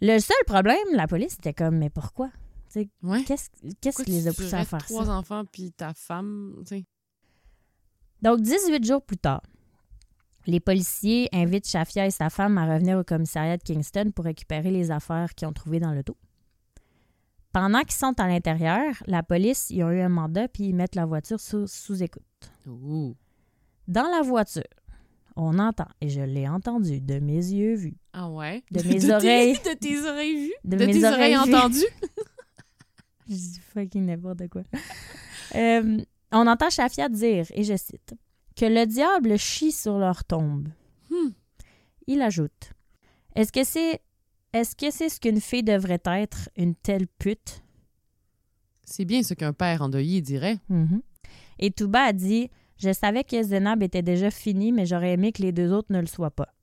Le 0.00 0.18
seul 0.18 0.36
problème, 0.46 0.76
la 0.94 1.06
police, 1.06 1.32
c'était 1.32 1.52
comme, 1.52 1.76
mais 1.78 1.90
pourquoi? 1.90 2.30
Ouais. 3.02 3.22
Qu'est-ce 3.24 3.50
Pourquoi 3.80 4.04
qui 4.04 4.10
les 4.10 4.26
a 4.28 4.32
poussés 4.32 4.54
à 4.54 4.64
faire 4.64 4.84
trois 4.84 5.04
ça? 5.06 5.12
enfants 5.16 5.44
puis 5.50 5.70
ta 5.72 5.94
femme, 5.94 6.54
tu 6.66 6.76
sais? 6.76 6.84
Donc, 8.22 8.40
18 8.40 8.84
jours 8.84 9.02
plus 9.02 9.16
tard, 9.18 9.42
les 10.46 10.60
policiers 10.60 11.28
invitent 11.32 11.68
Shafia 11.68 12.06
et 12.06 12.10
sa 12.10 12.30
femme 12.30 12.58
à 12.58 12.72
revenir 12.72 12.98
au 12.98 13.04
commissariat 13.04 13.56
de 13.56 13.62
Kingston 13.62 14.10
pour 14.14 14.24
récupérer 14.24 14.70
les 14.70 14.90
affaires 14.90 15.34
qu'ils 15.34 15.48
ont 15.48 15.52
trouvées 15.52 15.80
dans 15.80 15.92
l'auto. 15.92 16.16
Pendant 17.52 17.80
qu'ils 17.82 17.92
sont 17.92 18.18
à 18.18 18.26
l'intérieur, 18.26 18.94
la 19.06 19.22
police, 19.22 19.70
ils 19.70 19.82
ont 19.84 19.90
eu 19.90 20.00
un 20.00 20.08
mandat 20.08 20.48
puis 20.48 20.64
ils 20.64 20.74
mettent 20.74 20.96
la 20.96 21.06
voiture 21.06 21.38
sous, 21.40 21.66
sous 21.66 22.02
écoute. 22.02 22.22
Dans 22.66 24.10
la 24.10 24.22
voiture, 24.22 24.62
on 25.36 25.58
entend, 25.58 25.88
et 26.00 26.08
je 26.08 26.20
l'ai 26.20 26.48
entendu 26.48 27.00
de 27.00 27.18
mes 27.18 27.34
yeux 27.34 27.74
vus, 27.74 27.96
Ah 28.12 28.28
ouais? 28.30 28.62
De 28.70 28.82
mes 28.88 29.10
oreilles. 29.10 29.54
De 29.54 29.74
tes 29.74 30.00
oreilles 30.00 30.46
vues? 30.46 30.54
De 30.64 30.76
De, 30.76 30.86
mes 30.86 30.92
tes 30.92 31.04
oreilles, 31.04 31.36
entendues? 31.36 31.78
Je 33.28 33.34
dis 33.34 33.60
fucking 33.72 34.04
n'importe 34.04 34.48
quoi. 34.48 34.62
Euh, 35.54 35.98
on 36.32 36.46
entend 36.46 36.70
Shafia 36.70 37.08
dire, 37.08 37.46
et 37.54 37.62
je 37.64 37.76
cite, 37.76 38.14
que 38.56 38.66
le 38.66 38.86
diable 38.86 39.36
chie 39.38 39.72
sur 39.72 39.98
leur 39.98 40.24
tombe. 40.24 40.68
Hmm. 41.10 41.30
Il 42.06 42.22
ajoute 42.22 42.72
Est-ce 43.34 43.52
que 43.52 43.64
c'est 43.64 44.00
est-ce 44.54 44.76
que 44.76 44.92
c'est 44.92 45.08
ce 45.08 45.18
qu'une 45.18 45.40
fille 45.40 45.64
devrait 45.64 46.00
être, 46.04 46.48
une 46.56 46.76
telle 46.76 47.08
pute? 47.08 47.64
C'est 48.84 49.04
bien 49.04 49.24
ce 49.24 49.34
qu'un 49.34 49.52
père 49.52 49.82
endeuillé 49.82 50.22
dirait. 50.22 50.58
Mhm. 50.68 51.02
Et 51.58 51.72
Touba 51.72 52.02
a 52.02 52.12
dit 52.12 52.50
Je 52.76 52.92
savais 52.92 53.24
que 53.24 53.42
Zénab 53.42 53.82
était 53.82 54.02
déjà 54.02 54.30
fini, 54.30 54.70
mais 54.70 54.86
j'aurais 54.86 55.14
aimé 55.14 55.32
que 55.32 55.42
les 55.42 55.50
deux 55.50 55.72
autres 55.72 55.92
ne 55.92 56.00
le 56.00 56.06
soient 56.06 56.30
pas. 56.30 56.54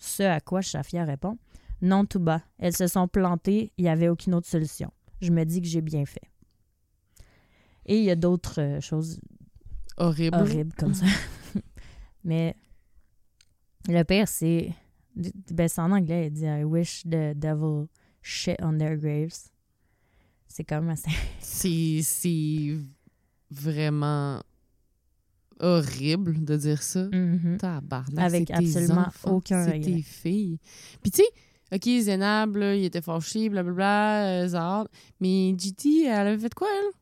Ce 0.00 0.24
à 0.24 0.40
quoi 0.40 0.60
Shafia 0.60 1.04
répond 1.04 1.38
Non, 1.82 2.04
Touba, 2.04 2.42
elles 2.58 2.76
se 2.76 2.88
sont 2.88 3.06
plantées, 3.06 3.70
il 3.76 3.84
n'y 3.84 3.90
avait 3.90 4.08
aucune 4.08 4.34
autre 4.34 4.48
solution. 4.48 4.90
Je 5.20 5.30
me 5.30 5.44
dis 5.44 5.62
que 5.62 5.68
j'ai 5.68 5.82
bien 5.82 6.04
fait. 6.04 6.28
Et 7.84 7.98
il 7.98 8.04
y 8.04 8.10
a 8.10 8.16
d'autres 8.16 8.60
euh, 8.60 8.80
choses 8.80 9.20
Horrible. 9.98 10.36
horribles 10.36 10.72
comme 10.74 10.94
ça. 10.94 11.06
mais 12.24 12.54
le 13.88 14.02
pire, 14.02 14.28
c'est. 14.28 14.72
Ben, 15.50 15.66
c'est 15.68 15.80
en 15.80 15.92
anglais, 15.92 16.26
il 16.26 16.32
dit 16.32 16.44
I 16.44 16.64
wish 16.64 17.02
the 17.04 17.34
devil 17.34 17.86
shit 18.20 18.56
on 18.62 18.76
their 18.76 18.96
graves. 18.96 19.48
C'est 20.48 20.64
comme 20.64 20.88
assez. 20.90 21.10
C'est 21.40 22.00
c'est 22.02 22.76
vraiment 23.50 24.42
horrible 25.60 26.44
de 26.44 26.56
dire 26.56 26.82
ça. 26.82 27.04
Mhm. 27.12 27.56
Tabarnak, 27.58 28.18
Avec 28.24 28.48
c'est 28.48 28.54
absolument 28.54 29.06
enfants, 29.06 29.30
aucun 29.36 29.64
C'est 29.64 29.72
regret. 29.72 29.92
tes 29.92 30.02
filles. 30.02 30.58
Puis 31.02 31.10
tu 31.10 31.22
sais, 31.22 31.28
OK, 31.74 32.02
Zénab, 32.04 32.56
là, 32.56 32.74
il 32.76 32.84
était 32.84 33.00
fâché, 33.00 33.48
blablabla, 33.48 34.42
euh, 34.42 34.48
Zahar, 34.48 34.88
mais 35.20 35.54
GT, 35.58 36.04
elle 36.04 36.26
avait 36.28 36.38
fait 36.38 36.54
quoi, 36.54 36.68
elle? 36.70 36.92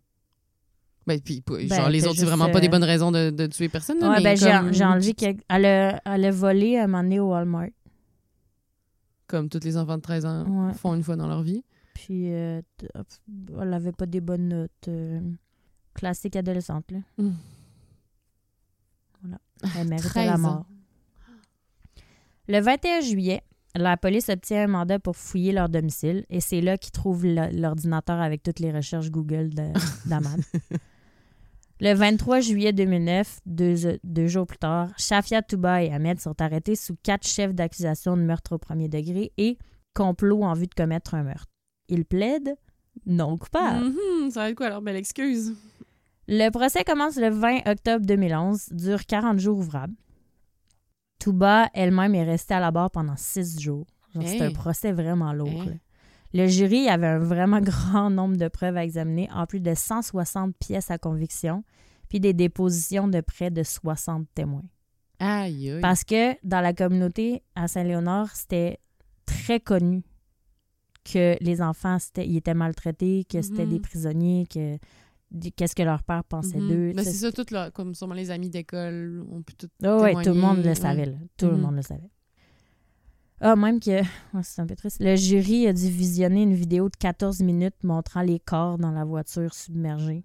Ben, 1.07 1.21
puis, 1.21 1.43
Ben, 1.47 1.69
genre, 1.69 1.89
les 1.91 2.01
t'as 2.01 2.09
autres, 2.09 2.19
c'est 2.19 2.25
vraiment 2.25 2.51
pas 2.51 2.61
des 2.61 2.67
euh, 2.67 2.71
bonnes 2.71 2.85
raisons 2.85 3.13
de, 3.13 3.31
de 3.31 3.47
tuer 3.47 3.69
personne. 3.69 3.99
Ouais, 3.99 4.17
mais 4.19 4.23
ben, 4.23 4.37
j'ai 4.37 4.51
comme, 4.51 4.73
j'ai 4.73 4.85
enlevé 4.85 5.13
qu'elle 5.13 5.37
elle 5.49 5.67
a, 5.67 6.01
elle 6.07 6.25
a 6.25 6.31
volé 6.31 6.79
un 6.79 6.87
moment 6.87 7.03
donné 7.03 7.21
au 7.21 7.31
Walmart. 7.31 7.69
Comme 9.27 9.49
tous 9.49 9.65
les 9.65 9.77
enfants 9.77 9.97
de 9.97 10.03
13 10.03 10.25
ans 10.27 10.45
Ouais. 10.69 10.73
font 10.75 10.95
une 10.95 11.03
fois 11.03 11.17
dans 11.17 11.27
leur 11.29 11.43
vie. 11.43 11.63
Puis 11.95 12.33
euh, 12.33 12.61
elle 13.61 13.73
avait 13.75 13.93
pas 13.93 14.07
des 14.07 14.21
bonnes 14.21 14.49
notes. 14.49 14.71
euh, 14.89 15.21
classique 15.95 16.37
adolescente, 16.37 16.91
là. 16.91 16.99
Mm. 17.19 17.31
Voilà. 19.23 19.39
Elle 19.79 19.89
méritait 19.89 20.09
13 20.09 20.27
la 20.31 20.39
mort. 20.39 20.67
Le 22.49 22.61
21 22.61 23.01
juillet, 23.01 23.43
la 23.75 23.97
police 23.97 24.29
obtient 24.29 24.65
un 24.65 24.67
mandat 24.67 24.99
pour 24.99 25.17
fouiller 25.17 25.53
leur 25.53 25.69
domicile 25.69 26.25
et 26.31 26.41
c'est 26.41 26.61
là 26.61 26.77
qu'ils 26.77 26.93
trouvent 26.93 27.25
l'ordinateur 27.27 28.21
avec 28.21 28.43
toutes 28.43 28.59
les 28.61 28.71
recherches 28.73 29.11
Google 29.11 29.51
d'Amad. 30.07 30.41
le 31.81 31.93
23 31.93 32.41
juillet 32.41 32.73
2009, 32.73 33.41
deux, 33.47 33.99
deux 34.05 34.27
jours 34.29 34.47
plus 34.47 34.59
tard, 34.59 34.91
Shafia 34.97 35.43
Touba 35.43 35.83
et 35.83 35.93
Ahmed 35.93 36.21
sont 36.21 36.41
arrêtés 36.41 36.77
sous 36.77 36.97
quatre 37.03 37.27
chefs 37.27 37.55
d'accusation 37.55 38.17
de 38.17 38.23
meurtre 38.23 38.53
au 38.55 38.59
premier 38.59 38.89
degré 38.89 39.33
et 39.37 39.59
complot 39.95 40.43
en 40.43 40.55
vue 40.55 40.67
de 40.67 40.75
commettre 40.75 41.15
un 41.15 41.25
meurtre. 41.25 41.47
Ils 41.89 42.05
plaident 42.05 42.55
non 43.07 43.37
coupable. 43.37 43.87
Mhm, 43.87 44.31
ça 44.31 44.41
va 44.41 44.51
être 44.51 44.57
quoi 44.57 44.67
alors? 44.67 44.83
Belle 44.83 44.97
excuse. 44.97 45.55
Le 46.29 46.49
procès 46.51 46.85
commence 46.85 47.17
le 47.17 47.29
20 47.29 47.67
octobre 47.67 48.07
2011, 48.07 48.69
dure 48.71 49.05
40 49.05 49.39
jours 49.39 49.59
ouvrables. 49.59 49.95
Touba 51.19 51.69
elle-même 51.75 52.15
est 52.15 52.25
restée 52.25 52.55
à 52.55 52.61
la 52.61 52.71
barre 52.71 52.91
pendant 52.91 53.17
six 53.17 53.61
jours. 53.61 53.87
C'est 54.23 54.41
un 54.41 54.53
procès 54.53 54.93
vraiment 54.93 55.33
lourd. 55.33 55.65
Hey. 55.65 55.81
Le 56.35 56.47
jury 56.49 56.89
avait 56.89 57.07
un 57.07 57.19
vraiment 57.19 57.61
grand 57.63 58.11
nombre 58.11 58.37
de 58.37 58.49
preuves 58.49 58.77
à 58.77 58.85
examiner, 58.85 59.29
en 59.33 59.47
plus 59.47 59.61
de 59.61 59.73
160 59.75 60.55
pièces 60.59 60.91
à 60.91 60.99
conviction, 60.99 61.65
puis 62.09 62.21
des 62.21 62.33
dépositions 62.35 63.09
de 63.09 63.21
près 63.21 63.51
de 63.51 63.63
60 63.63 64.27
témoins. 64.35 64.65
Aïe, 65.21 65.71
aïe. 65.71 65.81
Parce 65.81 66.05
que 66.05 66.35
dans 66.47 66.61
la 66.61 66.73
communauté 66.73 67.43
à 67.55 67.69
Saint-Léonard, 67.69 68.35
c'était 68.35 68.79
très 69.27 69.61
connu 69.61 70.03
que 71.05 71.37
les 71.41 71.63
enfants 71.63 71.99
c'était, 71.99 72.27
ils 72.27 72.37
étaient 72.37 72.55
maltraités, 72.55 73.25
que 73.25 73.41
c'était 73.43 73.65
Mhm. 73.65 73.71
des 73.73 73.81
prisonniers, 73.81 74.47
que 74.53 74.79
qu'est-ce 75.57 75.75
que 75.75 75.83
leur 75.83 76.03
père 76.03 76.25
pensait 76.25 76.59
Mhm. 76.59 76.69
d'eux. 76.69 76.93
Ben, 76.95 77.05
Ça, 77.05 77.11
c'est 77.13 77.19
ça, 77.19 77.33
tout 77.33 77.47
là, 77.53 77.71
comme 77.71 77.95
sûrement 77.95 78.15
les 78.15 78.31
amis 78.31 78.51
d'école 78.51 79.25
ont 79.31 79.43
pu 79.43 79.55
tout. 79.55 79.69
Ah 79.83 79.99
ouais, 79.99 80.15
tout 80.23 80.31
le 80.31 80.41
monde 80.41 80.65
le 80.65 80.75
savait. 80.75 81.07
là. 81.07 81.17
Tout 81.37 81.47
le 81.47 81.53
Mhm. 81.57 81.61
monde 81.61 81.77
le 81.77 81.83
savait. 81.83 82.11
Ah, 83.47 83.57
même 83.57 83.79
que. 83.79 84.01
c'est 84.43 84.63
un 84.63 84.67
peu 84.67 84.75
triste. 84.75 84.97
Le 85.01 85.17
jury 85.17 85.67
a 85.67 85.73
dû 85.75 85.89
visionner 85.89 86.43
une 86.45 86.55
vidéo 86.55 86.89
de 86.89 86.97
14 86.97 87.41
minutes 87.41 87.85
montrant 87.85 88.23
les 88.23 88.41
corps 88.41 88.79
dans 88.79 88.91
la 88.91 89.05
voiture 89.05 89.53
submergée. 89.53 90.25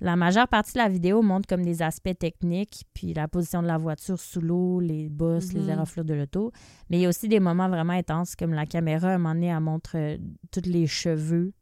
La 0.00 0.16
majeure 0.16 0.48
partie 0.48 0.72
de 0.74 0.78
la 0.78 0.88
vidéo 0.88 1.22
montre 1.22 1.46
comme 1.48 1.62
des 1.64 1.80
aspects 1.80 2.18
techniques, 2.18 2.84
puis 2.92 3.14
la 3.14 3.28
position 3.28 3.62
de 3.62 3.66
la 3.68 3.78
voiture 3.78 4.18
sous 4.20 4.40
l'eau, 4.40 4.80
les 4.80 5.08
bosses, 5.08 5.52
les 5.54 5.60
Mhm. 5.60 5.70
aéroflots 5.70 6.02
de 6.04 6.14
l'auto. 6.14 6.52
Mais 6.90 6.98
il 6.98 7.02
y 7.02 7.06
a 7.06 7.08
aussi 7.08 7.28
des 7.28 7.40
moments 7.40 7.68
vraiment 7.68 7.92
intenses, 7.94 8.36
comme 8.36 8.52
la 8.52 8.66
caméra, 8.66 9.08
à 9.08 9.14
un 9.14 9.18
moment 9.18 9.34
donné, 9.34 9.46
elle 9.46 9.60
montre 9.60 9.92
euh, 9.94 10.18
tous 10.50 10.68
les 10.68 10.86
cheveux 10.86 11.52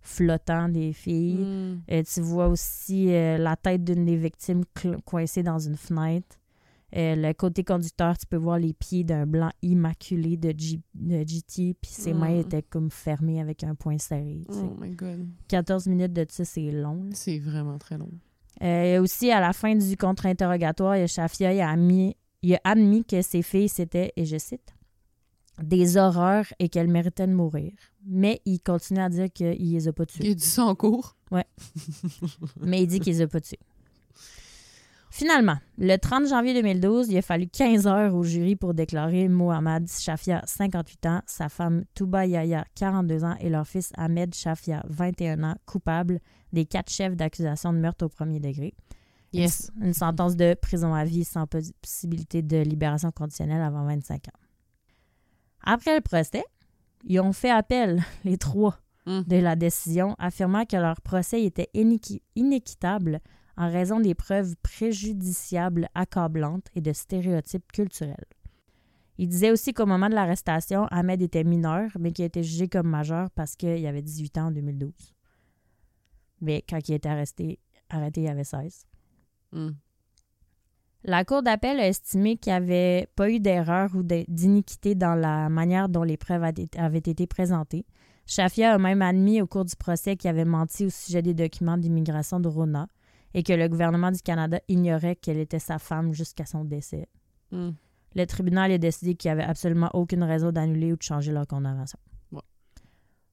flottants 0.00 0.68
des 0.68 0.92
filles. 0.92 1.44
Mm. 1.44 1.82
Euh, 1.90 2.02
tu 2.02 2.20
vois 2.22 2.48
aussi 2.48 3.12
euh, 3.12 3.36
la 3.38 3.56
tête 3.56 3.84
d'une 3.84 4.04
des 4.04 4.16
victimes 4.16 4.62
coincée 5.04 5.42
dans 5.42 5.58
une 5.58 5.76
fenêtre. 5.76 6.36
Euh, 6.94 7.14
le 7.16 7.32
côté 7.32 7.64
conducteur, 7.64 8.18
tu 8.18 8.26
peux 8.26 8.36
voir 8.36 8.58
les 8.58 8.74
pieds 8.74 9.02
d'un 9.02 9.26
blanc 9.26 9.50
immaculé 9.62 10.36
de, 10.36 10.52
G- 10.56 10.80
de 10.94 11.24
GT, 11.26 11.74
puis 11.80 11.90
ses 11.90 12.12
mains 12.12 12.34
Mm. 12.36 12.40
étaient 12.40 12.62
comme 12.62 12.90
fermées 12.90 13.40
avec 13.40 13.64
un 13.64 13.74
poing 13.74 13.96
serré. 13.98 14.42
tu 14.46 14.54
sais. 14.54 14.60
Oh 14.62 14.76
my 14.78 14.90
god. 14.90 15.26
14 15.48 15.86
minutes 15.86 16.12
de 16.12 16.26
ça, 16.28 16.44
c'est 16.44 16.70
long. 16.70 17.08
C'est 17.12 17.38
vraiment 17.38 17.78
très 17.78 17.96
long. 17.96 18.10
Euh, 18.62 19.00
aussi, 19.02 19.30
à 19.30 19.40
la 19.40 19.52
fin 19.54 19.74
du 19.74 19.96
contre-interrogatoire, 19.96 21.08
Shafia, 21.08 21.54
il 21.54 21.60
a, 21.60 21.70
admis, 21.70 22.14
il 22.42 22.54
a 22.54 22.60
admis 22.64 23.04
que 23.04 23.22
ses 23.22 23.40
filles, 23.42 23.70
c'était, 23.70 24.12
et 24.16 24.26
je 24.26 24.36
cite, 24.36 24.74
des 25.62 25.96
horreurs 25.96 26.46
et 26.58 26.68
qu'elles 26.68 26.88
méritaient 26.90 27.26
de 27.26 27.32
mourir. 27.32 27.72
Mais 28.04 28.42
il 28.44 28.60
continue 28.60 29.00
à 29.00 29.08
dire 29.08 29.32
qu'il 29.32 29.48
les 29.72 29.88
a 29.88 29.92
pas 29.92 30.04
tuées. 30.06 30.24
Il 30.26 30.30
a 30.32 30.34
du 30.34 30.42
sang 30.44 30.68
en 30.68 30.74
cours. 30.74 31.16
mais 32.60 32.82
il 32.82 32.86
dit 32.86 33.00
qu'il 33.00 33.14
les 33.14 33.22
a 33.22 33.26
pas 33.28 33.40
tués. 33.40 33.58
Finalement, 35.14 35.58
le 35.76 35.96
30 35.98 36.26
janvier 36.26 36.54
2012, 36.54 37.10
il 37.10 37.18
a 37.18 37.22
fallu 37.22 37.46
15 37.46 37.86
heures 37.86 38.14
au 38.14 38.22
jury 38.22 38.56
pour 38.56 38.72
déclarer 38.72 39.28
Mohamed 39.28 39.86
Shafia, 39.86 40.40
58 40.46 41.06
ans, 41.06 41.20
sa 41.26 41.50
femme 41.50 41.84
Touba 41.94 42.24
Yaya, 42.24 42.64
42 42.76 43.22
ans, 43.24 43.36
et 43.38 43.50
leur 43.50 43.66
fils 43.66 43.92
Ahmed 43.98 44.34
Shafia, 44.34 44.82
21 44.88 45.42
ans, 45.44 45.54
coupables 45.66 46.18
des 46.54 46.64
quatre 46.64 46.90
chefs 46.90 47.14
d'accusation 47.14 47.74
de 47.74 47.78
meurtre 47.78 48.06
au 48.06 48.08
premier 48.08 48.40
degré. 48.40 48.72
Yes. 49.34 49.70
Une, 49.76 49.88
une 49.88 49.92
sentence 49.92 50.34
de 50.34 50.54
prison 50.54 50.94
à 50.94 51.04
vie 51.04 51.24
sans 51.24 51.46
possibilité 51.46 52.40
de 52.40 52.56
libération 52.62 53.10
conditionnelle 53.10 53.60
avant 53.60 53.84
25 53.84 54.28
ans. 54.28 54.38
Après 55.62 55.94
le 55.94 56.00
procès, 56.00 56.42
ils 57.04 57.20
ont 57.20 57.34
fait 57.34 57.50
appel, 57.50 58.02
les 58.24 58.38
trois, 58.38 58.78
Mm. 59.04 59.22
de 59.26 59.36
la 59.36 59.56
décision, 59.56 60.14
affirmant 60.20 60.64
que 60.64 60.76
leur 60.76 61.00
procès 61.00 61.42
était 61.42 61.68
inéqui- 61.74 62.22
inéquitable 62.36 63.18
en 63.56 63.70
raison 63.70 64.00
des 64.00 64.14
preuves 64.14 64.54
préjudiciables, 64.62 65.88
accablantes 65.94 66.68
et 66.74 66.80
de 66.80 66.92
stéréotypes 66.92 67.70
culturels. 67.72 68.16
Il 69.18 69.28
disait 69.28 69.50
aussi 69.50 69.72
qu'au 69.74 69.86
moment 69.86 70.08
de 70.08 70.14
l'arrestation, 70.14 70.86
Ahmed 70.90 71.20
était 71.22 71.44
mineur, 71.44 71.90
mais 71.98 72.12
qu'il 72.12 72.22
a 72.24 72.26
été 72.26 72.42
jugé 72.42 72.68
comme 72.68 72.88
majeur 72.88 73.30
parce 73.30 73.56
qu'il 73.56 73.86
avait 73.86 74.02
18 74.02 74.38
ans 74.38 74.46
en 74.46 74.50
2012. 74.50 74.92
Mais 76.40 76.64
quand 76.68 76.78
il 76.88 76.92
a 76.92 76.96
été 76.96 77.08
arresté, 77.08 77.58
arrêté, 77.88 78.22
il 78.22 78.28
avait 78.28 78.44
16. 78.44 78.86
Mm. 79.52 79.70
La 81.04 81.24
Cour 81.24 81.42
d'appel 81.42 81.80
a 81.80 81.88
estimé 81.88 82.36
qu'il 82.36 82.52
n'y 82.52 82.56
avait 82.56 83.08
pas 83.16 83.28
eu 83.28 83.40
d'erreur 83.40 83.90
ou 83.94 84.02
d'iniquité 84.02 84.94
dans 84.94 85.14
la 85.14 85.48
manière 85.48 85.88
dont 85.88 86.04
les 86.04 86.16
preuves 86.16 86.44
avaient 86.44 86.98
été 86.98 87.26
présentées. 87.26 87.84
Shafia 88.26 88.72
a 88.72 88.78
même 88.78 89.02
admis 89.02 89.42
au 89.42 89.46
cours 89.46 89.64
du 89.64 89.74
procès 89.74 90.16
qu'il 90.16 90.30
avait 90.30 90.44
menti 90.44 90.86
au 90.86 90.90
sujet 90.90 91.20
des 91.20 91.34
documents 91.34 91.76
d'immigration 91.76 92.38
de 92.38 92.48
Rona 92.48 92.86
et 93.34 93.42
que 93.42 93.52
le 93.52 93.68
gouvernement 93.68 94.10
du 94.10 94.20
Canada 94.20 94.60
ignorait 94.68 95.16
qu'elle 95.16 95.38
était 95.38 95.58
sa 95.58 95.78
femme 95.78 96.12
jusqu'à 96.12 96.44
son 96.46 96.64
décès. 96.64 97.08
Mm. 97.50 97.70
Le 98.14 98.26
tribunal 98.26 98.70
a 98.72 98.78
décidé 98.78 99.14
qu'il 99.14 99.28
n'y 99.30 99.32
avait 99.40 99.48
absolument 99.48 99.90
aucune 99.94 100.22
raison 100.22 100.52
d'annuler 100.52 100.92
ou 100.92 100.96
de 100.96 101.02
changer 101.02 101.32
leur 101.32 101.46
condamnation. 101.46 101.98
Ouais. 102.30 102.40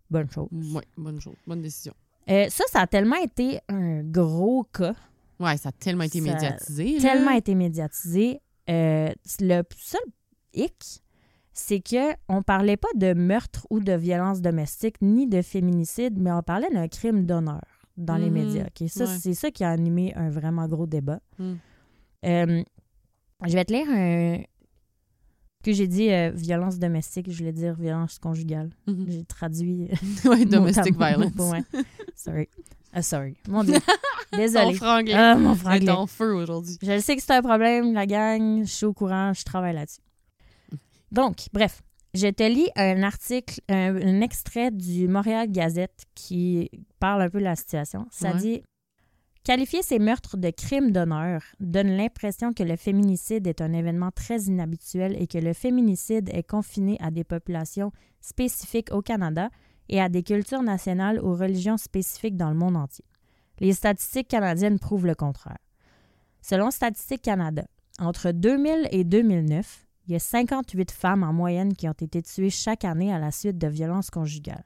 Bonne 0.09 0.29
chose. 0.31 0.47
Ouais, 0.73 0.83
bonne 0.97 1.19
chose. 1.19 1.35
Bonne 1.45 1.61
décision. 1.61 1.93
Euh, 2.29 2.47
ça, 2.49 2.63
ça 2.71 2.81
a 2.81 2.87
tellement 2.87 3.17
été 3.17 3.59
un 3.67 4.03
gros 4.03 4.63
cas 4.63 4.95
Ouais, 5.39 5.57
ça 5.57 5.69
a 5.69 5.71
tellement 5.71 6.03
été 6.03 6.19
Ça- 6.19 6.33
médiatisé. 6.33 6.93
là. 6.95 7.01
tellement 7.01 7.31
été 7.31 7.55
médiatisé. 7.55 8.41
Euh, 8.69 9.09
le 9.39 9.63
seul 9.77 10.01
hic, 10.53 11.01
c'est 11.53 11.79
que 11.79 12.13
on 12.27 12.43
parlait 12.43 12.77
pas 12.77 12.89
de 12.95 13.13
meurtre 13.13 13.65
ou 13.69 13.79
de 13.79 13.93
violence 13.93 14.41
domestique 14.41 14.97
ni 15.01 15.27
de 15.27 15.41
féminicide, 15.41 16.19
mais 16.19 16.31
on 16.31 16.41
parlait 16.43 16.69
d'un 16.71 16.87
crime 16.87 17.25
d'honneur 17.25 17.61
dans 17.99 18.15
les 18.17 18.29
Mhm. 18.29 18.33
médias. 18.33 18.65
ok? 18.67 18.87
Ça, 18.89 19.05
Ouais. 19.05 19.17
C'est 19.19 19.33
ça 19.33 19.51
qui 19.51 19.63
a 19.63 19.69
animé 19.69 20.13
un 20.15 20.29
vraiment 20.29 20.67
gros 20.67 20.87
débat. 20.87 21.19
Mm. 21.37 21.53
Euh, 22.25 22.63
je 23.47 23.53
vais 23.53 23.65
te 23.65 23.73
lire 23.73 23.87
un... 23.89 24.41
Que 25.61 25.73
j'ai 25.73 25.87
dit 25.87 26.09
euh, 26.09 26.31
violence 26.33 26.79
domestique, 26.79 27.29
je 27.29 27.37
voulais 27.37 27.51
dire 27.51 27.73
violence 27.75 28.17
conjugale. 28.17 28.69
Mhm. 28.87 29.05
J'ai 29.09 29.25
traduit. 29.25 29.89
ouais, 30.25 30.37
mot 30.37 30.45
domestic 30.45 30.95
à 31.01 31.17
mot, 31.17 31.27
violence. 31.27 31.51
ouais. 31.73 31.83
Sorry. 32.15 32.47
Ah, 32.93 33.01
sorry. 33.01 33.35
Mon 33.47 33.63
Dieu. 33.65 33.75
Désolée. 34.33 34.73
franglais. 34.75 35.13
Ah, 35.13 35.35
mon 35.35 35.49
Elle 35.51 35.55
est 35.55 35.59
franglais. 35.59 35.89
en 35.91 36.07
feu 36.07 36.33
aujourd'hui. 36.33 36.77
Je 36.81 36.99
sais 36.99 37.15
que 37.17 37.21
c'est 37.21 37.33
un 37.33 37.41
problème, 37.41 37.93
la 37.93 38.05
gang. 38.07 38.61
Je 38.63 38.71
suis 38.71 38.85
au 38.85 38.93
courant, 38.93 39.33
je 39.33 39.43
travaille 39.43 39.73
là-dessus. 39.75 39.99
Donc, 41.11 41.47
bref, 41.51 41.81
je 42.19 42.27
te 42.27 42.43
lis 42.43 42.69
un 42.75 43.03
article, 43.03 43.61
un, 43.69 43.95
un 43.95 44.21
extrait 44.21 44.71
du 44.71 45.07
Montréal 45.07 45.49
Gazette 45.51 46.03
qui 46.15 46.69
parle 46.99 47.21
un 47.21 47.29
peu 47.29 47.39
de 47.39 47.43
la 47.45 47.55
situation. 47.55 48.05
Ça 48.11 48.31
Ouais. 48.33 48.39
dit 48.39 48.63
Qualifier 49.45 49.81
ces 49.81 49.99
meurtres 49.99 50.35
de 50.37 50.49
crimes 50.51 50.91
d'honneur 50.91 51.41
donne 51.59 51.87
l'impression 51.95 52.53
que 52.53 52.61
le 52.61 52.75
féminicide 52.75 53.47
est 53.47 53.61
un 53.61 53.71
événement 53.73 54.11
très 54.11 54.41
inhabituel 54.43 55.15
et 55.19 55.27
que 55.27 55.37
le 55.37 55.53
féminicide 55.53 56.29
est 56.33 56.43
confiné 56.43 56.97
à 56.99 57.09
des 57.09 57.23
populations 57.23 57.91
spécifiques 58.21 58.91
au 58.91 59.01
Canada 59.01 59.49
et 59.87 60.01
à 60.01 60.09
des 60.09 60.23
cultures 60.23 60.61
nationales 60.61 61.19
ou 61.23 61.33
religions 61.33 61.77
spécifiques 61.77 62.35
dans 62.35 62.49
le 62.49 62.55
monde 62.55 62.75
entier. 62.75 63.05
Les 63.59 63.73
statistiques 63.73 64.27
canadiennes 64.27 64.77
prouvent 64.77 65.07
le 65.07 65.15
contraire. 65.15 65.57
Selon 66.41 66.69
Statistique 66.69 67.21
Canada, 67.23 67.63
entre 67.97 68.31
2000 68.31 68.89
et 68.91 69.03
2009, 69.03 69.87
il 70.09 70.13
y 70.13 70.15
a 70.15 70.19
58 70.19 70.89
femmes 70.91 71.23
en 71.23 71.31
moyenne 71.31 71.75
qui 71.75 71.87
ont 71.87 71.93
été 71.93 72.23
tuées 72.23 72.49
chaque 72.49 72.83
année 72.83 73.13
à 73.13 73.19
la 73.19 73.29
suite 73.29 73.59
de 73.59 73.67
violences 73.67 74.09
conjugales. 74.09 74.65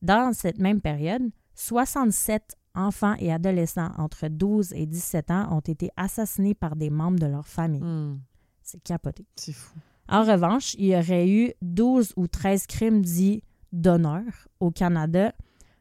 Dans 0.00 0.32
cette 0.32 0.58
même 0.58 0.80
période, 0.80 1.24
67 1.56 2.54
enfants 2.76 3.16
et 3.18 3.32
adolescents 3.32 3.90
entre 3.98 4.28
12 4.28 4.72
et 4.74 4.86
17 4.86 5.32
ans 5.32 5.56
ont 5.56 5.60
été 5.60 5.90
assassinés 5.96 6.54
par 6.54 6.76
des 6.76 6.90
membres 6.90 7.18
de 7.18 7.26
leur 7.26 7.48
famille. 7.48 7.82
Mm. 7.82 8.20
C'est 8.62 8.80
capoté. 8.80 9.26
C'est 9.34 9.52
fou. 9.52 9.76
En 10.08 10.22
revanche, 10.22 10.74
il 10.74 10.86
y 10.86 10.96
aurait 10.96 11.28
eu 11.28 11.52
12 11.62 12.12
ou 12.16 12.28
13 12.28 12.68
crimes 12.68 13.02
dits 13.02 13.42
d'honneur 13.72 14.22
au 14.60 14.70
Canada 14.70 15.32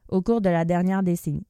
au 0.10 0.24
cours 0.24 0.42
de 0.42 0.50
la 0.50 0.66
dernière 0.66 1.04
décennie. 1.04 1.46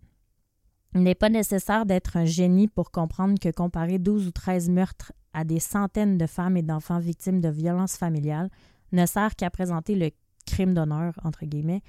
Il 0.94 1.04
n'est 1.04 1.16
pas 1.16 1.30
nécessaire 1.30 1.86
d'être 1.86 2.18
un 2.18 2.26
génie 2.26 2.68
pour 2.68 2.92
comprendre 2.92 3.40
que 3.40 3.50
comparer 3.50 3.98
12 3.98 4.28
ou 4.28 4.32
13 4.32 4.70
meurtres 4.70 5.14
à 5.36 5.44
des 5.44 5.60
centaines 5.60 6.18
de 6.18 6.26
femmes 6.26 6.58
et 6.58 6.62
d'enfants 6.64 7.00
victimes 7.00 7.42
de 7.42 7.50
violences 7.50 7.98
familiales 7.98 8.50
ne 8.92 9.06
sert 9.06 9.36
qu'à 9.36 9.50
présenter 9.50 9.96
le 9.96 10.10
crime 10.48 10.74
d'honneur, 10.74 11.14
entre 11.24 11.46
guillemets, 11.46 11.82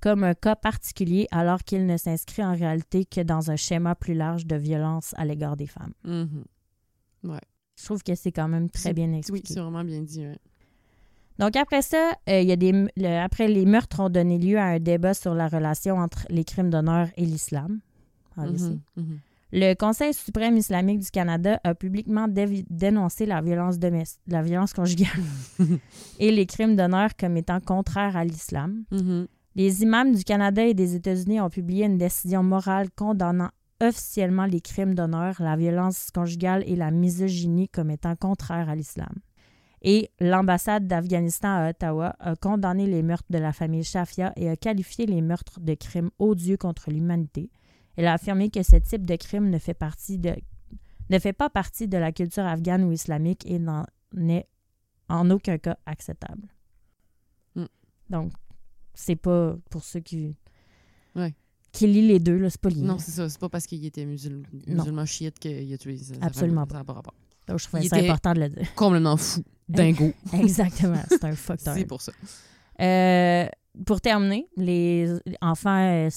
comme 0.00 0.24
un 0.24 0.34
cas 0.34 0.56
particulier 0.56 1.26
alors 1.30 1.62
qu'il 1.64 1.86
ne 1.86 1.96
s'inscrit 1.96 2.44
en 2.44 2.54
réalité 2.54 3.04
que 3.04 3.20
dans 3.22 3.50
un 3.50 3.56
schéma 3.56 3.94
plus 3.94 4.14
large 4.14 4.46
de 4.46 4.56
violence 4.56 5.14
à 5.16 5.24
l'égard 5.24 5.56
des 5.56 5.66
femmes. 5.66 5.92
Mhm. 6.04 6.44
Je 7.76 7.84
trouve 7.84 8.02
que 8.02 8.14
c'est 8.14 8.30
quand 8.32 8.46
même 8.48 8.70
très 8.70 8.92
bien 8.94 9.08
Oui, 9.08 9.18
expliqué. 9.18 9.54
c'est 9.54 9.60
vraiment 9.60 9.82
bien 9.82 10.00
dit. 10.02 10.20
ouais. 10.26 10.38
Donc 11.40 11.56
après 11.56 11.82
ça, 11.82 12.12
euh, 12.28 12.40
il 12.40 12.46
y 12.48 12.52
a 12.52 12.56
des, 12.56 12.70
le- 12.96 13.18
après 13.20 13.48
les 13.48 13.66
meurtres 13.66 13.98
ont 13.98 14.08
donné 14.10 14.38
lieu 14.38 14.56
à 14.58 14.66
un 14.66 14.78
débat 14.78 15.12
sur 15.14 15.34
la 15.34 15.48
relation 15.48 15.96
entre 15.96 16.24
les 16.30 16.44
crimes 16.44 16.70
d'honneur 16.70 17.08
et 17.16 17.24
l'islam. 17.26 17.80
Le 19.56 19.74
Conseil 19.74 20.12
suprême 20.12 20.56
islamique 20.56 20.98
du 20.98 21.10
Canada 21.12 21.60
a 21.62 21.76
publiquement 21.76 22.26
dénoncé 22.28 23.24
la 23.24 23.40
violence, 23.40 23.78
domest- 23.78 24.18
la 24.26 24.42
violence 24.42 24.72
conjugale 24.72 25.10
et 26.18 26.32
les 26.32 26.44
crimes 26.44 26.74
d'honneur 26.74 27.10
comme 27.16 27.36
étant 27.36 27.60
contraires 27.60 28.16
à 28.16 28.24
l'islam. 28.24 28.82
Mhm. 28.90 29.28
Les 29.54 29.82
imams 29.84 30.12
du 30.12 30.24
Canada 30.24 30.66
et 30.66 30.74
des 30.74 30.96
États-Unis 30.96 31.40
ont 31.40 31.50
publié 31.50 31.84
une 31.86 31.98
décision 31.98 32.42
morale 32.42 32.88
condamnant 32.96 33.50
officiellement 33.80 34.46
les 34.46 34.60
crimes 34.60 34.96
d'honneur, 34.96 35.36
la 35.38 35.54
violence 35.54 36.10
conjugale 36.12 36.64
et 36.66 36.74
la 36.74 36.90
misogynie 36.90 37.68
comme 37.68 37.90
étant 37.92 38.16
contraires 38.16 38.68
à 38.68 38.74
l'islam. 38.74 39.12
Et 39.82 40.10
l'ambassade 40.18 40.88
d'Afghanistan 40.88 41.48
à 41.54 41.70
Ottawa 41.70 42.16
a 42.18 42.34
condamné 42.34 42.88
les 42.88 43.04
meurtres 43.04 43.30
de 43.30 43.38
la 43.38 43.52
famille 43.52 43.84
Shafia 43.84 44.32
et 44.34 44.48
a 44.48 44.56
qualifié 44.56 45.06
les 45.06 45.20
meurtres 45.20 45.60
de 45.60 45.74
crimes 45.74 46.10
odieux 46.18 46.56
contre 46.56 46.90
l'humanité. 46.90 47.50
Elle 47.96 48.06
a 48.06 48.14
affirmé 48.14 48.50
que 48.50 48.62
ce 48.62 48.76
type 48.76 49.04
de 49.04 49.16
crime 49.16 49.50
ne 49.50 49.58
fait, 49.58 49.74
partie 49.74 50.18
de, 50.18 50.34
ne 51.10 51.18
fait 51.18 51.32
pas 51.32 51.48
partie 51.50 51.86
de 51.88 51.96
la 51.98 52.12
culture 52.12 52.44
afghane 52.44 52.84
ou 52.84 52.92
islamique 52.92 53.44
et 53.46 53.58
n'en 53.58 53.84
est 54.28 54.46
en 55.08 55.30
aucun 55.30 55.58
cas 55.58 55.76
acceptable. 55.86 56.48
Mm. 57.54 57.64
Donc, 58.10 58.32
c'est 58.94 59.16
pas 59.16 59.56
pour 59.70 59.84
ceux 59.84 60.00
qui, 60.00 60.36
Ouais. 61.14 61.34
qui 61.72 61.86
lisent 61.86 62.08
les 62.08 62.18
deux, 62.18 62.38
là, 62.38 62.50
c'est 62.50 62.60
pas 62.60 62.70
lié. 62.70 62.82
Non, 62.82 62.98
c'est 62.98 63.12
ça. 63.12 63.28
C'est 63.28 63.38
pas 63.40 63.48
parce 63.48 63.66
qu'il 63.66 63.84
était 63.84 64.04
musul- 64.06 64.44
Non. 64.66 64.76
musulman 64.82 65.06
chiite 65.06 65.38
qu'il 65.38 65.72
a 65.72 65.78
tué 65.78 65.98
Absolument. 66.20 66.66
Ça 66.68 66.78
n'a 66.78 66.84
pas 66.84 66.92
rapport. 66.94 67.14
Donc, 67.46 67.58
je 67.58 67.66
trouvais 67.68 67.86
ça 67.86 67.96
important 67.96 68.32
de 68.32 68.40
le 68.40 68.48
dire. 68.48 68.74
Complètement 68.74 69.16
fou. 69.16 69.42
Dingo. 69.68 70.12
Exactement, 70.32 71.02
c'est 71.08 71.24
un 71.24 71.34
fuck 71.34 71.58
C'est 71.62 71.86
pour 71.86 72.00
ça. 72.02 72.12
Euh, 72.80 73.46
pour 73.86 74.00
terminer, 74.00 74.46
les 74.56 75.18
enfants 75.40 75.78
euh, 76.06 76.08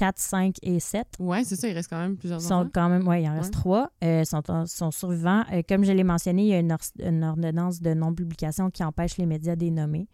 4, 0.00 0.18
5 0.18 0.56
et 0.62 0.80
7 0.80 1.06
Ouais, 1.18 1.44
c'est 1.44 1.56
ça. 1.56 1.68
Il 1.68 1.74
reste 1.74 1.90
quand 1.90 1.98
même 1.98 2.16
plusieurs 2.16 2.40
sont 2.40 2.54
enfants. 2.54 2.70
quand 2.72 2.88
même, 2.88 3.06
ouais, 3.06 3.22
il 3.22 3.28
en 3.28 3.34
reste 3.34 3.52
trois, 3.52 3.90
euh, 4.02 4.24
sont, 4.24 4.42
sont 4.66 4.90
survivants. 4.90 5.44
Euh, 5.52 5.60
comme 5.68 5.84
je 5.84 5.92
l'ai 5.92 6.04
mentionné, 6.04 6.42
il 6.42 6.48
y 6.48 6.54
a 6.54 6.58
une, 6.60 6.72
or- 6.72 6.78
une 6.98 7.22
ordonnance 7.22 7.82
de 7.82 7.92
non-publication 7.92 8.70
qui 8.70 8.82
empêche 8.82 9.18
les 9.18 9.26
médias 9.26 9.56
de 9.56 9.60
les 9.60 9.70
nommer. 9.70 10.08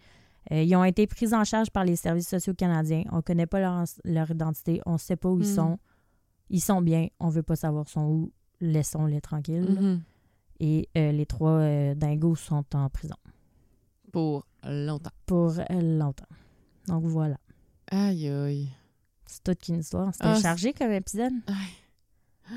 Euh, 0.51 0.63
ils 0.63 0.75
ont 0.75 0.83
été 0.85 1.07
pris 1.07 1.33
en 1.35 1.45
charge 1.45 1.71
par 1.71 1.85
les 1.85 1.95
services 1.97 2.29
sociaux 2.29 2.55
canadiens. 2.55 3.05
On 3.13 3.17
ne 3.17 3.21
connaît 3.21 3.47
pas 3.47 3.61
leur, 3.61 3.85
leur 4.05 4.31
identité. 4.31 4.81
On 4.87 4.95
ne 4.95 4.99
sait 4.99 5.17
pas 5.17 5.29
où 5.31 5.39
ils 5.41 5.49
Mm. 5.49 5.55
sont. 5.55 5.79
Ils 6.51 6.61
sont 6.61 6.81
bien. 6.83 7.07
On 7.21 7.27
ne 7.29 7.33
veut 7.33 7.43
pas 7.45 7.57
savoir 7.57 7.89
sont 7.89 8.03
où. 8.07 8.33
Laissons-les 8.61 9.21
tranquilles. 9.21 9.69
Mhm. 9.71 10.01
Et 10.61 10.89
euh, 10.97 11.13
les 11.13 11.27
trois 11.27 11.61
dingos 11.95 12.35
sont 12.37 12.65
en 12.75 12.89
prison 12.89 13.15
Pour 14.11 14.47
longtemps. 14.65 15.11
pour 15.27 15.53
longtemps. 15.71 16.25
Donc 16.89 17.05
voilà. 17.05 17.37
Aïe, 17.91 18.29
aïe. 18.29 18.69
C'est 19.27 19.43
toute 19.45 19.61
qu'une 19.61 19.79
histoire. 19.81 20.13
C'était 20.13 20.27
Ah, 20.29 20.41
chargé 20.41 20.73
comme 20.73 20.93
épisode. 20.93 21.33
Ouais, 21.49 22.53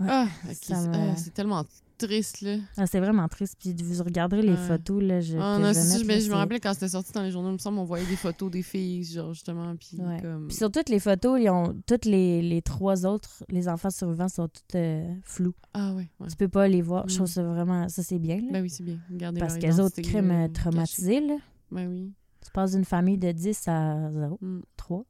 Ah, 0.00 0.26
me- 0.46 0.94
ah, 1.12 1.16
c'est 1.16 1.32
tellement 1.32 1.64
triste, 1.98 2.40
là. 2.40 2.56
Ah, 2.76 2.84
c'est 2.88 2.98
vraiment 2.98 3.28
triste. 3.28 3.54
Puis 3.60 3.72
vous 3.80 4.02
regarderez 4.02 4.42
les 4.42 4.50
Ouais. 4.50 4.56
photos. 4.56 5.00
Là, 5.00 5.20
je, 5.20 5.36
Ah, 5.38 5.58
non, 5.60 5.72
je 5.72 6.04
mais 6.04 6.20
je 6.20 6.28
me 6.30 6.34
rappelais 6.34 6.58
quand 6.58 6.74
c'était 6.74 6.88
sorti 6.88 7.12
dans 7.12 7.22
les 7.22 7.30
journaux, 7.30 7.50
il 7.50 7.52
me 7.52 7.58
semble, 7.58 7.78
on 7.78 7.84
voyait 7.84 8.04
des 8.06 8.16
photos 8.16 8.50
des 8.50 8.62
filles, 8.62 9.04
genre, 9.04 9.32
justement, 9.32 9.76
puis 9.76 10.00
Ouais. 10.00 10.20
comme... 10.20 10.48
Puis 10.48 10.56
sur 10.56 10.72
toutes 10.72 10.88
les 10.88 10.98
photos, 10.98 11.38
ils 11.40 11.48
ont, 11.48 11.80
toutes 11.86 12.06
les, 12.06 12.42
les 12.42 12.60
trois 12.60 13.06
autres, 13.06 13.44
les 13.48 13.68
enfants 13.68 13.90
survivants 13.90 14.28
sont 14.28 14.48
tous 14.48 14.76
euh, 14.76 15.14
flous. 15.22 15.54
Ah 15.74 15.94
ouais, 15.94 16.10
ouais. 16.18 16.26
Tu 16.28 16.34
peux 16.36 16.48
pas 16.48 16.66
les 16.66 16.82
voir. 16.82 17.06
Je 17.08 17.14
Mm. 17.14 17.16
trouve 17.18 17.28
ça 17.28 17.42
vraiment... 17.44 17.88
Ça, 17.88 18.02
c'est 18.02 18.18
bien. 18.18 18.36
là. 18.40 18.48
Ben 18.50 18.62
oui, 18.62 18.70
c'est 18.70 18.82
bien. 18.82 18.98
Parce 19.38 19.52
leur 19.52 19.60
que 19.60 19.66
les 19.66 19.78
autres 19.80 20.02
crimes 20.02 20.30
euh, 20.32 20.48
traumatisés, 20.48 21.20
là. 21.20 21.36
Ben 21.70 21.88
oui. 21.88 22.12
tu 22.44 22.50
passes 22.50 22.72
d'une 22.72 22.84
famille 22.84 23.18
de 23.18 23.30
10 23.30 23.68
à 23.68 24.10
0, 24.10 24.38
Mm, 24.40 24.60
3. 24.76 25.04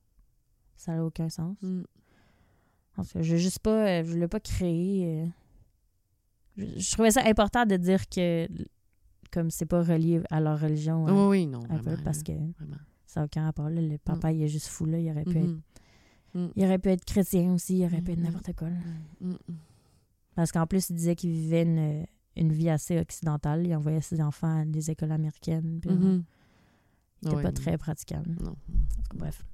Ça 0.77 0.93
n'a 0.95 1.05
aucun 1.05 1.29
sens. 1.29 1.57
mm. 1.63 1.83
En 2.97 3.03
tout 3.03 3.11
cas, 3.15 3.23
je 3.23 3.37
juste 3.37 3.59
pas... 3.59 3.87
euh, 3.89 4.05
je 4.05 4.11
voulais 4.13 4.29
pas 4.29 4.41
créer... 4.41 5.23
euh, 5.23 5.27
Je, 6.57 6.79
je 6.79 6.93
trouvais 6.93 7.11
ça 7.11 7.23
important 7.27 7.67
de 7.67 7.77
dire 7.77 8.09
que 8.09 8.47
comme 9.33 9.51
c'est 9.51 9.67
pas 9.67 9.83
relié 9.83 10.21
à 10.31 10.41
leur 10.41 10.61
religion, 10.61 11.09
euh, 11.09 11.29
oui, 11.29 11.47
non, 11.47 11.61
un 11.71 11.79
peu, 11.79 11.97
parce 12.05 12.23
que 12.23 12.33
Vraiment. 12.33 12.77
Ça 13.07 13.21
n'a 13.21 13.27
aucun 13.27 13.45
rapport. 13.45 13.69
Là. 13.69 13.81
Le 13.81 13.99
papa, 13.99 14.31
il 14.33 14.43
est 14.43 14.49
juste 14.49 14.67
fou. 14.69 14.85
Là. 14.87 14.99
Il, 14.99 15.11
aurait 15.11 15.25
pu 15.25 15.39
être, 15.39 15.47
Mhm. 15.47 15.61
Mm. 16.35 16.49
il 16.57 16.65
aurait 16.65 16.79
pu 16.79 16.89
être 16.91 17.05
chrétien 17.05 17.53
aussi. 17.53 17.79
Il 17.79 17.85
aurait 17.85 18.01
pu 18.01 18.13
être 18.13 18.19
Mhm. 18.19 18.25
n'importe 18.27 18.53
quoi. 18.55 18.69
là. 18.71 18.77
Mm, 19.21 19.31
mm. 19.31 19.37
Parce 20.37 20.51
qu'en 20.53 20.67
plus, 20.67 20.91
il 20.91 20.97
disait 20.97 21.15
qu'il 21.17 21.31
vivait 21.31 21.63
une, 21.63 22.07
une 22.37 22.53
vie 22.53 22.71
assez 22.71 22.99
occidentale. 22.99 23.67
Il 23.67 23.75
envoyait 23.75 24.01
ses 24.01 24.21
enfants 24.21 24.61
à 24.63 24.65
des 24.65 24.91
écoles 24.91 25.13
américaines. 25.13 25.79
puis, 25.81 25.91
euh. 25.91 26.21
Il 27.23 27.29
n'était 27.29 27.37
Ouais, 27.37 27.43
pas 27.43 27.53
très 27.53 27.79
praticable. 27.79 28.37
Non. 28.43 28.55
Bref. 29.15 29.45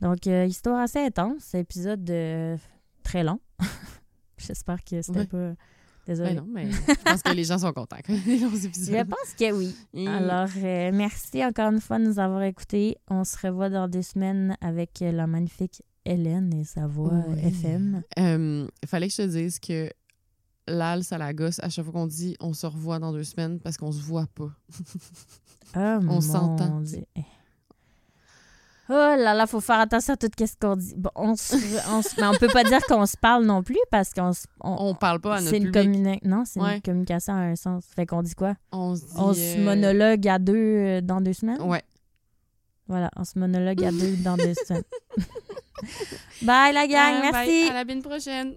Donc, 0.00 0.26
euh, 0.26 0.44
histoire 0.46 0.80
assez 0.80 0.98
intense. 1.00 1.54
Épisode 1.54 2.08
euh, 2.10 2.56
très 3.02 3.24
long. 3.24 3.40
J'espère 4.38 4.82
que 4.84 5.00
c'était 5.02 5.18
Ouais. 5.20 5.26
pas... 5.26 5.52
Désolée. 6.06 6.28
Ouais, 6.30 6.34
non, 6.36 6.46
mais 6.48 6.70
je 6.70 6.94
pense 7.04 7.20
que 7.20 7.32
les 7.32 7.42
gens 7.42 7.58
sont 7.58 7.72
contents 7.72 7.96
il 8.08 8.22
des 8.22 8.38
longs 8.38 8.54
épisodes. 8.54 8.94
Je 8.96 9.02
pense 9.02 9.34
que 9.36 9.52
oui. 9.52 9.74
Alors, 10.06 10.48
euh, 10.56 10.92
merci 10.94 11.44
encore 11.44 11.72
une 11.72 11.80
fois 11.80 11.98
de 11.98 12.04
nous 12.04 12.20
avoir 12.20 12.42
écoutés. 12.44 12.96
On 13.10 13.24
se 13.24 13.36
revoit 13.44 13.70
dans 13.70 13.88
deux 13.88 14.02
semaines 14.02 14.56
avec 14.60 15.02
euh, 15.02 15.10
la 15.10 15.26
magnifique 15.26 15.82
Hélène 16.04 16.54
et 16.54 16.62
sa 16.62 16.86
voix 16.86 17.12
Oui. 17.26 17.40
FM. 17.42 18.02
Euh, 18.20 18.68
fallait 18.86 19.08
que 19.08 19.14
je 19.14 19.22
te 19.22 19.26
dise 19.26 19.58
que 19.58 19.90
l'al, 20.68 21.02
ça 21.02 21.18
la 21.18 21.34
gosse 21.34 21.58
à 21.60 21.70
chaque 21.70 21.84
fois 21.84 21.92
qu'on 21.94 22.06
dit 22.06 22.36
on 22.38 22.52
se 22.52 22.66
revoit 22.66 23.00
dans 23.00 23.10
deux 23.12 23.24
semaines 23.24 23.58
parce 23.58 23.76
qu'on 23.76 23.90
se 23.90 24.00
voit 24.00 24.28
pas. 24.32 24.52
Oh, 25.74 25.98
mon 26.04 26.20
s'entend. 26.20 26.82
Oh 28.88 28.92
là 28.92 29.34
là, 29.34 29.46
faut 29.46 29.60
faire 29.60 29.80
attention 29.80 30.14
à 30.14 30.16
tout 30.16 30.28
ce 30.38 30.54
qu'on 30.60 30.76
dit. 30.76 30.94
Bon, 30.96 31.10
on 31.16 31.34
se, 31.34 31.54
on 31.90 32.02
se- 32.02 32.20
mais 32.20 32.26
on 32.28 32.34
peut 32.34 32.46
pas 32.48 32.62
dire 32.64 32.80
qu'on 32.86 33.04
se 33.06 33.16
parle 33.16 33.44
non 33.44 33.62
plus 33.62 33.78
parce 33.90 34.12
qu'on 34.14 34.32
se- 34.32 34.46
on- 34.60 34.76
On 34.90 34.94
parle 34.94 35.20
pas 35.20 35.36
à 35.36 35.40
notre 35.40 35.50
c'est 35.50 35.56
une 35.58 35.72
public. 35.72 36.24
non, 36.24 36.44
c'est 36.46 36.60
Ouais. 36.60 36.76
une 36.76 36.82
communication 36.82 37.32
à 37.34 37.38
un 37.38 37.56
sens. 37.56 37.84
Fait 37.96 38.06
qu'on 38.06 38.22
dit 38.22 38.34
quoi? 38.34 38.54
On 38.72 38.94
se 38.94 39.00
dit. 39.02 39.06
On 39.16 39.34
se 39.34 39.58
euh, 39.58 39.64
monologue 39.64 40.28
à 40.28 40.38
deux 40.38 40.54
euh, 40.56 41.00
dans 41.00 41.20
deux 41.20 41.32
semaines? 41.32 41.60
Ouais. 41.62 41.82
Voilà, 42.88 43.10
on 43.16 43.24
se 43.24 43.36
monologue 43.38 43.82
à 43.84 43.90
deux 43.90 44.16
dans 44.22 44.36
deux 44.36 44.54
semaines. 44.54 44.84
Bye 46.42 46.72
la 46.72 46.86
gang, 46.86 47.20
bye. 47.22 47.32
merci. 47.32 47.68
À 47.70 47.84
la 47.84 48.00
prochaine. 48.02 48.56